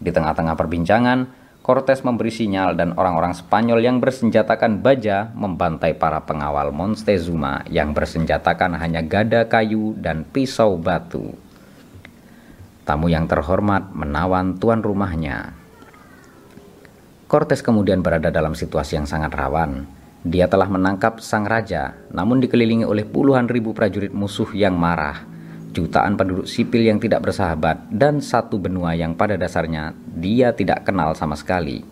Di 0.00 0.08
tengah-tengah 0.08 0.56
perbincangan, 0.56 1.41
Cortes 1.62 2.02
memberi 2.02 2.34
sinyal 2.34 2.74
dan 2.74 2.98
orang-orang 2.98 3.38
Spanyol 3.38 3.78
yang 3.86 4.02
bersenjatakan 4.02 4.82
baja 4.82 5.30
membantai 5.38 5.94
para 5.94 6.18
pengawal 6.26 6.74
Montezuma 6.74 7.62
yang 7.70 7.94
bersenjatakan 7.94 8.74
hanya 8.82 8.98
gada 9.06 9.46
kayu 9.46 9.94
dan 9.94 10.26
pisau 10.26 10.74
batu. 10.74 11.38
Tamu 12.82 13.06
yang 13.06 13.30
terhormat 13.30 13.94
menawan 13.94 14.58
tuan 14.58 14.82
rumahnya. 14.82 15.54
Cortes 17.30 17.62
kemudian 17.62 18.02
berada 18.02 18.34
dalam 18.34 18.58
situasi 18.58 18.98
yang 18.98 19.06
sangat 19.06 19.30
rawan 19.30 20.02
dia 20.22 20.46
telah 20.46 20.70
menangkap 20.70 21.18
sang 21.18 21.42
raja, 21.42 21.98
namun 22.14 22.38
dikelilingi 22.38 22.86
oleh 22.86 23.02
puluhan 23.02 23.50
ribu 23.50 23.74
prajurit 23.74 24.14
musuh 24.14 24.54
yang 24.54 24.78
marah, 24.78 25.26
jutaan 25.72 26.14
penduduk 26.14 26.44
sipil 26.44 26.84
yang 26.84 27.00
tidak 27.00 27.24
bersahabat, 27.24 27.88
dan 27.88 28.20
satu 28.20 28.60
benua 28.60 28.92
yang 28.92 29.16
pada 29.16 29.40
dasarnya 29.40 29.96
dia 30.12 30.52
tidak 30.52 30.84
kenal 30.84 31.16
sama 31.16 31.34
sekali. 31.34 31.82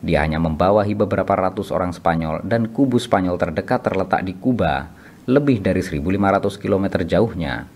Dia 0.00 0.22
hanya 0.22 0.38
membawahi 0.38 0.94
beberapa 0.94 1.34
ratus 1.34 1.74
orang 1.74 1.90
Spanyol 1.90 2.46
dan 2.46 2.70
kubu 2.70 2.96
Spanyol 2.96 3.34
terdekat 3.36 3.82
terletak 3.82 4.22
di 4.22 4.38
Kuba, 4.38 4.88
lebih 5.26 5.58
dari 5.58 5.82
1500 5.82 6.62
km 6.62 7.02
jauhnya. 7.02 7.66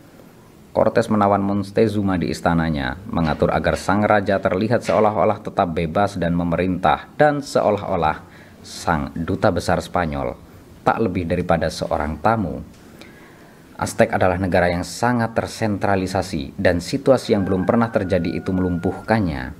Cortes 0.70 1.10
menawan 1.10 1.42
Montezuma 1.42 2.14
di 2.14 2.30
istananya, 2.30 2.94
mengatur 3.10 3.50
agar 3.50 3.74
sang 3.74 4.06
raja 4.06 4.38
terlihat 4.38 4.86
seolah-olah 4.86 5.42
tetap 5.42 5.74
bebas 5.74 6.14
dan 6.14 6.38
memerintah, 6.38 7.10
dan 7.18 7.42
seolah-olah 7.42 8.22
sang 8.62 9.10
duta 9.18 9.50
besar 9.50 9.82
Spanyol 9.82 10.50
tak 10.80 10.98
lebih 11.00 11.28
daripada 11.28 11.68
seorang 11.68 12.18
tamu. 12.18 12.64
Aztec 13.80 14.12
adalah 14.12 14.36
negara 14.36 14.68
yang 14.68 14.84
sangat 14.84 15.32
tersentralisasi 15.32 16.52
dan 16.60 16.84
situasi 16.84 17.32
yang 17.32 17.48
belum 17.48 17.64
pernah 17.64 17.88
terjadi 17.88 18.28
itu 18.28 18.52
melumpuhkannya. 18.52 19.56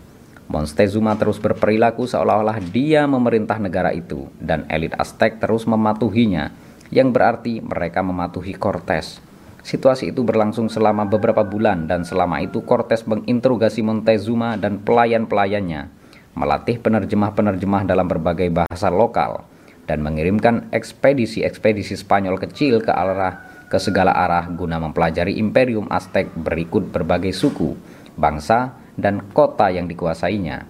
Montezuma 0.53 1.17
terus 1.17 1.41
berperilaku 1.41 2.05
seolah-olah 2.05 2.61
dia 2.69 3.09
memerintah 3.09 3.57
negara 3.57 3.97
itu 3.97 4.29
dan 4.37 4.69
elit 4.69 4.93
Aztec 5.01 5.41
terus 5.41 5.65
mematuhinya, 5.65 6.53
yang 6.93 7.17
berarti 7.17 7.65
mereka 7.65 8.05
mematuhi 8.05 8.53
Cortes. 8.61 9.25
Situasi 9.65 10.13
itu 10.13 10.21
berlangsung 10.21 10.69
selama 10.69 11.09
beberapa 11.09 11.41
bulan 11.41 11.89
dan 11.89 12.05
selama 12.05 12.45
itu 12.45 12.61
Cortes 12.61 13.09
menginterogasi 13.09 13.81
Montezuma 13.81 14.61
dan 14.61 14.85
pelayan-pelayannya 14.85 15.97
melatih 16.37 16.77
penerjemah-penerjemah 16.77 17.89
dalam 17.89 18.05
berbagai 18.05 18.53
bahasa 18.53 18.93
lokal, 18.93 19.49
dan 19.89 20.05
mengirimkan 20.05 20.69
ekspedisi-ekspedisi 20.71 21.99
Spanyol 21.99 22.37
kecil 22.37 22.85
ke 22.85 22.93
arah 22.93 23.50
ke 23.71 23.79
segala 23.79 24.11
arah 24.11 24.51
guna 24.51 24.83
mempelajari 24.83 25.39
imperium 25.39 25.87
Aztec 25.87 26.27
berikut 26.35 26.91
berbagai 26.91 27.31
suku, 27.31 27.79
bangsa, 28.19 28.75
dan 28.99 29.31
kota 29.31 29.71
yang 29.71 29.87
dikuasainya. 29.87 30.67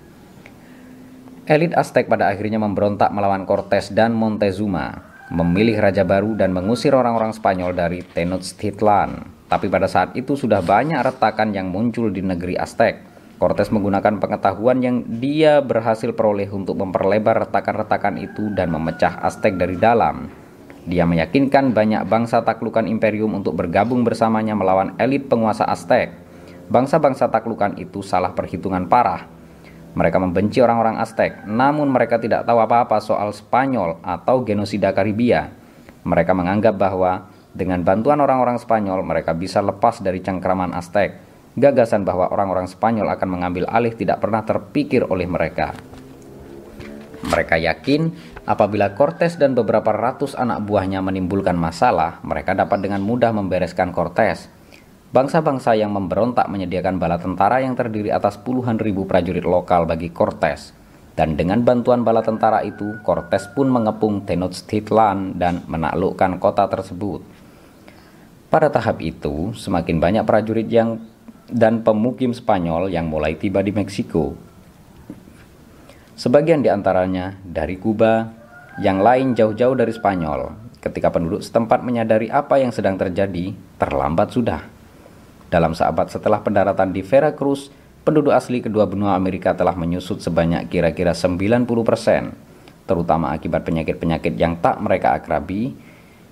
Elit 1.49 1.73
Aztec 1.73 2.07
pada 2.07 2.29
akhirnya 2.29 2.61
memberontak 2.61 3.09
melawan 3.11 3.49
Cortes 3.49 3.91
dan 3.91 4.13
Montezuma, 4.13 5.03
memilih 5.33 5.81
raja 5.81 6.05
baru 6.05 6.37
dan 6.37 6.53
mengusir 6.53 6.93
orang-orang 6.93 7.33
Spanyol 7.33 7.73
dari 7.73 8.05
Tenochtitlan. 8.05 9.41
Tapi 9.51 9.67
pada 9.67 9.91
saat 9.91 10.15
itu 10.15 10.39
sudah 10.39 10.63
banyak 10.63 11.01
retakan 11.03 11.51
yang 11.51 11.75
muncul 11.75 12.13
di 12.13 12.23
negeri 12.23 12.55
Aztec. 12.55 13.03
Cortes 13.41 13.73
menggunakan 13.73 14.21
pengetahuan 14.21 14.85
yang 14.85 15.03
dia 15.19 15.65
berhasil 15.65 16.13
peroleh 16.13 16.47
untuk 16.53 16.77
memperlebar 16.77 17.49
retakan-retakan 17.49 18.21
itu 18.21 18.53
dan 18.53 18.69
memecah 18.69 19.17
Aztec 19.25 19.57
dari 19.57 19.81
dalam. 19.81 20.29
Dia 20.91 21.07
meyakinkan 21.07 21.71
banyak 21.71 22.03
bangsa 22.11 22.43
taklukan 22.43 22.91
imperium 22.91 23.39
untuk 23.39 23.55
bergabung 23.55 24.03
bersamanya 24.03 24.59
melawan 24.59 24.99
elit 24.99 25.31
penguasa 25.31 25.63
Aztec. 25.71 26.11
Bangsa-bangsa 26.67 27.31
taklukan 27.31 27.79
itu 27.79 28.03
salah 28.03 28.35
perhitungan 28.35 28.91
parah 28.91 29.41
mereka 29.91 30.23
membenci 30.23 30.63
orang-orang 30.63 31.03
Aztec, 31.03 31.43
namun 31.51 31.91
mereka 31.91 32.23
tidak 32.23 32.47
tahu 32.47 32.63
apa-apa 32.63 33.03
soal 33.03 33.35
Spanyol 33.35 33.99
atau 34.07 34.47
genosida 34.47 34.95
Karibia. 34.95 35.51
Mereka 36.07 36.31
menganggap 36.31 36.79
bahwa 36.79 37.27
dengan 37.51 37.83
bantuan 37.83 38.23
orang-orang 38.23 38.63
Spanyol, 38.63 39.03
mereka 39.03 39.35
bisa 39.35 39.59
lepas 39.59 39.99
dari 39.99 40.23
cengkraman 40.23 40.71
Aztec. 40.79 41.19
Gagasan 41.59 42.07
bahwa 42.07 42.31
orang-orang 42.31 42.71
Spanyol 42.71 43.11
akan 43.11 43.29
mengambil 43.35 43.67
alih 43.67 43.91
tidak 43.91 44.23
pernah 44.23 44.47
terpikir 44.47 45.03
oleh 45.11 45.27
mereka. 45.27 45.75
Mereka 47.27 47.59
yakin 47.59 48.30
apabila 48.51 48.99
Cortes 48.99 49.39
dan 49.39 49.55
beberapa 49.55 49.95
ratus 49.95 50.35
anak 50.35 50.67
buahnya 50.67 50.99
menimbulkan 50.99 51.55
masalah, 51.55 52.19
mereka 52.27 52.59
dapat 52.59 52.83
dengan 52.83 52.99
mudah 52.99 53.31
membereskan 53.31 53.95
Cortes 53.95 54.51
Bangsa-bangsa 55.11 55.75
yang 55.75 55.91
memberontak 55.91 56.47
menyediakan 56.47 57.03
bala 57.03 57.19
tentara 57.19 57.59
yang 57.59 57.75
terdiri 57.75 58.15
atas 58.15 58.39
puluhan 58.39 58.79
ribu 58.79 59.11
prajurit 59.11 59.43
lokal 59.43 59.83
bagi 59.83 60.07
Cortes. 60.15 60.71
Dan 61.19 61.35
dengan 61.35 61.67
bantuan 61.67 62.07
bala 62.07 62.23
tentara 62.23 62.63
itu, 62.63 63.03
Cortes 63.03 63.51
pun 63.51 63.67
mengepung 63.67 64.23
Tenochtitlan 64.23 65.35
dan 65.35 65.67
menaklukkan 65.67 66.39
kota 66.39 66.71
tersebut. 66.71 67.27
Pada 68.55 68.71
tahap 68.71 69.03
itu, 69.03 69.51
semakin 69.59 69.99
banyak 69.99 70.23
prajurit 70.23 70.71
yang 70.71 71.03
dan 71.51 71.83
pemukim 71.83 72.31
Spanyol 72.31 72.87
yang 72.95 73.11
mulai 73.11 73.35
tiba 73.35 73.67
di 73.67 73.75
Meksiko. 73.75 74.39
Sebagian 76.15 76.63
di 76.63 76.71
antaranya 76.71 77.35
dari 77.43 77.75
Kuba, 77.83 78.40
yang 78.81 79.05
lain 79.05 79.37
jauh-jauh 79.37 79.77
dari 79.77 79.93
Spanyol. 79.93 80.57
Ketika 80.81 81.13
penduduk 81.13 81.45
setempat 81.45 81.85
menyadari 81.85 82.33
apa 82.33 82.57
yang 82.57 82.73
sedang 82.73 82.97
terjadi, 82.97 83.53
terlambat 83.77 84.33
sudah. 84.33 84.65
Dalam 85.53 85.77
seabad 85.77 86.09
setelah 86.09 86.41
pendaratan 86.41 86.89
di 86.89 87.05
Veracruz, 87.05 87.69
penduduk 88.01 88.33
asli 88.33 88.65
kedua 88.65 88.89
benua 88.89 89.13
Amerika 89.13 89.53
telah 89.53 89.77
menyusut 89.77 90.25
sebanyak 90.25 90.73
kira-kira 90.73 91.13
90%, 91.13 92.89
terutama 92.89 93.37
akibat 93.37 93.69
penyakit-penyakit 93.69 94.41
yang 94.41 94.57
tak 94.65 94.81
mereka 94.81 95.13
akrabi, 95.13 95.77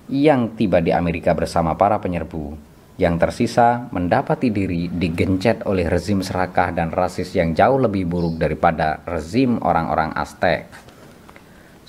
yang 0.09 0.57
tiba 0.57 0.81
di 0.81 0.89
Amerika 0.89 1.37
bersama 1.37 1.77
para 1.77 2.01
penyerbu. 2.01 2.57
Yang 2.97 3.15
tersisa 3.29 3.87
mendapati 3.93 4.49
diri 4.49 4.89
digencet 4.89 5.69
oleh 5.69 5.85
rezim 5.85 6.25
serakah 6.25 6.73
dan 6.73 6.89
rasis 6.89 7.31
yang 7.37 7.53
jauh 7.53 7.77
lebih 7.77 8.09
buruk 8.09 8.41
daripada 8.41 9.05
rezim 9.05 9.61
orang-orang 9.61 10.11
Aztec. 10.17 10.88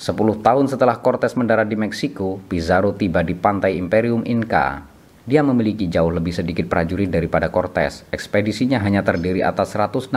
Sepuluh 0.01 0.41
tahun 0.41 0.65
setelah 0.65 0.97
Cortes 1.05 1.37
mendarat 1.37 1.69
di 1.69 1.77
Meksiko, 1.77 2.41
Pizarro 2.49 2.97
tiba 2.97 3.21
di 3.21 3.37
pantai 3.37 3.77
Imperium 3.77 4.25
Inca 4.25 4.89
dia 5.29 5.45
memiliki 5.45 5.87
jauh 5.87 6.11
lebih 6.11 6.35
sedikit 6.35 6.67
prajurit 6.67 7.07
daripada 7.07 7.53
Cortes. 7.53 8.03
Ekspedisinya 8.11 8.81
hanya 8.81 9.07
terdiri 9.07 9.45
atas 9.45 9.77
168 9.79 10.11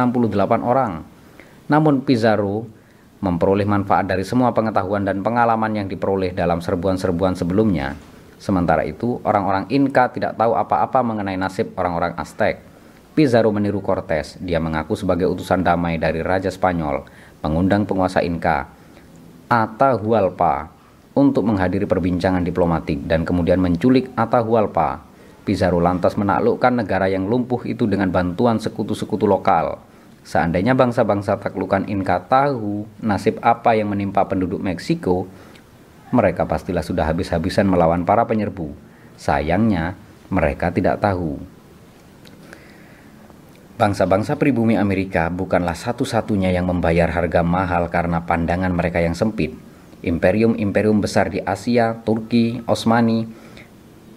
orang. 0.65 1.05
Namun 1.67 2.01
Pizarro 2.01 2.65
memperoleh 3.21 3.67
manfaat 3.67 4.09
dari 4.09 4.25
semua 4.25 4.55
pengetahuan 4.55 5.05
dan 5.05 5.21
pengalaman 5.21 5.69
yang 5.75 5.87
diperoleh 5.91 6.33
dalam 6.33 6.65
serbuan-serbuan 6.65 7.37
sebelumnya. 7.37 7.93
Sementara 8.41 8.83
itu, 8.89 9.21
orang-orang 9.21 9.69
Inca 9.69 10.09
tidak 10.09 10.33
tahu 10.33 10.57
apa-apa 10.57 11.05
mengenai 11.05 11.37
nasib 11.37 11.71
orang-orang 11.77 12.17
Aztec. 12.17 12.59
Pizarro 13.13 13.53
meniru 13.53 13.85
Cortes. 13.85 14.41
Dia 14.41 14.57
mengaku 14.57 14.97
sebagai 14.97 15.29
utusan 15.29 15.61
damai 15.61 16.01
dari 16.01 16.25
Raja 16.25 16.49
Spanyol, 16.49 17.05
mengundang 17.45 17.85
penguasa 17.85 18.25
Inca, 18.25 18.65
Atahualpa, 19.51 20.71
untuk 21.13 21.45
menghadiri 21.45 21.85
perbincangan 21.85 22.41
diplomatik 22.41 23.05
dan 23.05 23.23
kemudian 23.23 23.61
menculik 23.61 24.09
Atahualpa. 24.17 25.05
Pizarro 25.43 25.83
lantas 25.83 26.15
menaklukkan 26.15 26.71
negara 26.71 27.11
yang 27.11 27.27
lumpuh 27.27 27.67
itu 27.67 27.83
dengan 27.83 28.07
bantuan 28.07 28.63
sekutu-sekutu 28.63 29.27
lokal. 29.27 29.77
Seandainya 30.23 30.71
bangsa-bangsa 30.71 31.35
taklukan 31.35 31.83
Inca 31.91 32.23
tahu 32.23 32.87
nasib 33.03 33.43
apa 33.43 33.75
yang 33.75 33.91
menimpa 33.91 34.23
penduduk 34.23 34.63
Meksiko, 34.63 35.27
mereka 36.15 36.47
pastilah 36.47 36.79
sudah 36.79 37.03
habis-habisan 37.03 37.67
melawan 37.67 38.07
para 38.07 38.23
penyerbu. 38.23 38.71
Sayangnya, 39.19 39.99
mereka 40.31 40.71
tidak 40.71 41.03
tahu. 41.03 41.37
Bangsa-bangsa 43.73 44.37
pribumi 44.37 44.77
Amerika 44.77 45.33
bukanlah 45.33 45.73
satu-satunya 45.73 46.53
yang 46.53 46.69
membayar 46.69 47.09
harga 47.09 47.41
mahal 47.41 47.89
karena 47.89 48.21
pandangan 48.21 48.69
mereka 48.69 49.01
yang 49.01 49.17
sempit 49.17 49.57
imperium-imperium 50.03 50.99
besar 50.99 51.31
di 51.31 51.39
Asia, 51.41 51.95
Turki, 52.03 52.61
Osmani, 52.67 53.25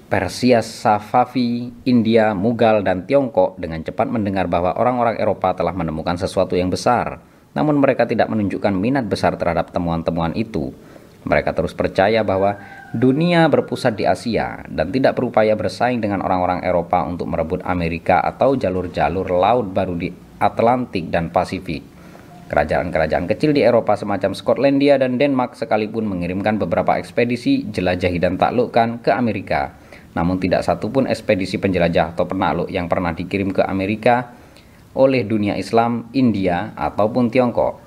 Persia, 0.07 0.61
Safavi, 0.61 1.73
India, 1.87 2.35
Mughal, 2.35 2.83
dan 2.83 3.07
Tiongkok 3.07 3.57
dengan 3.57 3.81
cepat 3.83 4.11
mendengar 4.11 4.51
bahwa 4.51 4.75
orang-orang 4.75 5.17
Eropa 5.17 5.55
telah 5.55 5.73
menemukan 5.73 6.19
sesuatu 6.19 6.59
yang 6.59 6.69
besar. 6.69 7.23
Namun 7.57 7.81
mereka 7.81 8.05
tidak 8.05 8.29
menunjukkan 8.29 8.75
minat 8.77 9.09
besar 9.09 9.41
terhadap 9.41 9.73
temuan-temuan 9.73 10.37
itu. 10.37 10.77
Mereka 11.27 11.57
terus 11.57 11.73
percaya 11.73 12.23
bahwa 12.23 12.61
dunia 12.97 13.47
berpusat 13.53 13.95
di 13.95 14.09
Asia 14.09 14.65
dan 14.73 14.89
tidak 14.89 15.21
berupaya 15.21 15.53
bersaing 15.53 16.01
dengan 16.01 16.25
orang-orang 16.25 16.65
Eropa 16.65 17.05
untuk 17.05 17.29
merebut 17.29 17.61
Amerika 17.63 18.25
atau 18.25 18.57
jalur-jalur 18.57 19.29
laut 19.29 19.71
baru 19.71 19.95
di 19.95 20.09
Atlantik 20.41 21.13
dan 21.13 21.29
Pasifik. 21.29 21.85
Kerajaan-kerajaan 22.47 23.27
kecil 23.27 23.51
di 23.53 23.61
Eropa 23.67 23.99
semacam 23.99 24.31
Skotlandia 24.31 24.97
dan 24.97 25.19
Denmark 25.19 25.59
sekalipun 25.59 26.07
mengirimkan 26.07 26.63
beberapa 26.63 26.95
ekspedisi 26.95 27.67
jelajahi 27.69 28.23
dan 28.23 28.39
taklukkan 28.39 29.03
ke 29.03 29.11
Amerika. 29.11 29.75
Namun 30.15 30.39
tidak 30.41 30.63
satupun 30.63 31.11
ekspedisi 31.11 31.59
penjelajah 31.59 32.15
atau 32.15 32.25
penakluk 32.25 32.71
yang 32.71 32.87
pernah 32.87 33.13
dikirim 33.13 33.51
ke 33.51 33.67
Amerika 33.67 34.33
oleh 34.97 35.29
dunia 35.29 35.59
Islam, 35.61 36.09
India, 36.17 36.73
ataupun 36.79 37.29
Tiongkok. 37.29 37.86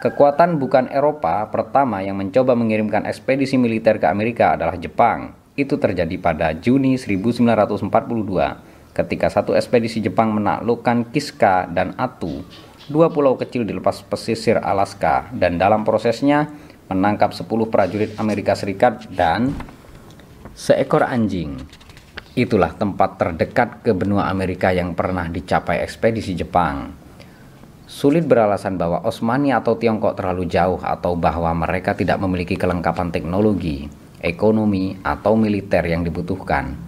Kekuatan 0.00 0.56
bukan 0.56 0.88
Eropa 0.88 1.44
pertama 1.52 2.00
yang 2.00 2.16
mencoba 2.16 2.56
mengirimkan 2.56 3.04
ekspedisi 3.04 3.60
militer 3.60 4.00
ke 4.00 4.08
Amerika 4.08 4.56
adalah 4.56 4.80
Jepang. 4.80 5.36
Itu 5.60 5.76
terjadi 5.76 6.16
pada 6.16 6.56
Juni 6.56 6.96
1942 6.96 8.96
ketika 8.96 9.28
satu 9.28 9.52
ekspedisi 9.52 10.00
Jepang 10.00 10.32
menaklukkan 10.32 11.12
Kiska 11.12 11.68
dan 11.68 11.92
Atu 12.00 12.40
dua 12.90 13.12
pulau 13.12 13.38
kecil 13.38 13.62
di 13.62 13.70
lepas 13.70 14.02
pesisir 14.02 14.58
Alaska 14.58 15.30
dan 15.30 15.60
dalam 15.60 15.86
prosesnya 15.86 16.50
menangkap 16.90 17.30
10 17.30 17.46
prajurit 17.70 18.18
Amerika 18.18 18.58
Serikat 18.58 19.06
dan 19.14 19.54
seekor 20.58 21.06
anjing. 21.06 21.54
Itulah 22.34 22.74
tempat 22.74 23.20
terdekat 23.20 23.86
ke 23.86 23.94
benua 23.94 24.26
Amerika 24.26 24.74
yang 24.74 24.98
pernah 24.98 25.30
dicapai 25.30 25.86
ekspedisi 25.86 26.34
Jepang. 26.34 26.99
Sulit 27.90 28.22
beralasan 28.22 28.78
bahwa 28.78 29.02
Osmani 29.02 29.50
atau 29.50 29.74
Tiongkok 29.74 30.14
terlalu 30.14 30.46
jauh 30.46 30.78
atau 30.78 31.18
bahwa 31.18 31.50
mereka 31.58 31.90
tidak 31.90 32.22
memiliki 32.22 32.54
kelengkapan 32.54 33.10
teknologi, 33.10 33.90
ekonomi, 34.22 34.94
atau 35.02 35.34
militer 35.34 35.82
yang 35.90 36.06
dibutuhkan. 36.06 36.78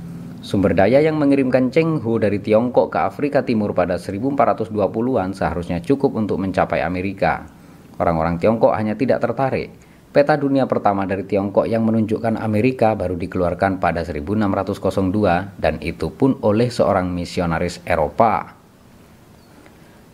Sumber 0.46 0.78
daya 0.78 1.02
yang 1.02 1.18
mengirimkan 1.18 1.74
Cheng 1.74 1.98
Ho 2.06 2.22
dari 2.22 2.38
Tiongkok 2.38 2.94
ke 2.94 3.02
Afrika 3.02 3.42
Timur 3.42 3.74
pada 3.74 3.98
1420-an 3.98 5.34
seharusnya 5.34 5.82
cukup 5.82 6.14
untuk 6.14 6.38
mencapai 6.38 6.86
Amerika. 6.86 7.50
Orang-orang 7.98 8.38
Tiongkok 8.38 8.70
hanya 8.70 8.94
tidak 8.94 9.26
tertarik. 9.26 9.74
Peta 10.14 10.38
dunia 10.38 10.70
pertama 10.70 11.02
dari 11.02 11.26
Tiongkok 11.26 11.66
yang 11.66 11.82
menunjukkan 11.82 12.38
Amerika 12.38 12.94
baru 12.94 13.18
dikeluarkan 13.18 13.82
pada 13.82 14.06
1602 14.06 15.58
dan 15.58 15.82
itu 15.82 16.14
pun 16.14 16.38
oleh 16.46 16.70
seorang 16.70 17.10
misionaris 17.10 17.82
Eropa. 17.82 18.61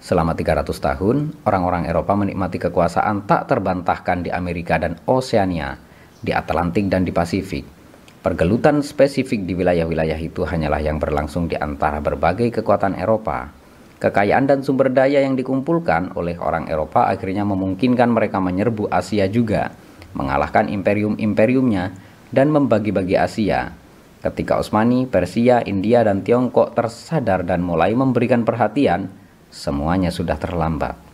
Selama 0.08 0.32
300 0.32 0.72
tahun, 0.72 1.36
orang-orang 1.44 1.84
Eropa 1.84 2.16
menikmati 2.16 2.56
kekuasaan 2.56 3.28
tak 3.28 3.44
terbantahkan 3.52 4.24
di 4.24 4.32
Amerika 4.32 4.80
dan 4.80 4.96
Oseania, 5.04 5.76
di 6.24 6.32
Atlantik 6.32 6.88
dan 6.88 7.04
di 7.04 7.12
Pasifik. 7.12 7.68
Pergelutan 8.24 8.80
spesifik 8.80 9.44
di 9.44 9.52
wilayah-wilayah 9.52 10.16
itu 10.16 10.48
hanyalah 10.48 10.80
yang 10.80 10.96
berlangsung 10.96 11.52
di 11.52 11.60
antara 11.60 12.00
berbagai 12.00 12.48
kekuatan 12.56 12.96
Eropa. 12.96 13.52
Kekayaan 14.00 14.48
dan 14.48 14.64
sumber 14.64 14.88
daya 14.88 15.20
yang 15.20 15.36
dikumpulkan 15.36 16.16
oleh 16.16 16.40
orang 16.40 16.72
Eropa 16.72 17.04
akhirnya 17.12 17.44
memungkinkan 17.44 18.08
mereka 18.08 18.40
menyerbu 18.40 18.88
Asia 18.88 19.28
juga, 19.28 19.76
mengalahkan 20.16 20.72
imperium-imperiumnya, 20.72 21.92
dan 22.32 22.48
membagi-bagi 22.48 23.12
Asia. 23.12 23.76
Ketika 24.24 24.56
Osmani, 24.56 25.04
Persia, 25.04 25.60
India, 25.68 26.00
dan 26.00 26.24
Tiongkok 26.24 26.72
tersadar 26.72 27.44
dan 27.44 27.60
mulai 27.60 27.92
memberikan 27.92 28.48
perhatian, 28.48 29.17
semuanya 29.48 30.12
sudah 30.12 30.36
terlambat. 30.36 31.08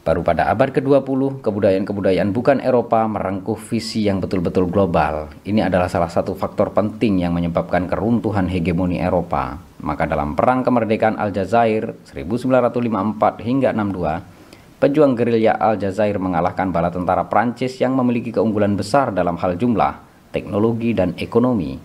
Baru 0.00 0.24
pada 0.24 0.48
abad 0.48 0.72
ke-20, 0.72 1.44
kebudayaan-kebudayaan 1.44 2.32
bukan 2.32 2.64
Eropa 2.64 3.04
merengkuh 3.04 3.60
visi 3.60 4.08
yang 4.08 4.16
betul-betul 4.16 4.64
global. 4.66 5.28
Ini 5.44 5.68
adalah 5.68 5.92
salah 5.92 6.08
satu 6.08 6.32
faktor 6.32 6.72
penting 6.72 7.20
yang 7.20 7.36
menyebabkan 7.36 7.84
keruntuhan 7.84 8.48
hegemoni 8.48 8.96
Eropa. 8.96 9.60
Maka 9.84 10.08
dalam 10.08 10.32
Perang 10.32 10.64
Kemerdekaan 10.64 11.20
Aljazair 11.20 11.94
1954 12.08 13.44
hingga 13.44 13.76
62, 13.76 14.82
pejuang 14.82 15.12
gerilya 15.12 15.60
Aljazair 15.60 16.16
mengalahkan 16.16 16.72
bala 16.72 16.88
tentara 16.88 17.28
Prancis 17.28 17.76
yang 17.76 17.92
memiliki 17.92 18.32
keunggulan 18.32 18.80
besar 18.80 19.12
dalam 19.12 19.36
hal 19.36 19.60
jumlah, 19.60 20.00
teknologi, 20.32 20.96
dan 20.96 21.12
ekonomi. 21.20 21.76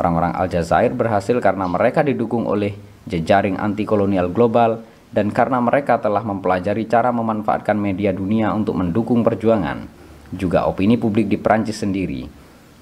Orang-orang 0.00 0.32
Aljazair 0.32 0.96
berhasil 0.96 1.36
karena 1.44 1.68
mereka 1.68 2.00
didukung 2.00 2.48
oleh 2.48 2.89
jejaring 3.10 3.58
anti 3.58 3.82
kolonial 3.82 4.30
global 4.30 4.86
dan 5.10 5.34
karena 5.34 5.58
mereka 5.58 5.98
telah 5.98 6.22
mempelajari 6.22 6.86
cara 6.86 7.10
memanfaatkan 7.10 7.74
media 7.74 8.14
dunia 8.14 8.54
untuk 8.54 8.78
mendukung 8.78 9.26
perjuangan, 9.26 9.90
juga 10.30 10.70
opini 10.70 10.94
publik 10.94 11.26
di 11.26 11.34
Prancis 11.34 11.82
sendiri. 11.82 12.30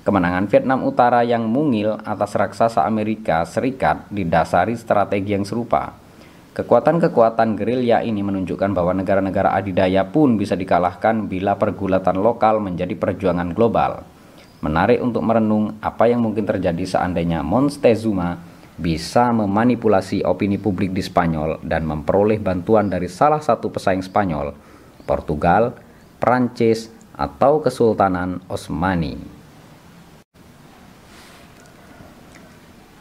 Kemenangan 0.05 0.49
Vietnam 0.49 0.85
Utara 0.85 1.25
yang 1.25 1.49
mungil 1.49 1.97
atas 2.05 2.37
raksasa 2.37 2.85
Amerika 2.85 3.45
Serikat 3.49 4.09
didasari 4.13 4.77
strategi 4.77 5.37
yang 5.37 5.45
serupa. 5.45 5.97
Kekuatan-kekuatan 6.57 7.55
gerilya 7.55 8.01
ini 8.03 8.25
menunjukkan 8.25 8.73
bahwa 8.73 8.97
negara-negara 8.97 9.53
adidaya 9.53 10.09
pun 10.09 10.41
bisa 10.41 10.57
dikalahkan 10.57 11.29
bila 11.29 11.55
pergulatan 11.61 12.19
lokal 12.19 12.59
menjadi 12.59 12.97
perjuangan 12.97 13.53
global. 13.53 14.03
Menarik 14.59 14.99
untuk 14.99 15.23
merenung 15.23 15.79
apa 15.79 16.11
yang 16.11 16.19
mungkin 16.19 16.43
terjadi 16.43 16.83
seandainya 16.83 17.47
Montezuma 17.47 18.48
bisa 18.79 19.35
memanipulasi 19.35 20.23
opini 20.23 20.55
publik 20.55 20.95
di 20.95 21.03
Spanyol 21.03 21.59
dan 21.67 21.83
memperoleh 21.83 22.39
bantuan 22.39 22.87
dari 22.87 23.11
salah 23.11 23.43
satu 23.43 23.75
pesaing 23.75 24.07
Spanyol, 24.07 24.55
Portugal, 25.03 25.75
Prancis, 26.23 26.95
atau 27.19 27.59
Kesultanan 27.59 28.39
Osmani. 28.47 29.19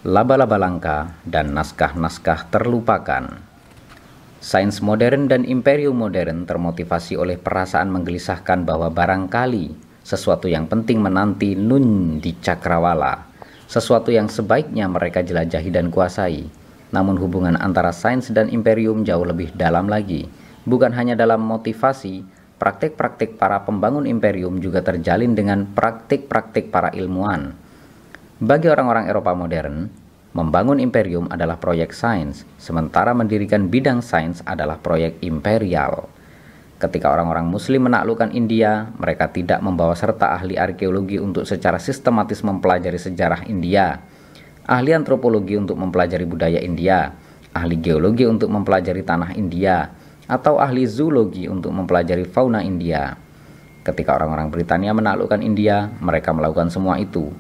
Laba-laba 0.01 0.57
langka 0.57 0.97
dan 1.21 1.53
naskah-naskah 1.53 2.49
terlupakan. 2.49 3.45
Sains 4.41 4.81
modern 4.81 5.29
dan 5.29 5.45
imperium 5.45 6.01
modern 6.01 6.49
termotivasi 6.49 7.17
oleh 7.17 7.37
perasaan 7.37 7.93
menggelisahkan 7.93 8.65
bahwa 8.65 8.89
barangkali 8.89 9.73
sesuatu 10.01 10.47
yang 10.47 10.65
penting 10.71 11.03
menanti 11.03 11.53
Nun 11.53 12.17
di 12.23 12.37
Cakrawala 12.39 13.36
sesuatu 13.67 14.09
yang 14.09 14.31
sebaiknya 14.31 14.87
mereka 14.87 15.19
jelajahi 15.21 15.69
dan 15.69 15.91
kuasai. 15.91 16.47
Namun 16.95 17.19
hubungan 17.19 17.59
antara 17.59 17.91
sains 17.91 18.31
dan 18.31 18.47
imperium 18.47 19.03
jauh 19.03 19.27
lebih 19.27 19.51
dalam 19.53 19.91
lagi. 19.91 20.31
Bukan 20.63 20.95
hanya 20.95 21.19
dalam 21.19 21.43
motivasi, 21.43 22.23
praktik-praktik 22.57 23.35
para 23.35 23.61
pembangun 23.67 24.07
imperium 24.07 24.57
juga 24.63 24.79
terjalin 24.79 25.35
dengan 25.35 25.67
praktik-praktik 25.67 26.71
para 26.71 26.89
ilmuwan. 26.95 27.53
Bagi 28.39 28.71
orang-orang 28.71 29.11
Eropa 29.11 29.35
modern, 29.35 29.91
membangun 30.31 30.79
imperium 30.79 31.27
adalah 31.27 31.59
proyek 31.59 31.91
sains, 31.91 32.47
sementara 32.55 33.11
mendirikan 33.11 33.67
bidang 33.67 33.99
sains 33.99 34.39
adalah 34.47 34.79
proyek 34.79 35.19
imperial. 35.21 36.07
Ketika 36.77 37.09
orang-orang 37.09 37.49
Muslim 37.49 37.89
menaklukkan 37.89 38.37
India, 38.37 38.93
mereka 39.01 39.33
tidak 39.33 39.65
membawa 39.65 39.97
serta 39.97 40.37
ahli 40.37 40.61
arkeologi 40.61 41.17
untuk 41.17 41.49
secara 41.49 41.81
sistematis 41.81 42.45
mempelajari 42.45 43.01
sejarah 43.01 43.49
India, 43.49 43.97
ahli 44.69 44.93
antropologi 44.93 45.57
untuk 45.57 45.73
mempelajari 45.73 46.29
budaya 46.29 46.61
India, 46.61 47.17
ahli 47.49 47.81
geologi 47.81 48.29
untuk 48.29 48.53
mempelajari 48.53 49.01
tanah 49.01 49.33
India, 49.33 49.89
atau 50.29 50.61
ahli 50.61 50.85
zoologi 50.85 51.49
untuk 51.49 51.73
mempelajari 51.73 52.29
fauna 52.29 52.61
India. 52.61 53.17
Ketika 53.81 54.13
orang-orang 54.13 54.53
Britania 54.53 54.93
menaklukkan 54.93 55.41
India, 55.41 55.89
mereka 55.97 56.29
melakukan 56.29 56.69
semua 56.69 57.01
itu. 57.01 57.33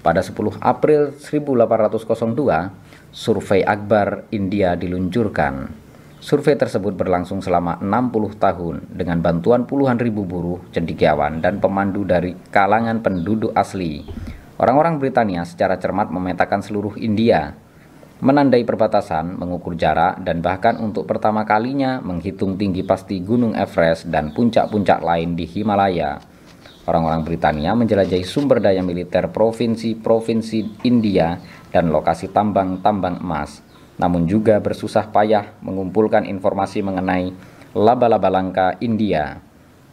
Pada 0.00 0.24
10 0.24 0.32
April 0.64 1.12
1802, 1.12 2.72
survei 3.12 3.66
Akbar 3.66 4.24
India 4.32 4.78
diluncurkan. 4.78 5.87
Survei 6.18 6.58
tersebut 6.58 6.98
berlangsung 6.98 7.38
selama 7.38 7.78
60 7.78 8.42
tahun 8.42 8.82
dengan 8.90 9.22
bantuan 9.22 9.70
puluhan 9.70 10.02
ribu 10.02 10.26
buruh, 10.26 10.58
cendikiawan, 10.74 11.38
dan 11.38 11.62
pemandu 11.62 12.02
dari 12.02 12.34
kalangan 12.50 12.98
penduduk 12.98 13.54
asli. 13.54 14.02
Orang-orang 14.58 14.98
Britania 14.98 15.46
secara 15.46 15.78
cermat 15.78 16.10
memetakan 16.10 16.58
seluruh 16.58 16.98
India, 16.98 17.54
menandai 18.18 18.66
perbatasan, 18.66 19.38
mengukur 19.38 19.78
jarak, 19.78 20.18
dan 20.26 20.42
bahkan 20.42 20.82
untuk 20.82 21.06
pertama 21.06 21.46
kalinya 21.46 22.02
menghitung 22.02 22.58
tinggi 22.58 22.82
pasti 22.82 23.22
Gunung 23.22 23.54
Everest 23.54 24.10
dan 24.10 24.34
puncak-puncak 24.34 24.98
lain 24.98 25.38
di 25.38 25.46
Himalaya. 25.46 26.18
Orang-orang 26.90 27.22
Britania 27.22 27.78
menjelajahi 27.78 28.26
sumber 28.26 28.58
daya 28.58 28.82
militer 28.82 29.30
provinsi-provinsi 29.30 30.82
India 30.82 31.38
dan 31.70 31.94
lokasi 31.94 32.32
tambang-tambang 32.34 33.22
emas 33.22 33.67
namun 33.98 34.30
juga 34.30 34.62
bersusah 34.62 35.10
payah 35.10 35.58
mengumpulkan 35.60 36.22
informasi 36.24 36.80
mengenai 36.86 37.34
laba-laba 37.74 38.30
langka 38.30 38.78
India, 38.78 39.42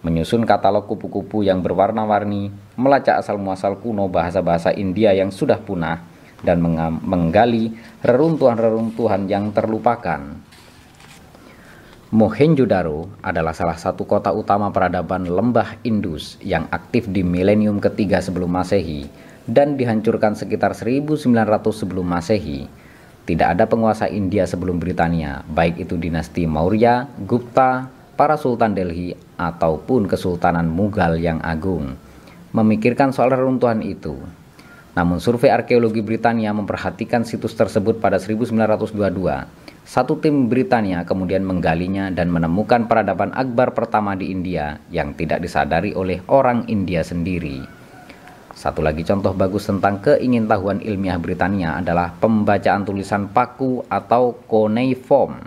menyusun 0.06 0.46
katalog 0.46 0.86
kupu-kupu 0.86 1.42
yang 1.42 1.66
berwarna-warni, 1.66 2.54
melacak 2.78 3.20
asal-muasal 3.20 3.82
kuno 3.82 4.06
bahasa-bahasa 4.06 4.72
India 4.78 5.12
yang 5.12 5.34
sudah 5.34 5.58
punah, 5.58 6.06
dan 6.46 6.62
menggali 7.02 7.74
reruntuhan-reruntuhan 8.06 9.26
yang 9.26 9.50
terlupakan. 9.50 10.22
Mohenjo-daro 12.14 13.10
adalah 13.26 13.52
salah 13.52 13.76
satu 13.76 14.06
kota 14.06 14.30
utama 14.30 14.70
peradaban 14.70 15.26
lembah 15.26 15.82
Indus 15.82 16.38
yang 16.40 16.70
aktif 16.70 17.10
di 17.10 17.26
milenium 17.26 17.82
ketiga 17.82 18.22
sebelum 18.22 18.54
Masehi 18.54 19.10
dan 19.50 19.74
dihancurkan 19.76 20.38
sekitar 20.38 20.78
1900 20.78 21.26
sebelum 21.74 22.06
Masehi 22.06 22.85
tidak 23.26 23.58
ada 23.58 23.66
penguasa 23.66 24.06
India 24.06 24.46
sebelum 24.46 24.78
Britania, 24.78 25.42
baik 25.50 25.82
itu 25.82 25.98
dinasti 25.98 26.46
Maurya, 26.46 27.10
Gupta, 27.26 27.90
para 28.14 28.38
sultan 28.38 28.78
Delhi, 28.78 29.18
ataupun 29.34 30.06
kesultanan 30.06 30.70
Mughal 30.70 31.18
yang 31.18 31.42
agung. 31.42 31.98
Memikirkan 32.54 33.10
soal 33.10 33.34
reruntuhan 33.34 33.82
itu. 33.82 34.14
Namun 34.94 35.18
survei 35.18 35.50
arkeologi 35.50 36.06
Britania 36.06 36.54
memperhatikan 36.54 37.26
situs 37.26 37.58
tersebut 37.58 37.98
pada 37.98 38.22
1922. 38.22 38.94
Satu 39.86 40.22
tim 40.22 40.46
Britania 40.46 41.02
kemudian 41.02 41.42
menggalinya 41.42 42.14
dan 42.14 42.30
menemukan 42.30 42.86
peradaban 42.86 43.34
Akbar 43.34 43.74
pertama 43.74 44.14
di 44.14 44.30
India 44.30 44.78
yang 44.94 45.18
tidak 45.18 45.42
disadari 45.42 45.98
oleh 45.98 46.22
orang 46.30 46.70
India 46.70 47.02
sendiri. 47.02 47.75
Satu 48.56 48.80
lagi 48.80 49.04
contoh 49.04 49.36
bagus 49.36 49.68
tentang 49.68 50.00
keingintahuan 50.00 50.80
ilmiah 50.80 51.20
Britania 51.20 51.76
adalah 51.76 52.16
pembacaan 52.16 52.88
tulisan 52.88 53.28
paku 53.28 53.84
atau 53.92 54.32
cuneiform. 54.48 55.44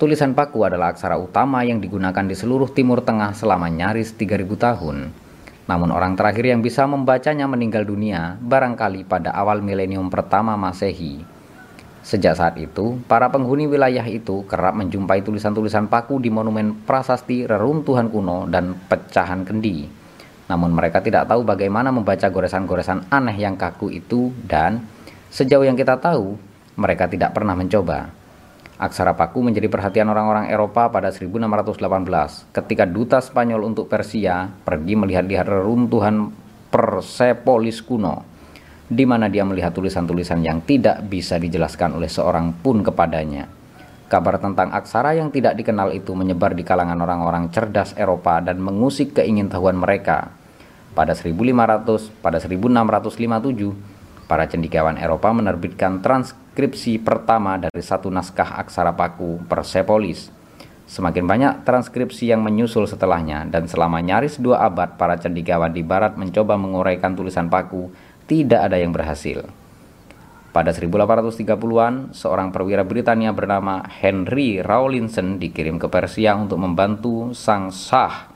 Tulisan 0.00 0.32
paku 0.32 0.64
adalah 0.64 0.96
aksara 0.96 1.20
utama 1.20 1.60
yang 1.68 1.84
digunakan 1.84 2.24
di 2.24 2.32
seluruh 2.32 2.72
Timur 2.72 3.04
Tengah 3.04 3.36
selama 3.36 3.68
nyaris 3.68 4.16
3000 4.16 4.40
tahun. 4.56 5.12
Namun 5.68 5.92
orang 5.92 6.16
terakhir 6.16 6.48
yang 6.48 6.64
bisa 6.64 6.88
membacanya 6.88 7.44
meninggal 7.44 7.84
dunia 7.84 8.40
barangkali 8.40 9.04
pada 9.04 9.36
awal 9.36 9.60
milenium 9.60 10.08
pertama 10.08 10.56
Masehi. 10.56 11.20
Sejak 12.00 12.40
saat 12.40 12.56
itu, 12.56 12.96
para 13.04 13.28
penghuni 13.28 13.68
wilayah 13.68 14.06
itu 14.08 14.48
kerap 14.48 14.72
menjumpai 14.80 15.20
tulisan-tulisan 15.20 15.92
paku 15.92 16.24
di 16.24 16.32
monumen 16.32 16.88
prasasti 16.88 17.44
reruntuhan 17.44 18.08
kuno 18.08 18.48
dan 18.48 18.80
pecahan 18.88 19.44
kendi. 19.44 19.97
Namun 20.48 20.72
mereka 20.72 21.04
tidak 21.04 21.28
tahu 21.28 21.44
bagaimana 21.44 21.92
membaca 21.92 22.24
goresan-goresan 22.24 23.12
aneh 23.12 23.36
yang 23.36 23.60
kaku 23.60 23.92
itu 23.92 24.32
dan 24.48 24.80
sejauh 25.28 25.68
yang 25.68 25.76
kita 25.76 26.00
tahu, 26.00 26.40
mereka 26.80 27.04
tidak 27.04 27.36
pernah 27.36 27.52
mencoba. 27.52 28.08
Aksara 28.78 29.12
paku 29.12 29.42
menjadi 29.42 29.66
perhatian 29.66 30.08
orang-orang 30.08 30.48
Eropa 30.48 30.86
pada 30.88 31.10
1618 31.10 32.54
ketika 32.54 32.86
duta 32.86 33.18
Spanyol 33.18 33.66
untuk 33.66 33.90
Persia 33.90 34.48
pergi 34.64 34.94
melihat-lihat 34.94 35.46
reruntuhan 35.50 36.30
Persepolis 36.70 37.82
kuno 37.82 38.22
di 38.88 39.04
mana 39.04 39.26
dia 39.28 39.42
melihat 39.42 39.74
tulisan-tulisan 39.74 40.40
yang 40.46 40.62
tidak 40.62 41.04
bisa 41.10 41.36
dijelaskan 41.36 41.98
oleh 41.98 42.08
seorang 42.08 42.54
pun 42.56 42.80
kepadanya. 42.80 43.50
Kabar 44.08 44.40
tentang 44.40 44.72
aksara 44.72 45.12
yang 45.12 45.28
tidak 45.28 45.58
dikenal 45.58 45.92
itu 45.92 46.16
menyebar 46.16 46.56
di 46.56 46.64
kalangan 46.64 46.96
orang-orang 47.02 47.52
cerdas 47.52 47.92
Eropa 47.98 48.40
dan 48.40 48.62
mengusik 48.62 49.12
keingintahuan 49.20 49.76
mereka 49.76 50.37
pada 50.98 51.14
1500, 51.14 52.10
pada 52.18 52.42
1657, 52.42 54.26
para 54.26 54.50
cendekiawan 54.50 54.98
Eropa 54.98 55.30
menerbitkan 55.30 56.02
transkripsi 56.02 56.98
pertama 56.98 57.54
dari 57.54 57.78
satu 57.78 58.10
naskah 58.10 58.58
aksara 58.58 58.98
paku 58.98 59.38
Persepolis. 59.46 60.34
Semakin 60.90 61.22
banyak 61.22 61.52
transkripsi 61.62 62.34
yang 62.34 62.42
menyusul 62.42 62.90
setelahnya 62.90 63.46
dan 63.46 63.70
selama 63.70 64.02
nyaris 64.02 64.42
dua 64.42 64.66
abad 64.66 64.98
para 64.98 65.14
cendekiawan 65.14 65.70
di 65.70 65.86
barat 65.86 66.18
mencoba 66.18 66.58
menguraikan 66.58 67.14
tulisan 67.14 67.46
paku, 67.46 67.94
tidak 68.26 68.66
ada 68.66 68.74
yang 68.74 68.90
berhasil. 68.90 69.46
Pada 70.50 70.74
1830-an, 70.74 72.10
seorang 72.10 72.50
perwira 72.50 72.82
Britania 72.82 73.30
bernama 73.30 73.86
Henry 73.86 74.58
Rawlinson 74.58 75.38
dikirim 75.38 75.78
ke 75.78 75.86
Persia 75.86 76.34
untuk 76.34 76.58
membantu 76.58 77.30
Sang 77.36 77.70
Shah 77.70 78.27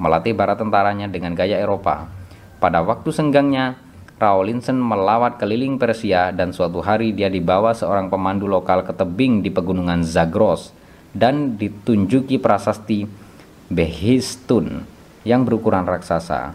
melatih 0.00 0.32
bara 0.32 0.56
tentaranya 0.56 1.06
dengan 1.06 1.36
gaya 1.36 1.60
Eropa. 1.60 2.08
Pada 2.56 2.80
waktu 2.80 3.12
senggangnya, 3.12 3.76
Rawlinson 4.16 4.80
melawat 4.80 5.36
keliling 5.36 5.76
Persia 5.76 6.32
dan 6.32 6.52
suatu 6.52 6.80
hari 6.80 7.12
dia 7.12 7.28
dibawa 7.28 7.76
seorang 7.76 8.08
pemandu 8.08 8.48
lokal 8.48 8.84
ke 8.84 8.92
tebing 8.96 9.44
di 9.44 9.52
pegunungan 9.52 10.04
Zagros 10.04 10.72
dan 11.12 11.56
ditunjuki 11.60 12.40
prasasti 12.40 13.04
Behistun 13.70 14.82
yang 15.22 15.46
berukuran 15.46 15.86
raksasa. 15.86 16.52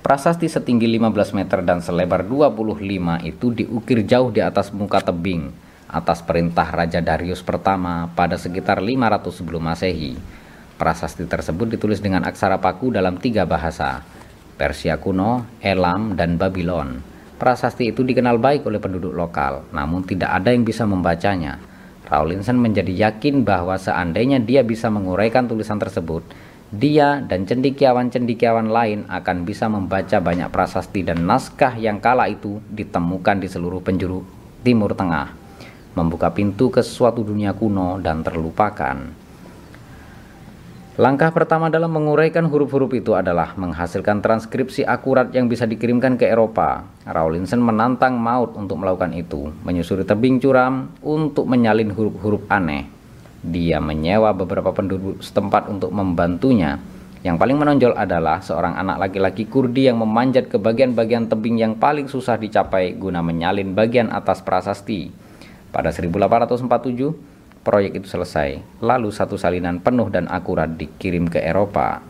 Prasasti 0.00 0.48
setinggi 0.48 0.88
15 0.96 1.36
meter 1.36 1.60
dan 1.60 1.84
selebar 1.84 2.24
25 2.24 3.20
itu 3.28 3.46
diukir 3.52 4.08
jauh 4.08 4.32
di 4.32 4.40
atas 4.40 4.72
muka 4.72 5.04
tebing 5.04 5.52
atas 5.90 6.22
perintah 6.22 6.70
Raja 6.70 7.02
Darius 7.02 7.42
pertama 7.42 8.08
pada 8.14 8.38
sekitar 8.38 8.78
500 8.78 9.28
sebelum 9.34 9.60
masehi. 9.60 10.14
Prasasti 10.80 11.28
tersebut 11.28 11.76
ditulis 11.76 12.00
dengan 12.00 12.24
aksara 12.24 12.56
paku 12.56 12.88
dalam 12.88 13.20
tiga 13.20 13.44
bahasa, 13.44 14.00
Persia 14.56 14.96
kuno, 14.96 15.44
Elam, 15.60 16.16
dan 16.16 16.40
Babylon. 16.40 17.04
Prasasti 17.36 17.92
itu 17.92 18.00
dikenal 18.00 18.40
baik 18.40 18.64
oleh 18.64 18.80
penduduk 18.80 19.12
lokal, 19.12 19.68
namun 19.76 20.08
tidak 20.08 20.32
ada 20.40 20.56
yang 20.56 20.64
bisa 20.64 20.88
membacanya. 20.88 21.60
Rawlinson 22.08 22.56
menjadi 22.56 23.12
yakin 23.12 23.44
bahwa 23.44 23.76
seandainya 23.76 24.40
dia 24.40 24.64
bisa 24.64 24.88
menguraikan 24.88 25.52
tulisan 25.52 25.76
tersebut, 25.76 26.24
dia 26.72 27.20
dan 27.28 27.44
cendikiawan-cendikiawan 27.44 28.72
lain 28.72 29.04
akan 29.12 29.44
bisa 29.44 29.68
membaca 29.68 30.16
banyak 30.16 30.48
prasasti 30.48 31.04
dan 31.04 31.28
naskah 31.28 31.76
yang 31.76 32.00
kala 32.00 32.32
itu 32.32 32.56
ditemukan 32.72 33.36
di 33.36 33.52
seluruh 33.52 33.84
penjuru 33.84 34.24
Timur 34.64 34.96
Tengah, 34.96 35.28
membuka 35.92 36.32
pintu 36.32 36.72
ke 36.72 36.80
suatu 36.80 37.20
dunia 37.20 37.52
kuno 37.52 38.00
dan 38.00 38.24
terlupakan. 38.24 39.19
Langkah 41.00 41.32
pertama 41.32 41.72
dalam 41.72 41.96
menguraikan 41.96 42.44
huruf-huruf 42.44 42.92
itu 42.92 43.16
adalah 43.16 43.56
menghasilkan 43.56 44.20
transkripsi 44.20 44.84
akurat 44.84 45.32
yang 45.32 45.48
bisa 45.48 45.64
dikirimkan 45.64 46.20
ke 46.20 46.28
Eropa. 46.28 46.84
Rawlinson 47.08 47.64
menantang 47.64 48.20
maut 48.20 48.52
untuk 48.52 48.76
melakukan 48.84 49.16
itu, 49.16 49.48
menyusuri 49.64 50.04
tebing 50.04 50.36
curam 50.44 50.92
untuk 51.00 51.48
menyalin 51.48 51.88
huruf-huruf 51.88 52.44
aneh 52.52 53.00
dia 53.40 53.80
menyewa 53.80 54.36
beberapa 54.36 54.68
penduduk 54.72 55.24
setempat 55.24 55.72
untuk 55.72 55.88
membantunya. 55.92 56.76
Yang 57.20 57.36
paling 57.36 57.56
menonjol 57.60 57.92
adalah 57.96 58.40
seorang 58.40 58.80
anak 58.80 58.96
laki-laki 58.96 59.44
Kurdi 59.44 59.92
yang 59.92 60.00
memanjat 60.00 60.48
ke 60.48 60.56
bagian-bagian 60.56 61.28
tebing 61.28 61.60
yang 61.60 61.76
paling 61.76 62.08
susah 62.08 62.40
dicapai 62.40 62.96
guna 62.96 63.20
menyalin 63.20 63.76
bagian 63.76 64.08
atas 64.08 64.40
prasasti. 64.40 65.12
Pada 65.68 65.92
1847, 65.92 67.12
proyek 67.60 68.00
itu 68.00 68.08
selesai, 68.08 68.60
lalu 68.80 69.12
satu 69.12 69.36
salinan 69.36 69.80
penuh 69.84 70.08
dan 70.08 70.26
akurat 70.32 70.68
dikirim 70.68 71.28
ke 71.28 71.40
Eropa. 71.40 72.00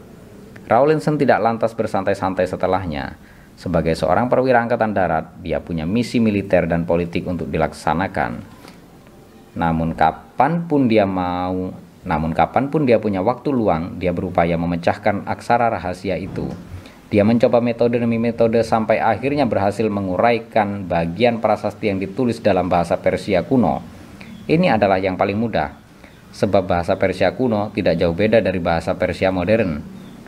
Rawlinson 0.70 1.18
tidak 1.18 1.42
lantas 1.42 1.74
bersantai-santai 1.74 2.46
setelahnya. 2.46 3.18
Sebagai 3.58 3.92
seorang 3.98 4.30
perwira 4.30 4.62
angkatan 4.62 4.94
darat, 4.94 5.36
dia 5.42 5.58
punya 5.60 5.84
misi 5.84 6.22
militer 6.22 6.64
dan 6.70 6.86
politik 6.86 7.26
untuk 7.26 7.50
dilaksanakan. 7.50 8.40
Namun 9.58 9.98
kapan 9.98 10.64
pun 10.70 10.86
dia 10.86 11.04
mau, 11.04 11.74
namun 12.06 12.30
kapan 12.32 12.70
pun 12.72 12.88
dia 12.88 12.96
punya 12.96 13.20
waktu 13.20 13.52
luang, 13.52 14.00
dia 14.00 14.14
berupaya 14.14 14.56
memecahkan 14.56 15.28
aksara 15.28 15.68
rahasia 15.68 16.16
itu. 16.16 16.48
Dia 17.10 17.26
mencoba 17.26 17.58
metode 17.58 17.98
demi 17.98 18.22
metode 18.22 18.62
sampai 18.62 19.02
akhirnya 19.02 19.42
berhasil 19.42 19.84
menguraikan 19.90 20.86
bagian 20.86 21.42
prasasti 21.42 21.90
yang 21.90 21.98
ditulis 21.98 22.38
dalam 22.38 22.70
bahasa 22.70 22.94
Persia 23.02 23.42
kuno. 23.42 23.99
Ini 24.50 24.74
adalah 24.74 24.98
yang 24.98 25.14
paling 25.14 25.38
mudah, 25.38 25.78
sebab 26.34 26.66
bahasa 26.66 26.98
Persia 26.98 27.38
kuno 27.38 27.70
tidak 27.70 28.02
jauh 28.02 28.10
beda 28.10 28.42
dari 28.42 28.58
bahasa 28.58 28.98
Persia 28.98 29.30
modern, 29.30 29.78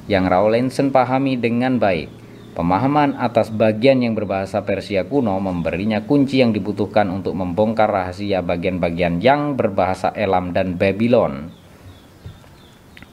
yang 0.06 0.30
Rawlinson 0.30 0.94
pahami 0.94 1.34
dengan 1.34 1.82
baik. 1.82 2.22
Pemahaman 2.54 3.18
atas 3.18 3.50
bagian 3.50 3.98
yang 3.98 4.14
berbahasa 4.14 4.62
Persia 4.62 5.10
kuno 5.10 5.34
memberinya 5.42 6.06
kunci 6.06 6.38
yang 6.38 6.54
dibutuhkan 6.54 7.10
untuk 7.10 7.34
membongkar 7.34 7.90
rahasia 7.90 8.46
bagian-bagian 8.46 9.18
yang 9.18 9.58
berbahasa 9.58 10.14
Elam 10.14 10.54
dan 10.54 10.78
Babylon. 10.78 11.50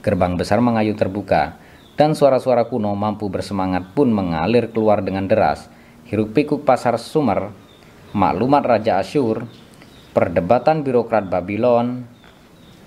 Gerbang 0.06 0.38
besar 0.38 0.62
mengayu 0.62 0.94
terbuka, 0.94 1.58
dan 1.98 2.14
suara-suara 2.14 2.70
kuno 2.70 2.94
mampu 2.94 3.34
bersemangat 3.34 3.98
pun 3.98 4.14
mengalir 4.14 4.70
keluar 4.70 5.02
dengan 5.02 5.26
deras. 5.26 5.74
Hiruk 6.06 6.38
pikuk 6.38 6.62
pasar 6.70 7.02
Sumer, 7.02 7.50
maklumat 8.14 8.62
Raja 8.62 9.02
Asyur, 9.02 9.50
perdebatan 10.20 10.84
birokrat 10.84 11.32
Babylon, 11.32 12.04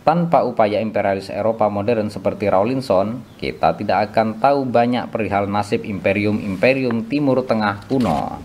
tanpa 0.04 0.44
upaya 0.44 0.84
imperialis 0.84 1.32
Eropa 1.32 1.72
modern 1.72 2.12
seperti 2.12 2.52
Rawlinson, 2.52 3.24
kita 3.40 3.72
tidak 3.72 4.12
akan 4.12 4.36
tahu 4.36 4.68
banyak 4.68 5.08
perihal 5.08 5.48
nasib 5.48 5.80
imperium-imperium 5.88 7.08
Timur 7.08 7.40
Tengah 7.48 7.88
kuno. 7.88 8.36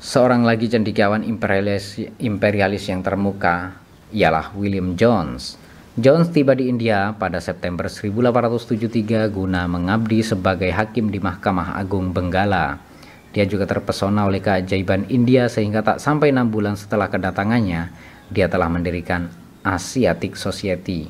Seorang 0.00 0.48
lagi 0.48 0.72
cendikiawan 0.72 1.28
imperialis, 1.28 2.00
imperialis 2.16 2.88
yang 2.88 3.04
termuka 3.04 3.76
ialah 4.16 4.56
William 4.56 4.96
Jones. 4.96 5.60
Jones 6.00 6.32
tiba 6.32 6.56
di 6.56 6.72
India 6.72 7.12
pada 7.20 7.36
September 7.36 7.84
1873 7.84 9.28
guna 9.28 9.68
mengabdi 9.68 10.24
sebagai 10.24 10.72
hakim 10.72 11.12
di 11.12 11.20
Mahkamah 11.20 11.76
Agung 11.76 12.16
Benggala. 12.16 12.89
Dia 13.30 13.46
juga 13.46 13.62
terpesona 13.62 14.26
oleh 14.26 14.42
keajaiban 14.42 15.06
India 15.06 15.46
sehingga 15.46 15.86
tak 15.86 16.02
sampai 16.02 16.34
enam 16.34 16.50
bulan 16.50 16.74
setelah 16.74 17.06
kedatangannya, 17.06 17.94
dia 18.26 18.46
telah 18.50 18.66
mendirikan 18.66 19.30
Asiatic 19.62 20.34
Society. 20.34 21.06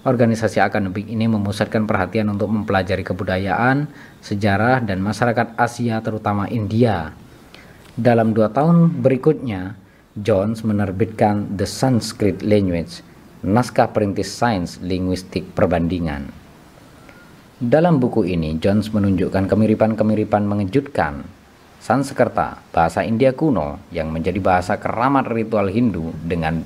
Organisasi 0.00 0.58
akademik 0.64 1.06
ini 1.06 1.28
memusatkan 1.28 1.84
perhatian 1.84 2.32
untuk 2.32 2.48
mempelajari 2.48 3.04
kebudayaan, 3.04 3.84
sejarah, 4.24 4.80
dan 4.80 4.98
masyarakat 5.04 5.54
Asia 5.60 6.00
terutama 6.00 6.48
India. 6.48 7.12
Dalam 8.00 8.32
dua 8.32 8.48
tahun 8.48 9.04
berikutnya, 9.04 9.76
Jones 10.16 10.64
menerbitkan 10.64 11.54
The 11.54 11.68
Sanskrit 11.68 12.40
Language, 12.40 13.04
naskah 13.44 13.92
perintis 13.92 14.32
sains 14.32 14.80
linguistik 14.80 15.52
perbandingan. 15.52 16.32
Dalam 17.60 18.00
buku 18.00 18.24
ini, 18.24 18.56
Jones 18.56 18.88
menunjukkan 18.88 19.52
kemiripan-kemiripan 19.52 20.48
mengejutkan 20.48 21.28
Sanskerta, 21.80 22.60
bahasa 22.76 23.00
India 23.00 23.32
kuno 23.32 23.80
yang 23.88 24.12
menjadi 24.12 24.36
bahasa 24.36 24.76
keramat 24.76 25.32
ritual 25.32 25.72
Hindu 25.72 26.12
dengan 26.20 26.60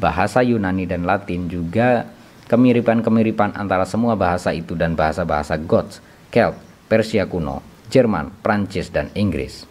bahasa 0.00 0.40
Yunani 0.40 0.88
dan 0.88 1.04
Latin 1.04 1.52
juga 1.52 2.08
kemiripan-kemiripan 2.48 3.60
antara 3.60 3.84
semua 3.84 4.16
bahasa 4.16 4.56
itu 4.56 4.72
dan 4.72 4.96
bahasa-bahasa 4.96 5.60
Goths, 5.60 6.00
Celt, 6.32 6.56
Persia 6.88 7.28
kuno, 7.28 7.60
Jerman, 7.92 8.32
Prancis, 8.40 8.88
dan 8.88 9.12
Inggris. 9.12 9.68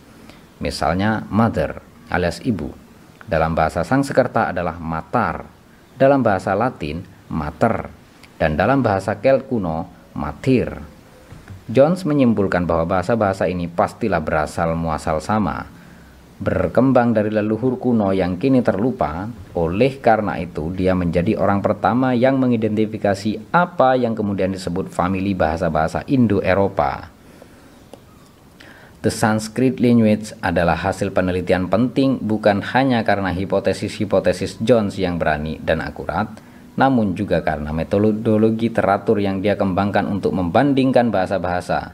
Misalnya 0.62 1.26
mother 1.26 1.82
alias 2.14 2.38
ibu. 2.46 2.70
Dalam 3.26 3.58
bahasa 3.58 3.82
Sanskerta 3.82 4.54
adalah 4.54 4.78
matar, 4.78 5.48
dalam 5.98 6.22
bahasa 6.22 6.54
Latin 6.54 7.02
mater, 7.34 7.90
dan 8.38 8.54
dalam 8.54 8.86
bahasa 8.86 9.18
Celt 9.18 9.50
kuno 9.50 9.90
matir. 10.14 10.93
Jones 11.64 12.04
menyimpulkan 12.04 12.68
bahwa 12.68 13.00
bahasa-bahasa 13.00 13.48
ini 13.48 13.72
pastilah 13.72 14.20
berasal 14.20 14.76
muasal 14.76 15.24
sama, 15.24 15.64
berkembang 16.44 17.16
dari 17.16 17.32
leluhur 17.32 17.80
kuno 17.80 18.12
yang 18.12 18.36
kini 18.36 18.60
terlupa. 18.60 19.32
Oleh 19.56 19.96
karena 20.04 20.36
itu, 20.44 20.76
dia 20.76 20.92
menjadi 20.92 21.40
orang 21.40 21.64
pertama 21.64 22.12
yang 22.12 22.36
mengidentifikasi 22.36 23.56
apa 23.56 23.96
yang 23.96 24.12
kemudian 24.12 24.52
disebut 24.52 24.92
famili 24.92 25.32
bahasa-bahasa 25.32 26.04
Indo-Eropa. 26.04 27.08
The 29.04 29.12
Sanskrit 29.12 29.84
language 29.84 30.32
adalah 30.40 30.80
hasil 30.80 31.12
penelitian 31.12 31.68
penting 31.68 32.24
bukan 32.24 32.64
hanya 32.76 33.04
karena 33.04 33.36
hipotesis-hipotesis 33.36 34.64
Jones 34.64 34.96
yang 34.96 35.20
berani 35.20 35.60
dan 35.60 35.84
akurat, 35.84 36.32
namun 36.74 37.14
juga 37.14 37.46
karena 37.46 37.70
metodologi 37.70 38.74
teratur 38.74 39.22
yang 39.22 39.46
dia 39.46 39.54
kembangkan 39.54 40.10
untuk 40.10 40.34
membandingkan 40.34 41.14
bahasa-bahasa. 41.14 41.94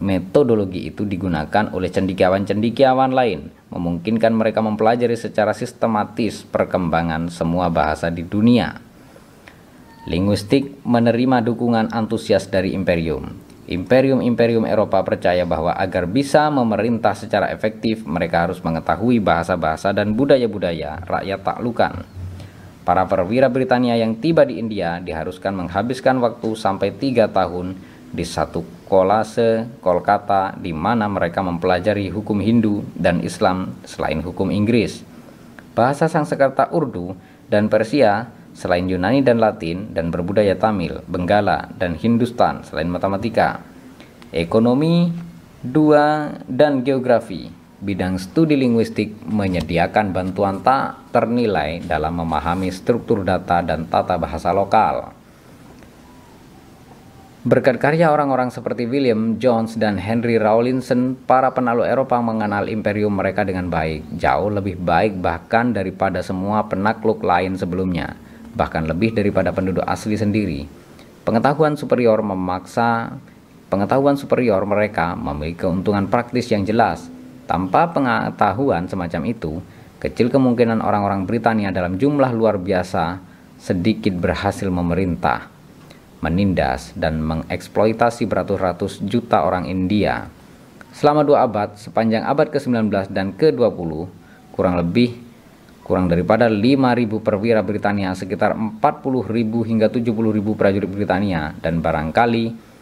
Metodologi 0.00 0.88
itu 0.88 1.04
digunakan 1.04 1.68
oleh 1.76 1.92
cendikiawan-cendikiawan 1.92 3.12
lain, 3.12 3.52
memungkinkan 3.68 4.32
mereka 4.32 4.64
mempelajari 4.64 5.20
secara 5.20 5.52
sistematis 5.52 6.48
perkembangan 6.48 7.28
semua 7.28 7.68
bahasa 7.68 8.08
di 8.08 8.24
dunia. 8.24 8.80
Linguistik 10.08 10.80
menerima 10.88 11.44
dukungan 11.44 11.92
antusias 11.92 12.48
dari 12.48 12.72
imperium. 12.72 13.36
Imperium-imperium 13.64 14.68
Eropa 14.68 15.00
percaya 15.04 15.44
bahwa 15.48 15.76
agar 15.76 16.08
bisa 16.08 16.48
memerintah 16.48 17.12
secara 17.12 17.48
efektif, 17.52 18.04
mereka 18.04 18.48
harus 18.48 18.60
mengetahui 18.60 19.20
bahasa-bahasa 19.20 19.92
dan 19.92 20.12
budaya-budaya 20.16 21.04
rakyat 21.04 21.40
taklukan. 21.40 22.04
Para 22.84 23.08
perwira 23.08 23.48
Britania 23.48 23.96
yang 23.96 24.20
tiba 24.20 24.44
di 24.44 24.60
India 24.60 25.00
diharuskan 25.00 25.56
menghabiskan 25.56 26.20
waktu 26.20 26.52
sampai 26.52 26.92
tiga 26.92 27.32
tahun 27.32 27.72
di 28.12 28.22
satu 28.22 28.60
Kolase, 28.84 29.66
Kolkata, 29.80 30.52
di 30.60 30.76
mana 30.76 31.08
mereka 31.08 31.40
mempelajari 31.40 32.12
hukum 32.12 32.44
Hindu 32.44 32.84
dan 32.92 33.24
Islam 33.24 33.72
selain 33.88 34.20
hukum 34.20 34.52
Inggris. 34.52 35.00
Bahasa 35.72 36.12
Sanskerta 36.12 36.68
Urdu 36.70 37.16
dan 37.48 37.72
Persia 37.72 38.28
selain 38.52 38.86
Yunani 38.86 39.24
dan 39.24 39.40
Latin 39.40 39.90
dan 39.96 40.12
berbudaya 40.12 40.54
Tamil, 40.54 41.00
Benggala, 41.08 41.72
dan 41.74 41.96
Hindustan 41.96 42.62
selain 42.68 42.86
matematika. 42.86 43.64
Ekonomi, 44.30 45.10
dua, 45.64 46.36
dan 46.46 46.84
geografi. 46.84 47.63
Bidang 47.84 48.16
studi 48.16 48.56
linguistik 48.56 49.12
menyediakan 49.28 50.16
bantuan 50.16 50.64
tak 50.64 51.12
ternilai 51.12 51.84
dalam 51.84 52.16
memahami 52.16 52.72
struktur 52.72 53.20
data 53.20 53.60
dan 53.60 53.84
tata 53.84 54.16
bahasa 54.16 54.56
lokal. 54.56 55.12
Berkat 57.44 57.76
karya 57.76 58.08
orang-orang 58.08 58.48
seperti 58.48 58.88
William 58.88 59.36
Jones 59.36 59.76
dan 59.76 60.00
Henry 60.00 60.40
Rawlinson, 60.40 61.12
para 61.28 61.52
penakluk 61.52 61.84
Eropa 61.84 62.16
mengenal 62.24 62.72
imperium 62.72 63.20
mereka 63.20 63.44
dengan 63.44 63.68
baik, 63.68 64.16
jauh 64.16 64.48
lebih 64.48 64.80
baik 64.80 65.20
bahkan 65.20 65.76
daripada 65.76 66.24
semua 66.24 66.64
penakluk 66.64 67.20
lain 67.20 67.52
sebelumnya, 67.60 68.16
bahkan 68.56 68.88
lebih 68.88 69.12
daripada 69.12 69.52
penduduk 69.52 69.84
asli 69.84 70.16
sendiri. 70.16 70.64
Pengetahuan 71.28 71.76
superior 71.76 72.24
memaksa 72.24 73.12
pengetahuan 73.68 74.16
superior 74.16 74.64
mereka 74.64 75.12
memiliki 75.12 75.68
keuntungan 75.68 76.08
praktis 76.08 76.48
yang 76.48 76.64
jelas. 76.64 77.12
Tanpa 77.44 77.92
pengetahuan 77.92 78.88
semacam 78.88 79.22
itu, 79.28 79.60
kecil 80.00 80.32
kemungkinan 80.32 80.80
orang-orang 80.80 81.28
Britania 81.28 81.68
dalam 81.68 82.00
jumlah 82.00 82.32
luar 82.32 82.56
biasa 82.56 83.20
sedikit 83.60 84.16
berhasil 84.16 84.68
memerintah 84.68 85.52
menindas 86.24 86.96
dan 86.96 87.20
mengeksploitasi 87.20 88.24
beratus-ratus 88.24 89.04
juta 89.04 89.44
orang 89.44 89.68
India. 89.68 90.24
Selama 90.96 91.20
dua 91.20 91.44
abad, 91.44 91.76
sepanjang 91.76 92.24
abad 92.24 92.48
ke-19 92.48 93.12
dan 93.12 93.36
ke-20, 93.36 94.08
kurang 94.56 94.80
lebih 94.80 95.20
kurang 95.84 96.08
daripada 96.08 96.48
5.000 96.48 97.20
perwira 97.20 97.60
Britania, 97.60 98.16
sekitar 98.16 98.56
40.000 98.56 98.80
hingga 99.68 99.92
70.000 99.92 100.56
prajurit 100.56 100.88
Britania, 100.88 101.52
dan 101.60 101.84
barangkali 101.84 102.72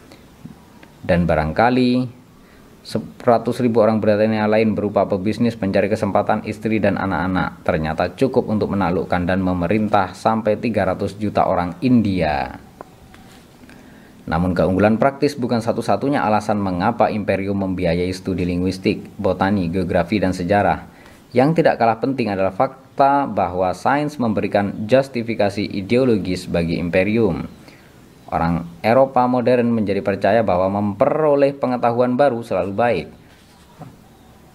dan 1.03 1.27
barangkali 1.27 2.22
100.000 2.83 3.63
orang 3.79 4.03
Britania 4.03 4.43
lain 4.43 4.75
berupa 4.75 5.07
pebisnis 5.07 5.55
pencari 5.55 5.87
kesempatan 5.87 6.43
istri 6.43 6.83
dan 6.83 6.99
anak-anak 6.99 7.63
ternyata 7.63 8.11
cukup 8.11 8.51
untuk 8.51 8.75
menaklukkan 8.75 9.23
dan 9.23 9.39
memerintah 9.39 10.11
sampai 10.11 10.59
300 10.59 11.15
juta 11.15 11.47
orang 11.47 11.79
India. 11.79 12.59
Namun 14.27 14.51
keunggulan 14.51 14.99
praktis 14.99 15.35
bukan 15.35 15.63
satu-satunya 15.63 16.23
alasan 16.23 16.59
mengapa 16.59 17.07
imperium 17.07 17.63
membiayai 17.63 18.11
studi 18.11 18.43
linguistik, 18.43 19.07
botani, 19.15 19.71
geografi, 19.71 20.19
dan 20.19 20.35
sejarah. 20.35 20.87
Yang 21.31 21.63
tidak 21.63 21.79
kalah 21.79 21.99
penting 22.03 22.31
adalah 22.31 22.51
fakta 22.51 23.27
bahwa 23.27 23.71
sains 23.71 24.19
memberikan 24.19 24.87
justifikasi 24.87 25.63
ideologis 25.63 26.47
bagi 26.47 26.79
imperium. 26.79 27.62
Orang 28.33 28.65
Eropa 28.81 29.29
modern 29.29 29.69
menjadi 29.69 30.01
percaya 30.01 30.41
bahwa 30.41 30.81
memperoleh 30.81 31.53
pengetahuan 31.53 32.17
baru 32.17 32.41
selalu 32.41 32.73
baik. 32.73 33.07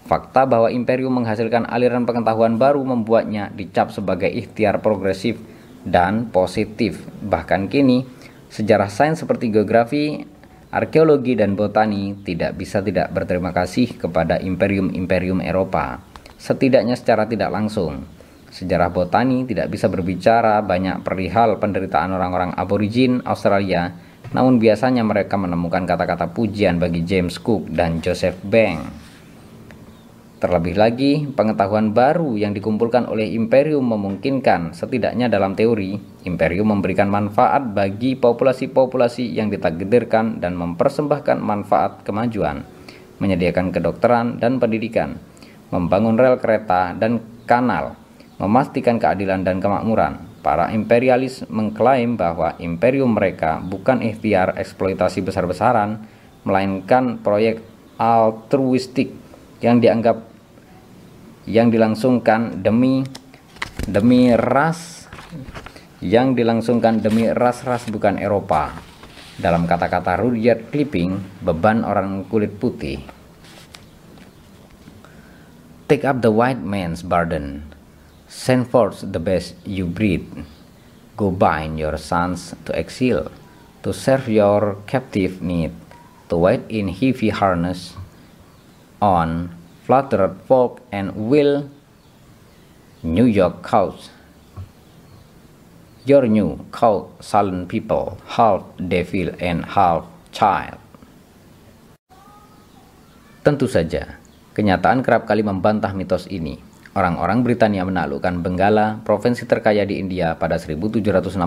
Fakta 0.03 0.43
bahwa 0.43 0.67
imperium 0.67 1.15
menghasilkan 1.15 1.63
aliran 1.63 2.03
pengetahuan 2.03 2.59
baru 2.59 2.83
membuatnya 2.83 3.55
dicap 3.55 3.95
sebagai 3.95 4.27
ikhtiar 4.27 4.83
progresif 4.83 5.39
dan 5.87 6.27
positif. 6.27 7.07
Bahkan 7.23 7.71
kini, 7.71 8.03
Sejarah 8.49 8.89
sains 8.89 9.21
seperti 9.21 9.53
geografi, 9.53 10.25
arkeologi, 10.73 11.37
dan 11.37 11.53
botani 11.53 12.17
tidak 12.25 12.57
bisa 12.57 12.81
tidak 12.81 13.13
berterima 13.13 13.53
kasih 13.53 13.93
kepada 13.93 14.41
imperium-imperium 14.41 15.37
Eropa, 15.37 16.01
setidaknya 16.41 16.97
secara 16.97 17.29
tidak 17.29 17.53
langsung. 17.53 18.09
Sejarah 18.49 18.89
botani 18.89 19.45
tidak 19.45 19.69
bisa 19.69 19.85
berbicara 19.85 20.65
banyak 20.65 21.05
perihal 21.05 21.61
penderitaan 21.61 22.09
orang-orang 22.17 22.57
aborigin 22.57 23.21
Australia, 23.29 23.93
namun 24.33 24.57
biasanya 24.57 25.05
mereka 25.05 25.37
menemukan 25.37 25.85
kata-kata 25.85 26.33
pujian 26.33 26.81
bagi 26.81 27.05
James 27.05 27.37
Cook 27.37 27.69
dan 27.69 28.01
Joseph 28.01 28.41
Banks. 28.41 29.09
Terlebih 30.39 30.79
lagi, 30.79 31.27
pengetahuan 31.35 31.91
baru 31.91 32.39
yang 32.39 32.55
dikumpulkan 32.55 33.11
oleh 33.11 33.27
imperium 33.35 33.83
memungkinkan, 33.83 34.71
setidaknya 34.71 35.27
dalam 35.27 35.51
teori, 35.51 35.99
imperium 36.23 36.71
memberikan 36.71 37.11
manfaat 37.11 37.75
bagi 37.75 38.15
populasi-populasi 38.15 39.35
yang 39.35 39.51
ditakdirkan 39.51 40.39
dan 40.39 40.55
mempersembahkan 40.55 41.43
manfaat 41.43 42.07
kemajuan, 42.07 42.63
menyediakan 43.19 43.75
kedokteran 43.75 44.39
dan 44.39 44.63
pendidikan, 44.63 45.19
membangun 45.75 46.15
rel 46.15 46.39
kereta 46.39 46.95
dan 46.95 47.19
kanal, 47.43 47.99
memastikan 48.39 48.97
keadilan 48.97 49.43
dan 49.43 49.59
kemakmuran. 49.59 50.25
Para 50.39 50.71
imperialis 50.71 51.43
mengklaim 51.51 52.15
bahwa 52.15 52.55
imperium 52.63 53.11
mereka 53.11 53.59
bukan 53.59 53.99
ikhtiar 53.99 54.55
eksploitasi 54.55 55.19
besar-besaran, 55.19 56.07
melainkan 56.47 57.19
proyek 57.19 57.59
altruistik 57.99 59.11
yang 59.59 59.83
dianggap 59.83 60.23
yang 61.43 61.67
dilangsungkan 61.67 62.63
demi 62.63 63.03
demi 63.83 64.31
ras 64.31 65.11
yang 65.99 66.31
dilangsungkan 66.31 67.03
demi 67.03 67.27
ras-ras 67.27 67.91
bukan 67.91 68.15
Eropa. 68.15 68.71
Dalam 69.39 69.67
kata-kata 69.67 70.19
Rudyard 70.19 70.71
Kipling, 70.71 71.43
beban 71.43 71.83
orang 71.83 72.27
kulit 72.27 72.55
putih. 72.59 73.03
Take 75.87 76.03
up 76.03 76.19
the 76.23 76.31
white 76.31 76.59
man's 76.59 77.03
burden. 77.03 77.68
Send 78.29 78.69
forth 78.69 79.01
the 79.01 79.17
best 79.17 79.57
you 79.65 79.89
breed. 79.89 80.45
Go 81.17 81.33
bind 81.33 81.81
your 81.81 81.97
sons 81.97 82.53
to 82.69 82.77
exile, 82.77 83.33
to 83.81 83.89
serve 83.89 84.29
your 84.29 84.77
captive 84.85 85.41
need, 85.41 85.73
to 86.29 86.37
wait 86.37 86.61
in 86.69 86.93
heavy 86.93 87.33
harness 87.33 87.97
on 89.01 89.49
Fluttered 89.81 90.37
folk 90.45 90.85
and 90.93 91.09
will 91.17 91.73
New 93.01 93.25
York 93.25 93.65
cows. 93.65 94.13
Your 96.05 96.29
new 96.29 96.61
cow 96.69 97.09
sullen 97.17 97.65
people, 97.65 98.21
half 98.37 98.61
devil 98.77 99.33
and 99.41 99.65
half 99.65 100.05
child. 100.29 100.77
Tentu 103.41 103.65
saja, 103.65 104.21
kenyataan 104.53 105.01
kerap 105.01 105.25
kali 105.25 105.41
membantah 105.41 105.97
mitos 105.97 106.29
ini. 106.29 106.68
Orang-orang 106.99 107.47
Britania 107.47 107.87
menaklukkan 107.87 108.43
Benggala, 108.43 108.99
provinsi 109.07 109.47
terkaya 109.47 109.87
di 109.87 110.03
India 110.03 110.35
pada 110.35 110.59
1764. 110.59 111.39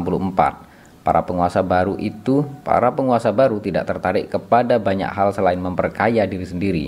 Para 1.04 1.20
penguasa 1.28 1.60
baru 1.60 2.00
itu, 2.00 2.48
para 2.64 2.88
penguasa 2.96 3.28
baru 3.36 3.60
tidak 3.60 3.84
tertarik 3.84 4.32
kepada 4.32 4.80
banyak 4.80 5.12
hal 5.12 5.36
selain 5.36 5.60
memperkaya 5.60 6.24
diri 6.24 6.46
sendiri 6.48 6.86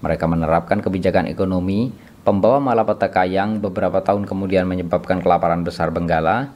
mereka 0.00 0.24
menerapkan 0.24 0.80
kebijakan 0.80 1.28
ekonomi 1.28 1.92
pembawa 2.24 2.60
malapetaka 2.60 3.28
yang 3.28 3.60
beberapa 3.60 4.00
tahun 4.00 4.24
kemudian 4.24 4.64
menyebabkan 4.64 5.20
kelaparan 5.20 5.64
besar 5.64 5.92
Benggala. 5.92 6.52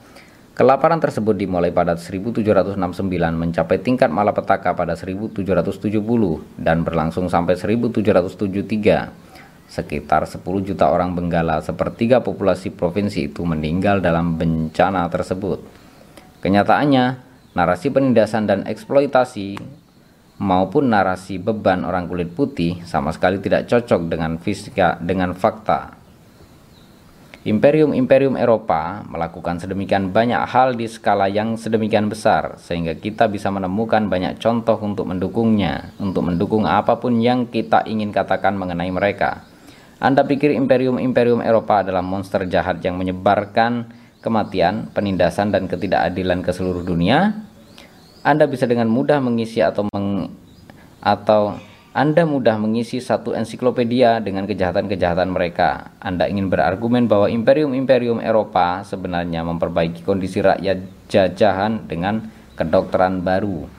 Kelaparan 0.55 1.03
tersebut 1.03 1.35
dimulai 1.35 1.75
pada 1.75 1.99
1769 1.99 2.87
mencapai 3.35 3.83
tingkat 3.83 4.07
malapetaka 4.07 4.71
pada 4.71 4.95
1770 4.95 5.75
dan 6.63 6.87
berlangsung 6.87 7.27
sampai 7.27 7.59
1773. 7.59 9.34
Sekitar 9.65 10.29
10 10.29 10.45
juta 10.63 10.93
orang 10.93 11.17
Benggala 11.17 11.59
sepertiga 11.65 12.21
populasi 12.21 12.71
provinsi 12.71 13.33
itu 13.33 13.43
meninggal 13.43 13.99
dalam 14.05 14.37
bencana 14.37 15.09
tersebut. 15.09 15.65
Kenyataannya, 16.45 17.05
narasi 17.57 17.89
penindasan 17.89 18.45
dan 18.45 18.61
eksploitasi 18.69 19.57
maupun 20.43 20.91
narasi 20.91 21.39
beban 21.39 21.87
orang 21.87 22.11
kulit 22.11 22.35
putih 22.35 22.83
sama 22.85 23.15
sekali 23.15 23.39
tidak 23.39 23.71
cocok 23.71 24.01
dengan 24.11 24.37
fisika 24.43 24.99
dengan 24.99 25.33
fakta. 25.33 26.05
Imperium-imperium 27.45 28.41
Eropa 28.41 29.05
melakukan 29.05 29.61
sedemikian 29.61 30.17
banyak 30.17 30.49
hal 30.49 30.81
di 30.81 30.89
skala 30.89 31.29
yang 31.29 31.61
sedemikian 31.61 32.09
besar 32.09 32.57
sehingga 32.57 32.97
kita 32.97 33.29
bisa 33.29 33.53
menemukan 33.53 34.09
banyak 34.09 34.41
contoh 34.41 34.81
untuk 34.81 35.05
mendukungnya, 35.05 35.93
untuk 36.01 36.25
mendukung 36.25 36.65
apa 36.65 36.97
pun 36.97 37.21
yang 37.21 37.45
kita 37.45 37.85
ingin 37.85 38.17
katakan 38.17 38.57
mengenai 38.57 38.89
mereka. 38.89 39.45
Anda 40.03 40.27
pikir 40.27 40.51
imperium-imperium 40.55 41.45
Eropa 41.45 41.87
adalah 41.87 42.03
monster 42.03 42.47
jahat 42.51 42.83
yang 42.83 42.99
menyebarkan 42.99 43.91
kematian, 44.25 44.91
penindasan 44.91 45.55
dan 45.55 45.71
ketidakadilan 45.71 46.43
ke 46.43 46.51
seluruh 46.51 46.83
dunia? 46.83 47.45
Anda 48.25 48.49
bisa 48.49 48.65
dengan 48.65 48.89
mudah 48.89 49.21
mengisi 49.21 49.61
atau 49.61 49.85
meng, 49.93 50.33
atau 51.05 51.61
anda 51.95 52.27
mudah 52.27 52.59
mengisi 52.59 52.99
satu 52.99 53.39
ensiklopedia 53.39 54.19
dengan 54.19 54.51
kejahatan-kejahatan 54.51 55.31
mereka. 55.31 55.95
Anda 56.03 56.27
ingin 56.27 56.51
berargumen 56.51 57.07
bahwa 57.07 57.31
imperium-imperium 57.31 58.19
Eropa 58.19 58.83
sebenarnya 58.83 59.47
memperbaiki 59.47 60.03
kondisi 60.03 60.43
rakyat 60.43 61.07
jajahan 61.07 61.87
dengan 61.87 62.27
kedokteran 62.59 63.23
baru, 63.23 63.71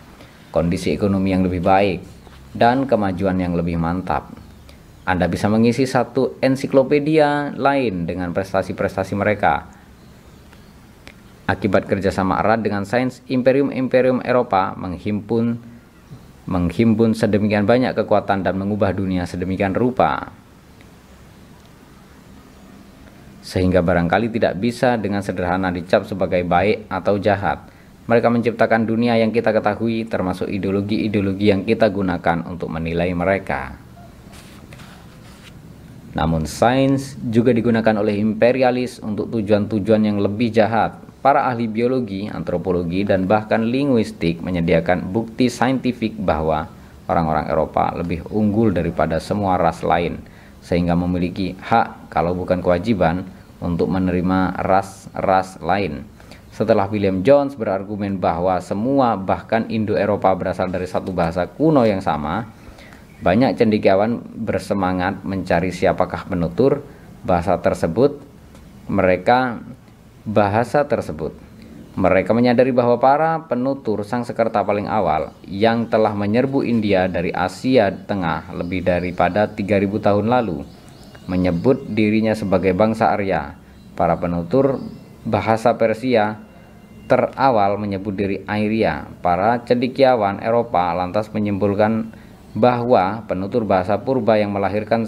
kondisi 0.55 0.95
ekonomi 0.95 1.35
yang 1.35 1.43
lebih 1.43 1.59
baik, 1.59 1.99
dan 2.55 2.87
kemajuan 2.87 3.35
yang 3.35 3.51
lebih 3.51 3.75
mantap. 3.75 4.44
Anda 5.05 5.29
bisa 5.29 5.45
mengisi 5.53 5.85
satu 5.85 6.41
ensiklopedia 6.41 7.53
lain 7.53 8.09
dengan 8.09 8.33
prestasi-prestasi 8.33 9.13
mereka. 9.13 9.69
Akibat 11.45 11.85
kerjasama 11.85 12.41
erat 12.41 12.65
dengan 12.65 12.89
sains, 12.89 13.21
imperium-imperium 13.29 14.25
Eropa 14.25 14.73
menghimpun 14.73 15.61
menghimpun 16.49 17.13
sedemikian 17.13 17.69
banyak 17.69 17.93
kekuatan 17.93 18.41
dan 18.41 18.57
mengubah 18.57 18.97
dunia 18.97 19.29
sedemikian 19.29 19.77
rupa. 19.77 20.33
Sehingga 23.45 23.85
barangkali 23.85 24.33
tidak 24.33 24.57
bisa 24.57 24.97
dengan 24.97 25.21
sederhana 25.21 25.69
dicap 25.69 26.09
sebagai 26.09 26.41
baik 26.41 26.89
atau 26.89 27.21
jahat. 27.21 27.61
Mereka 28.09 28.33
menciptakan 28.33 28.89
dunia 28.89 29.13
yang 29.21 29.29
kita 29.29 29.53
ketahui 29.53 30.09
termasuk 30.09 30.49
ideologi-ideologi 30.49 31.53
yang 31.53 31.61
kita 31.61 31.93
gunakan 31.93 32.41
untuk 32.49 32.73
menilai 32.73 33.13
mereka. 33.13 33.84
Namun 36.15 36.47
sains 36.47 37.19
juga 37.27 37.51
digunakan 37.51 37.91
oleh 37.99 38.15
imperialis 38.15 39.03
untuk 39.03 39.27
tujuan-tujuan 39.35 40.07
yang 40.07 40.17
lebih 40.23 40.47
jahat. 40.47 40.95
Para 41.19 41.43
ahli 41.51 41.67
biologi, 41.67 42.31
antropologi, 42.31 43.03
dan 43.03 43.27
bahkan 43.27 43.67
linguistik 43.67 44.39
menyediakan 44.39 45.11
bukti 45.11 45.51
saintifik 45.51 46.15
bahwa 46.15 46.71
orang-orang 47.11 47.51
Eropa 47.51 47.91
lebih 47.97 48.23
unggul 48.31 48.71
daripada 48.71 49.19
semua 49.19 49.59
ras 49.59 49.83
lain, 49.83 50.21
sehingga 50.63 50.95
memiliki 50.95 51.57
hak 51.59 52.13
kalau 52.13 52.31
bukan 52.37 52.63
kewajiban 52.63 53.25
untuk 53.57 53.89
menerima 53.89 54.55
ras-ras 54.61 55.57
lain. 55.59 56.05
Setelah 56.55 56.87
William 56.87 57.19
Jones 57.19 57.59
berargumen 57.59 58.15
bahwa 58.15 58.55
semua 58.63 59.19
bahkan 59.19 59.67
Indo-Eropa 59.67 60.31
berasal 60.37 60.71
dari 60.71 60.87
satu 60.87 61.11
bahasa 61.11 61.43
kuno 61.49 61.83
yang 61.83 61.99
sama, 61.99 62.47
banyak 63.25 63.57
cendekiawan 63.57 64.21
bersemangat 64.37 65.25
mencari 65.25 65.73
siapakah 65.73 66.29
penutur 66.29 66.85
bahasa 67.25 67.57
tersebut. 67.57 68.21
Mereka 68.85 69.65
bahasa 70.29 70.85
tersebut. 70.85 71.33
Mereka 71.97 72.37
menyadari 72.37 72.69
bahwa 72.69 73.01
para 73.01 73.49
penutur 73.49 74.05
sang 74.05 74.21
sekerta 74.21 74.61
paling 74.61 74.85
awal 74.85 75.33
yang 75.49 75.89
telah 75.89 76.13
menyerbu 76.13 76.61
India 76.61 77.09
dari 77.09 77.33
Asia 77.33 77.89
Tengah 77.89 78.53
lebih 78.53 78.85
daripada 78.85 79.49
3000 79.49 79.89
tahun 80.05 80.29
lalu 80.29 80.61
menyebut 81.25 81.89
dirinya 81.89 82.37
sebagai 82.37 82.77
bangsa 82.77 83.09
Arya. 83.09 83.57
Para 83.97 84.21
penutur 84.21 84.77
bahasa 85.25 85.73
Persia 85.81 86.37
terawal 87.09 87.81
menyebut 87.81 88.13
diri 88.13 88.45
Arya. 88.45 89.09
Para 89.25 89.65
cendekiawan 89.65 90.45
Eropa 90.45 90.93
lantas 90.93 91.33
menyimpulkan 91.33 92.13
bahwa 92.55 93.27
penutur 93.27 93.67
bahasa 93.67 93.99
purba 93.99 94.39
yang 94.39 94.55
melahirkan 94.55 95.03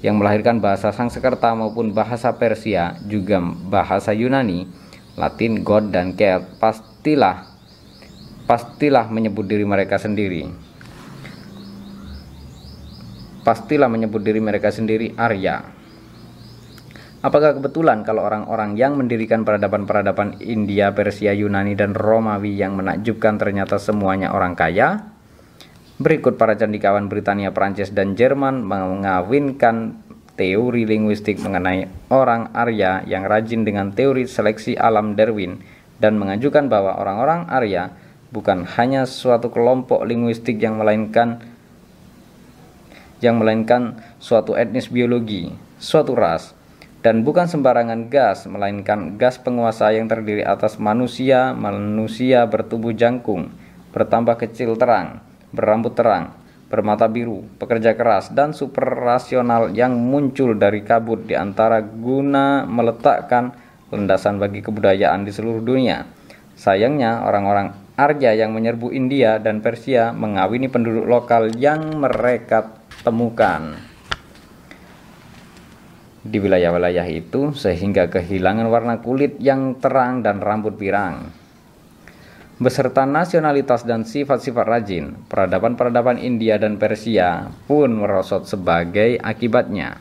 yang 0.00 0.14
melahirkan 0.20 0.62
bahasa 0.62 0.94
Sanskerta 0.94 1.50
maupun 1.58 1.90
bahasa 1.90 2.30
Persia 2.38 2.94
juga 3.10 3.42
bahasa 3.42 4.14
Yunani, 4.14 4.70
Latin, 5.18 5.66
God 5.66 5.90
dan 5.90 6.14
Celt 6.14 6.62
pastilah 6.62 7.50
pastilah 8.46 9.10
menyebut 9.10 9.50
diri 9.50 9.66
mereka 9.66 9.98
sendiri. 9.98 10.46
Pastilah 13.44 13.92
menyebut 13.92 14.24
diri 14.24 14.40
mereka 14.40 14.72
sendiri 14.72 15.12
Arya. 15.20 15.74
Apakah 17.24 17.56
kebetulan 17.56 18.04
kalau 18.04 18.24
orang-orang 18.24 18.76
yang 18.76 19.00
mendirikan 19.00 19.48
peradaban-peradaban 19.48 20.44
India, 20.44 20.92
Persia, 20.92 21.32
Yunani, 21.32 21.72
dan 21.72 21.96
Romawi 21.96 22.52
yang 22.52 22.76
menakjubkan 22.76 23.40
ternyata 23.40 23.80
semuanya 23.80 24.36
orang 24.36 24.52
kaya? 24.52 25.13
Berikut 25.94 26.34
para 26.34 26.58
candikawan 26.58 27.06
Britania, 27.06 27.54
Prancis, 27.54 27.94
dan 27.94 28.18
Jerman 28.18 28.66
mengawinkan 28.66 30.02
teori 30.34 30.82
linguistik 30.90 31.38
mengenai 31.38 31.86
orang 32.10 32.50
Arya 32.50 33.06
yang 33.06 33.22
rajin 33.30 33.62
dengan 33.62 33.94
teori 33.94 34.26
seleksi 34.26 34.74
alam 34.74 35.14
Darwin 35.14 35.62
dan 36.02 36.18
mengajukan 36.18 36.66
bahwa 36.66 36.98
orang-orang 36.98 37.46
Arya 37.46 37.94
bukan 38.34 38.66
hanya 38.74 39.06
suatu 39.06 39.54
kelompok 39.54 40.02
linguistik 40.02 40.58
yang 40.58 40.82
melainkan 40.82 41.38
yang 43.22 43.38
melainkan 43.38 44.02
suatu 44.18 44.58
etnis 44.58 44.90
biologi, 44.90 45.54
suatu 45.78 46.12
ras, 46.12 46.52
dan 47.00 47.24
bukan 47.24 47.48
sembarangan 47.48 48.12
gas, 48.12 48.44
melainkan 48.44 49.16
gas 49.16 49.40
penguasa 49.40 49.94
yang 49.96 50.10
terdiri 50.10 50.44
atas 50.44 50.76
manusia, 50.76 51.56
manusia 51.56 52.44
bertubuh 52.44 52.92
jangkung, 52.92 53.48
bertambah 53.96 54.36
kecil 54.44 54.76
terang, 54.76 55.23
berambut 55.54 55.94
terang, 55.94 56.34
bermata 56.66 57.06
biru, 57.06 57.46
pekerja 57.62 57.94
keras, 57.94 58.34
dan 58.34 58.50
super 58.50 58.82
rasional 58.84 59.70
yang 59.70 59.94
muncul 59.94 60.58
dari 60.58 60.82
kabut 60.82 61.30
di 61.30 61.38
antara 61.38 61.78
guna 61.80 62.66
meletakkan 62.66 63.54
landasan 63.94 64.42
bagi 64.42 64.60
kebudayaan 64.60 65.22
di 65.22 65.30
seluruh 65.30 65.62
dunia. 65.62 66.10
Sayangnya, 66.58 67.22
orang-orang 67.22 67.72
Arya 67.94 68.34
yang 68.34 68.50
menyerbu 68.50 68.90
India 68.90 69.38
dan 69.38 69.62
Persia 69.62 70.10
mengawini 70.10 70.66
penduduk 70.66 71.06
lokal 71.06 71.54
yang 71.54 72.02
mereka 72.02 72.82
temukan 73.06 73.78
di 76.24 76.40
wilayah-wilayah 76.40 77.04
itu 77.06 77.52
sehingga 77.52 78.08
kehilangan 78.08 78.66
warna 78.66 78.98
kulit 79.04 79.36
yang 79.38 79.76
terang 79.76 80.24
dan 80.24 80.40
rambut 80.40 80.74
pirang 80.80 81.43
beserta 82.54 83.02
nasionalitas 83.02 83.82
dan 83.82 84.06
sifat-sifat 84.06 84.66
rajin, 84.66 85.18
peradaban-peradaban 85.26 86.22
India 86.22 86.54
dan 86.54 86.78
Persia 86.78 87.50
pun 87.66 87.98
merosot 87.98 88.46
sebagai 88.46 89.18
akibatnya. 89.18 89.98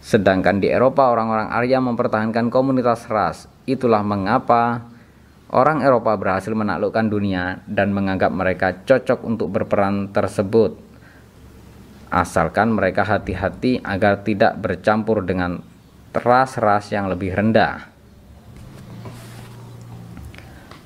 Sedangkan 0.00 0.62
di 0.62 0.70
Eropa 0.70 1.12
orang-orang 1.12 1.52
Arya 1.52 1.82
mempertahankan 1.82 2.48
komunitas 2.48 3.04
ras. 3.10 3.50
Itulah 3.68 4.00
mengapa 4.00 4.88
orang 5.52 5.84
Eropa 5.84 6.16
berhasil 6.16 6.54
menaklukkan 6.56 7.10
dunia 7.10 7.60
dan 7.68 7.92
menganggap 7.92 8.32
mereka 8.32 8.80
cocok 8.86 9.20
untuk 9.26 9.52
berperan 9.52 10.08
tersebut. 10.08 10.78
Asalkan 12.10 12.74
mereka 12.74 13.06
hati-hati 13.06 13.78
agar 13.84 14.24
tidak 14.26 14.58
bercampur 14.58 15.22
dengan 15.22 15.62
ras-ras 16.10 16.90
yang 16.90 17.06
lebih 17.06 17.36
rendah. 17.36 17.89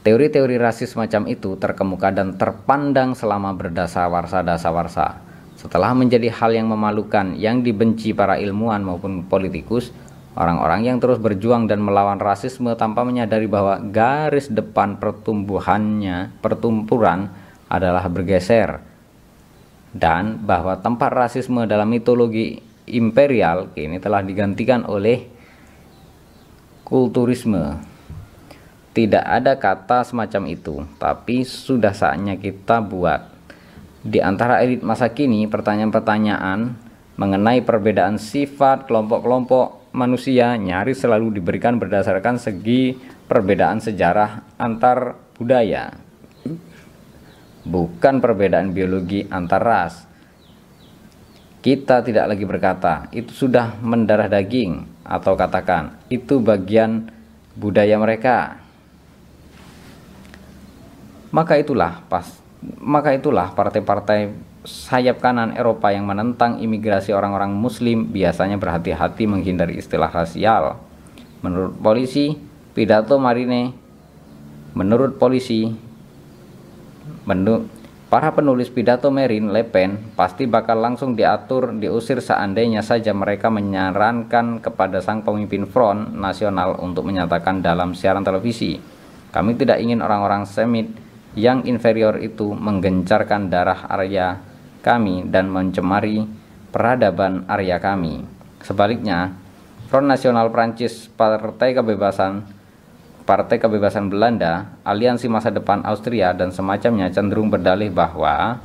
Teori-teori 0.05 0.61
rasis 0.61 0.93
macam 1.01 1.25
itu 1.25 1.57
terkemuka 1.57 2.13
dan 2.13 2.37
terpandang 2.37 3.17
selama 3.17 3.57
berdasar-warsa-dasawarsa. 3.57 5.25
Setelah 5.57 5.97
menjadi 5.97 6.29
hal 6.29 6.53
yang 6.53 6.69
memalukan 6.69 7.33
yang 7.41 7.65
dibenci 7.65 8.13
para 8.13 8.37
ilmuwan 8.37 8.85
maupun 8.85 9.25
politikus, 9.25 9.97
orang-orang 10.37 10.85
yang 10.85 11.01
terus 11.01 11.17
berjuang 11.17 11.65
dan 11.65 11.81
melawan 11.81 12.21
rasisme 12.21 12.69
tanpa 12.77 13.01
menyadari 13.01 13.49
bahwa 13.49 13.81
garis 13.81 14.53
depan 14.53 15.01
pertumbuhannya, 15.01 16.37
pertumpuran 16.45 17.33
adalah 17.73 18.05
bergeser 18.13 18.85
dan 19.97 20.43
bahwa 20.45 20.77
tempat 20.85 21.17
rasisme 21.17 21.65
dalam 21.65 21.89
mitologi 21.89 22.61
imperial 22.85 23.73
kini 23.73 23.97
telah 24.03 24.21
digantikan 24.21 24.85
oleh 24.85 25.33
kulturisme 26.85 27.94
tidak 28.95 29.27
ada 29.27 29.59
kata 29.59 30.07
semacam 30.07 30.43
itu, 30.55 30.87
tapi 31.03 31.43
sudah 31.43 31.91
saatnya 31.91 32.39
kita 32.39 32.79
buat. 32.79 33.27
Di 34.07 34.23
antara 34.23 34.63
elit 34.63 34.87
masa 34.87 35.11
kini, 35.11 35.51
pertanyaan-pertanyaan 35.51 36.79
mengenai 37.19 37.59
perbedaan 37.67 38.23
sifat 38.23 38.87
kelompok-kelompok 38.87 39.91
manusia 39.91 40.55
nyaris 40.55 41.03
selalu 41.03 41.43
diberikan 41.43 41.83
berdasarkan 41.83 42.39
segi 42.39 42.95
perbedaan 43.27 43.83
sejarah 43.83 44.47
antar 44.63 45.19
budaya. 45.35 45.99
Bukan 47.67 48.23
perbedaan 48.23 48.71
biologi 48.71 49.27
antar 49.27 49.63
ras. 49.63 49.95
Kita 51.65 52.05
tidak 52.05 52.31
lagi 52.31 52.45
berkata, 52.47 53.09
itu 53.11 53.33
sudah 53.33 53.75
mendarah 53.81 54.29
daging, 54.29 54.85
atau 55.03 55.33
katakan, 55.33 55.97
itu 56.13 56.37
bagian 56.37 57.09
budaya 57.57 57.97
mereka 57.97 58.64
maka 61.35 61.59
itulah 61.59 62.07
pas 62.07 62.45
maka 62.79 63.11
itulah 63.11 63.51
partai-partai 63.51 64.31
sayap 64.65 65.21
kanan 65.21 65.53
Eropa 65.59 65.93
yang 65.93 66.07
menentang 66.07 66.63
imigrasi 66.63 67.13
orang-orang 67.13 67.53
muslim 67.53 68.09
biasanya 68.09 68.57
berhati-hati 68.57 69.29
menghindari 69.29 69.77
istilah 69.77 70.09
rasial. 70.09 70.81
Menurut 71.45 71.77
polisi, 71.77 72.33
pidato 72.73 73.21
Marine 73.21 73.77
menurut 74.73 75.21
polisi 75.21 75.71
menurut 77.29 77.69
para 78.09 78.33
penulis 78.33 78.73
pidato 78.73 79.13
Marine 79.13 79.53
Le 79.53 79.63
Pen 79.63 80.17
pasti 80.17 80.49
bakal 80.49 80.81
langsung 80.81 81.13
diatur 81.13 81.77
diusir 81.77 82.25
seandainya 82.25 82.81
saja 82.81 83.13
mereka 83.13 83.53
menyarankan 83.53 84.65
kepada 84.65 85.05
sang 85.05 85.21
pemimpin 85.21 85.69
Front 85.69 86.17
Nasional 86.17 86.81
untuk 86.81 87.05
menyatakan 87.05 87.61
dalam 87.61 87.93
siaran 87.93 88.25
televisi, 88.25 88.81
kami 89.31 89.55
tidak 89.61 89.85
ingin 89.85 90.01
orang-orang 90.01 90.49
Semit 90.49 91.04
yang 91.35 91.67
inferior 91.67 92.19
itu 92.23 92.55
menggencarkan 92.55 93.51
darah 93.51 93.91
Arya 93.91 94.39
kami 94.83 95.27
dan 95.27 95.51
mencemari 95.51 96.23
peradaban 96.71 97.47
Arya 97.51 97.79
kami. 97.83 98.23
Sebaliknya, 98.63 99.35
Front 99.91 100.09
Nasional 100.09 100.49
Prancis, 100.51 101.07
Partai 101.13 101.77
Kebebasan, 101.77 102.47
Partai 103.25 103.57
Kebebasan 103.57 104.11
Belanda, 104.11 104.75
Aliansi 104.85 105.29
Masa 105.29 105.49
Depan 105.49 105.85
Austria, 105.85 106.33
dan 106.37 106.53
semacamnya 106.53 107.09
cenderung 107.09 107.49
berdalih 107.49 107.89
bahwa 107.93 108.61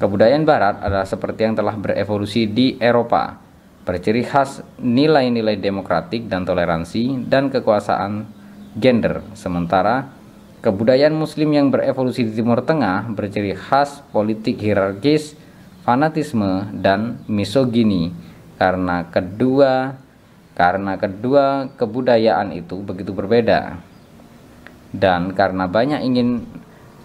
kebudayaan 0.00 0.48
Barat 0.48 0.80
adalah 0.80 1.04
seperti 1.04 1.44
yang 1.44 1.54
telah 1.56 1.76
berevolusi 1.76 2.48
di 2.48 2.76
Eropa, 2.80 3.36
berciri 3.84 4.24
khas 4.24 4.64
nilai-nilai 4.80 5.60
demokratik 5.60 6.26
dan 6.26 6.48
toleransi 6.48 7.28
dan 7.28 7.52
kekuasaan 7.52 8.26
gender, 8.76 9.24
sementara 9.32 10.08
kebudayaan 10.66 11.14
Muslim 11.14 11.54
yang 11.54 11.70
berevolusi 11.70 12.26
di 12.26 12.34
Timur 12.34 12.58
Tengah 12.58 13.06
berciri 13.14 13.54
khas 13.54 14.02
politik 14.10 14.58
hierarkis, 14.58 15.38
fanatisme, 15.86 16.66
dan 16.74 17.22
misogini. 17.30 18.10
Karena 18.58 19.06
kedua 19.06 19.94
karena 20.58 20.98
kedua 20.98 21.70
kebudayaan 21.78 22.50
itu 22.50 22.82
begitu 22.82 23.14
berbeda. 23.14 23.78
Dan 24.90 25.38
karena 25.38 25.70
banyak 25.70 26.02
ingin 26.02 26.42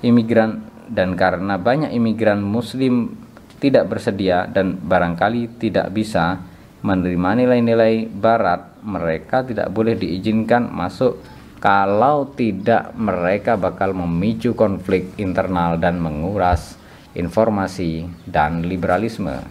imigran 0.02 0.66
dan 0.90 1.14
karena 1.14 1.62
banyak 1.62 1.94
imigran 1.94 2.42
muslim 2.42 3.14
tidak 3.62 3.94
bersedia 3.94 4.50
dan 4.50 4.82
barangkali 4.82 5.62
tidak 5.62 5.94
bisa 5.94 6.42
menerima 6.82 7.46
nilai-nilai 7.46 8.10
barat 8.10 8.82
mereka 8.82 9.46
tidak 9.46 9.70
boleh 9.70 9.94
diizinkan 9.94 10.66
masuk 10.66 11.22
kalau 11.62 12.34
tidak 12.34 12.90
mereka 12.98 13.54
bakal 13.54 13.94
memicu 13.94 14.58
konflik 14.58 15.14
internal 15.22 15.78
dan 15.78 16.02
menguras 16.02 16.74
informasi 17.14 18.10
dan 18.26 18.66
liberalisme. 18.66 19.46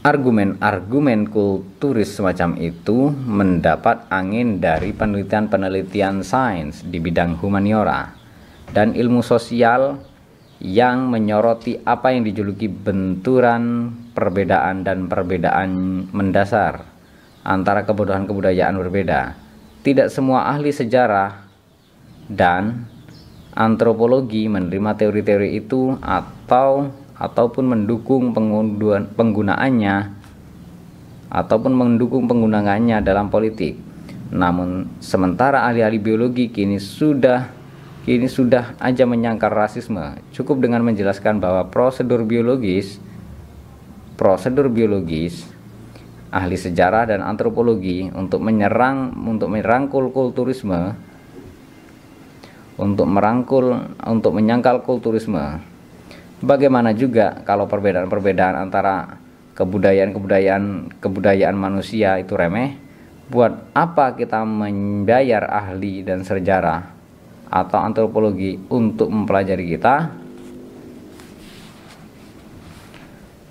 Argumen-argumen 0.00 1.28
kulturis 1.28 2.16
semacam 2.16 2.56
itu 2.56 3.12
mendapat 3.12 4.08
angin 4.08 4.64
dari 4.64 4.96
penelitian-penelitian 4.96 6.24
sains 6.24 6.80
di 6.80 6.96
bidang 6.96 7.36
humaniora 7.36 8.16
dan 8.72 8.96
ilmu 8.96 9.20
sosial 9.20 10.00
yang 10.64 11.12
menyoroti 11.12 11.84
apa 11.84 12.16
yang 12.16 12.24
dijuluki 12.24 12.72
benturan 12.72 13.92
perbedaan 14.16 14.88
dan 14.88 15.12
perbedaan 15.12 15.70
mendasar 16.16 16.97
antara 17.48 17.88
kebodohan 17.88 18.28
kebudayaan 18.28 18.76
berbeda. 18.76 19.32
Tidak 19.80 20.12
semua 20.12 20.52
ahli 20.52 20.68
sejarah 20.68 21.48
dan 22.28 22.84
antropologi 23.56 24.44
menerima 24.52 25.00
teori-teori 25.00 25.56
itu 25.56 25.96
atau 26.04 26.92
ataupun 27.16 27.64
mendukung 27.64 28.36
penggunaannya 29.16 29.96
ataupun 31.32 31.72
mendukung 31.72 32.28
penggunaannya 32.28 33.00
dalam 33.00 33.32
politik. 33.32 33.80
Namun 34.28 35.00
sementara 35.00 35.64
ahli-ahli 35.64 35.96
biologi 35.96 36.52
kini 36.52 36.76
sudah 36.76 37.48
kini 38.04 38.28
sudah 38.28 38.76
aja 38.76 39.08
menyangkal 39.08 39.48
rasisme. 39.48 40.20
Cukup 40.36 40.60
dengan 40.60 40.84
menjelaskan 40.84 41.40
bahwa 41.40 41.64
prosedur 41.72 42.28
biologis 42.28 43.00
prosedur 44.20 44.68
biologis 44.68 45.57
ahli 46.28 46.56
sejarah 46.56 47.08
dan 47.08 47.20
antropologi 47.24 48.08
untuk 48.12 48.44
menyerang 48.44 49.16
untuk 49.24 49.52
merangkul 49.52 50.12
kulturisme 50.12 50.96
untuk 52.78 53.06
merangkul 53.10 53.96
untuk 54.06 54.32
menyangkal 54.36 54.86
kulturisme 54.86 55.58
Bagaimana 56.38 56.94
juga 56.94 57.42
kalau 57.42 57.66
perbedaan-perbedaan 57.66 58.54
antara 58.54 59.18
kebudayaan-kebudayaan 59.58 60.94
kebudayaan 61.02 61.58
manusia 61.58 62.14
itu 62.22 62.38
remeh? 62.38 62.78
Buat 63.26 63.74
apa 63.74 64.14
kita 64.14 64.46
membayar 64.46 65.50
ahli 65.50 66.06
dan 66.06 66.22
sejarah 66.22 66.94
atau 67.50 67.78
antropologi 67.82 68.54
untuk 68.70 69.10
mempelajari 69.10 69.66
kita? 69.66 70.14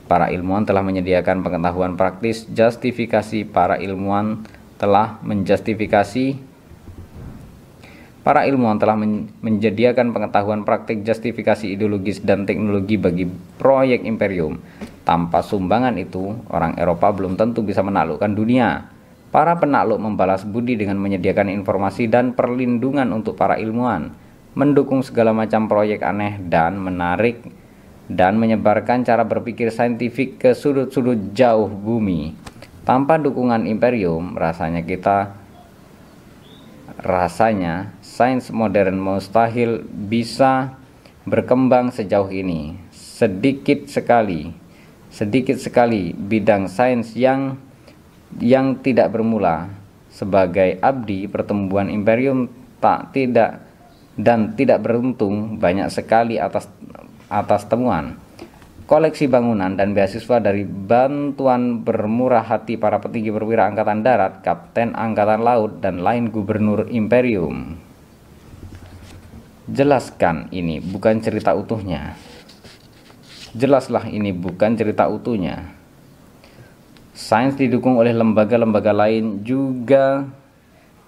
Para 0.07 0.31
ilmuwan 0.31 0.63
telah 0.63 0.81
menyediakan 0.87 1.43
pengetahuan 1.43 1.99
praktis, 1.99 2.47
justifikasi 2.47 3.43
para 3.43 3.75
ilmuwan 3.75 4.47
telah 4.79 5.19
menjustifikasi 5.21 6.47
Para 8.27 8.43
ilmuwan 8.43 8.75
telah 8.75 8.99
menjadikan 9.39 10.11
pengetahuan 10.11 10.67
praktik 10.67 10.99
justifikasi 10.99 11.63
ideologis 11.63 12.19
dan 12.19 12.43
teknologi 12.43 12.99
bagi 12.99 13.23
proyek 13.55 14.03
imperium. 14.03 14.59
Tanpa 15.07 15.39
sumbangan 15.39 15.95
itu, 15.95 16.35
orang 16.51 16.75
Eropa 16.75 17.07
belum 17.15 17.39
tentu 17.39 17.63
bisa 17.63 17.79
menaklukkan 17.87 18.35
dunia. 18.35 18.91
Para 19.31 19.55
penakluk 19.55 20.03
membalas 20.03 20.43
budi 20.43 20.75
dengan 20.75 20.99
menyediakan 20.99 21.47
informasi 21.55 22.11
dan 22.11 22.35
perlindungan 22.35 23.07
untuk 23.15 23.39
para 23.39 23.55
ilmuwan, 23.63 24.11
mendukung 24.59 25.07
segala 25.07 25.31
macam 25.31 25.71
proyek 25.71 26.03
aneh 26.03 26.35
dan 26.51 26.83
menarik 26.83 27.39
dan 28.07 28.39
menyebarkan 28.39 29.03
cara 29.03 29.27
berpikir 29.27 29.67
saintifik 29.71 30.39
ke 30.39 30.55
sudut-sudut 30.55 31.35
jauh 31.35 31.67
bumi. 31.67 32.35
Tanpa 32.87 33.19
dukungan 33.19 33.67
imperium, 33.67 34.39
rasanya 34.39 34.79
kita 34.79 35.35
rasanya 37.03 37.93
sains 37.99 38.49
modern 38.49 38.97
mustahil 38.97 39.83
bisa 39.85 40.79
berkembang 41.27 41.91
sejauh 41.91 42.31
ini. 42.31 42.79
Sedikit 42.95 43.91
sekali, 43.91 44.55
sedikit 45.11 45.59
sekali 45.59 46.15
bidang 46.15 46.71
sains 46.71 47.11
yang 47.11 47.59
yang 48.39 48.79
tidak 48.79 49.11
bermula 49.11 49.67
sebagai 50.11 50.79
abdi 50.79 51.27
pertumbuhan 51.27 51.91
imperium 51.91 52.47
tak 52.79 53.11
tidak 53.11 53.63
dan 54.17 54.57
tidak 54.57 54.81
beruntung 54.81 55.61
banyak 55.61 55.87
sekali 55.93 56.41
atas 56.41 56.65
atas 57.27 57.67
temuan 57.67 58.27
koleksi 58.87 59.27
bangunan 59.27 59.75
dan 59.75 59.91
beasiswa 59.91 60.39
dari 60.39 60.63
bantuan 60.63 61.83
bermurah 61.83 62.47
hati 62.47 62.79
para 62.79 63.03
petinggi 63.03 63.35
perwira 63.35 63.67
angkatan 63.67 63.99
darat, 64.01 64.39
kapten 64.41 64.95
angkatan 64.95 65.43
laut, 65.43 65.83
dan 65.83 65.99
lain 65.99 66.31
gubernur 66.31 66.87
imperium. 66.87 67.75
Jelaskan 69.67 70.47
ini 70.55 70.79
bukan 70.79 71.19
cerita 71.19 71.51
utuhnya. 71.51 72.15
Jelaslah 73.51 74.07
ini 74.07 74.31
bukan 74.31 74.79
cerita 74.79 75.11
utuhnya. 75.11 75.75
Sains 77.11 77.59
didukung 77.59 77.99
oleh 77.99 78.15
lembaga-lembaga 78.15 78.95
lain 78.95 79.43
juga 79.43 80.23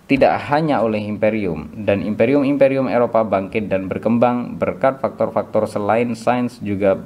tidak 0.10 0.42
hanya 0.50 0.82
oleh 0.82 1.06
imperium 1.06 1.70
dan 1.86 2.02
imperium-imperium 2.02 2.90
Eropa 2.90 3.22
bangkit 3.22 3.70
dan 3.70 3.86
berkembang 3.86 4.58
berkat 4.58 4.98
faktor-faktor 4.98 5.70
selain 5.70 6.18
sains 6.18 6.58
juga 6.60 6.98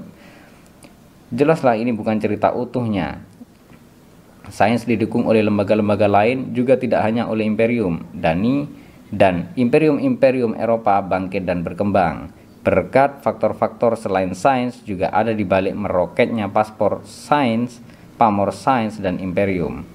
Jelaslah 1.34 1.74
ini 1.82 1.90
bukan 1.90 2.22
cerita 2.22 2.54
utuhnya. 2.54 3.26
Sains 4.54 4.86
didukung 4.86 5.26
oleh 5.26 5.42
lembaga-lembaga 5.42 6.06
lain 6.06 6.54
juga 6.54 6.78
tidak 6.78 7.02
hanya 7.02 7.26
oleh 7.26 7.50
imperium, 7.50 8.06
Dani, 8.14 8.70
dan 9.10 9.50
imperium-imperium 9.58 10.54
Eropa 10.54 11.02
bangkit 11.02 11.42
dan 11.42 11.66
berkembang. 11.66 12.30
Berkat 12.62 13.26
faktor-faktor 13.26 13.98
selain 13.98 14.38
sains 14.38 14.78
juga 14.86 15.10
ada 15.10 15.34
di 15.34 15.42
balik 15.42 15.74
meroketnya 15.74 16.54
paspor 16.54 17.02
sains, 17.02 17.82
pamor 18.22 18.54
sains, 18.54 19.02
dan 19.02 19.18
imperium. 19.18 19.90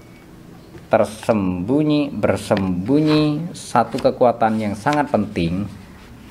Tersembunyi 0.89 2.09
bersembunyi 2.09 3.53
satu 3.53 4.01
kekuatan 4.01 4.57
yang 4.57 4.73
sangat 4.73 5.13
penting, 5.13 5.69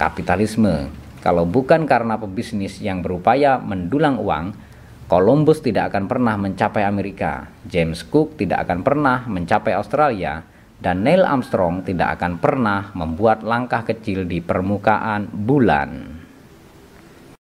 kapitalisme. 0.01 0.89
Kalau 1.21 1.45
bukan 1.45 1.85
karena 1.85 2.17
pebisnis 2.17 2.81
yang 2.81 3.05
berupaya 3.05 3.61
mendulang 3.61 4.17
uang, 4.17 4.57
Columbus 5.05 5.61
tidak 5.61 5.93
akan 5.93 6.09
pernah 6.09 6.34
mencapai 6.41 6.81
Amerika, 6.81 7.53
James 7.69 8.01
Cook 8.01 8.34
tidak 8.41 8.65
akan 8.65 8.81
pernah 8.81 9.29
mencapai 9.29 9.77
Australia, 9.77 10.41
dan 10.81 11.05
Neil 11.05 11.21
Armstrong 11.21 11.85
tidak 11.85 12.17
akan 12.17 12.41
pernah 12.41 12.89
membuat 12.97 13.45
langkah 13.45 13.85
kecil 13.85 14.25
di 14.25 14.41
permukaan 14.41 15.29
bulan. 15.29 16.16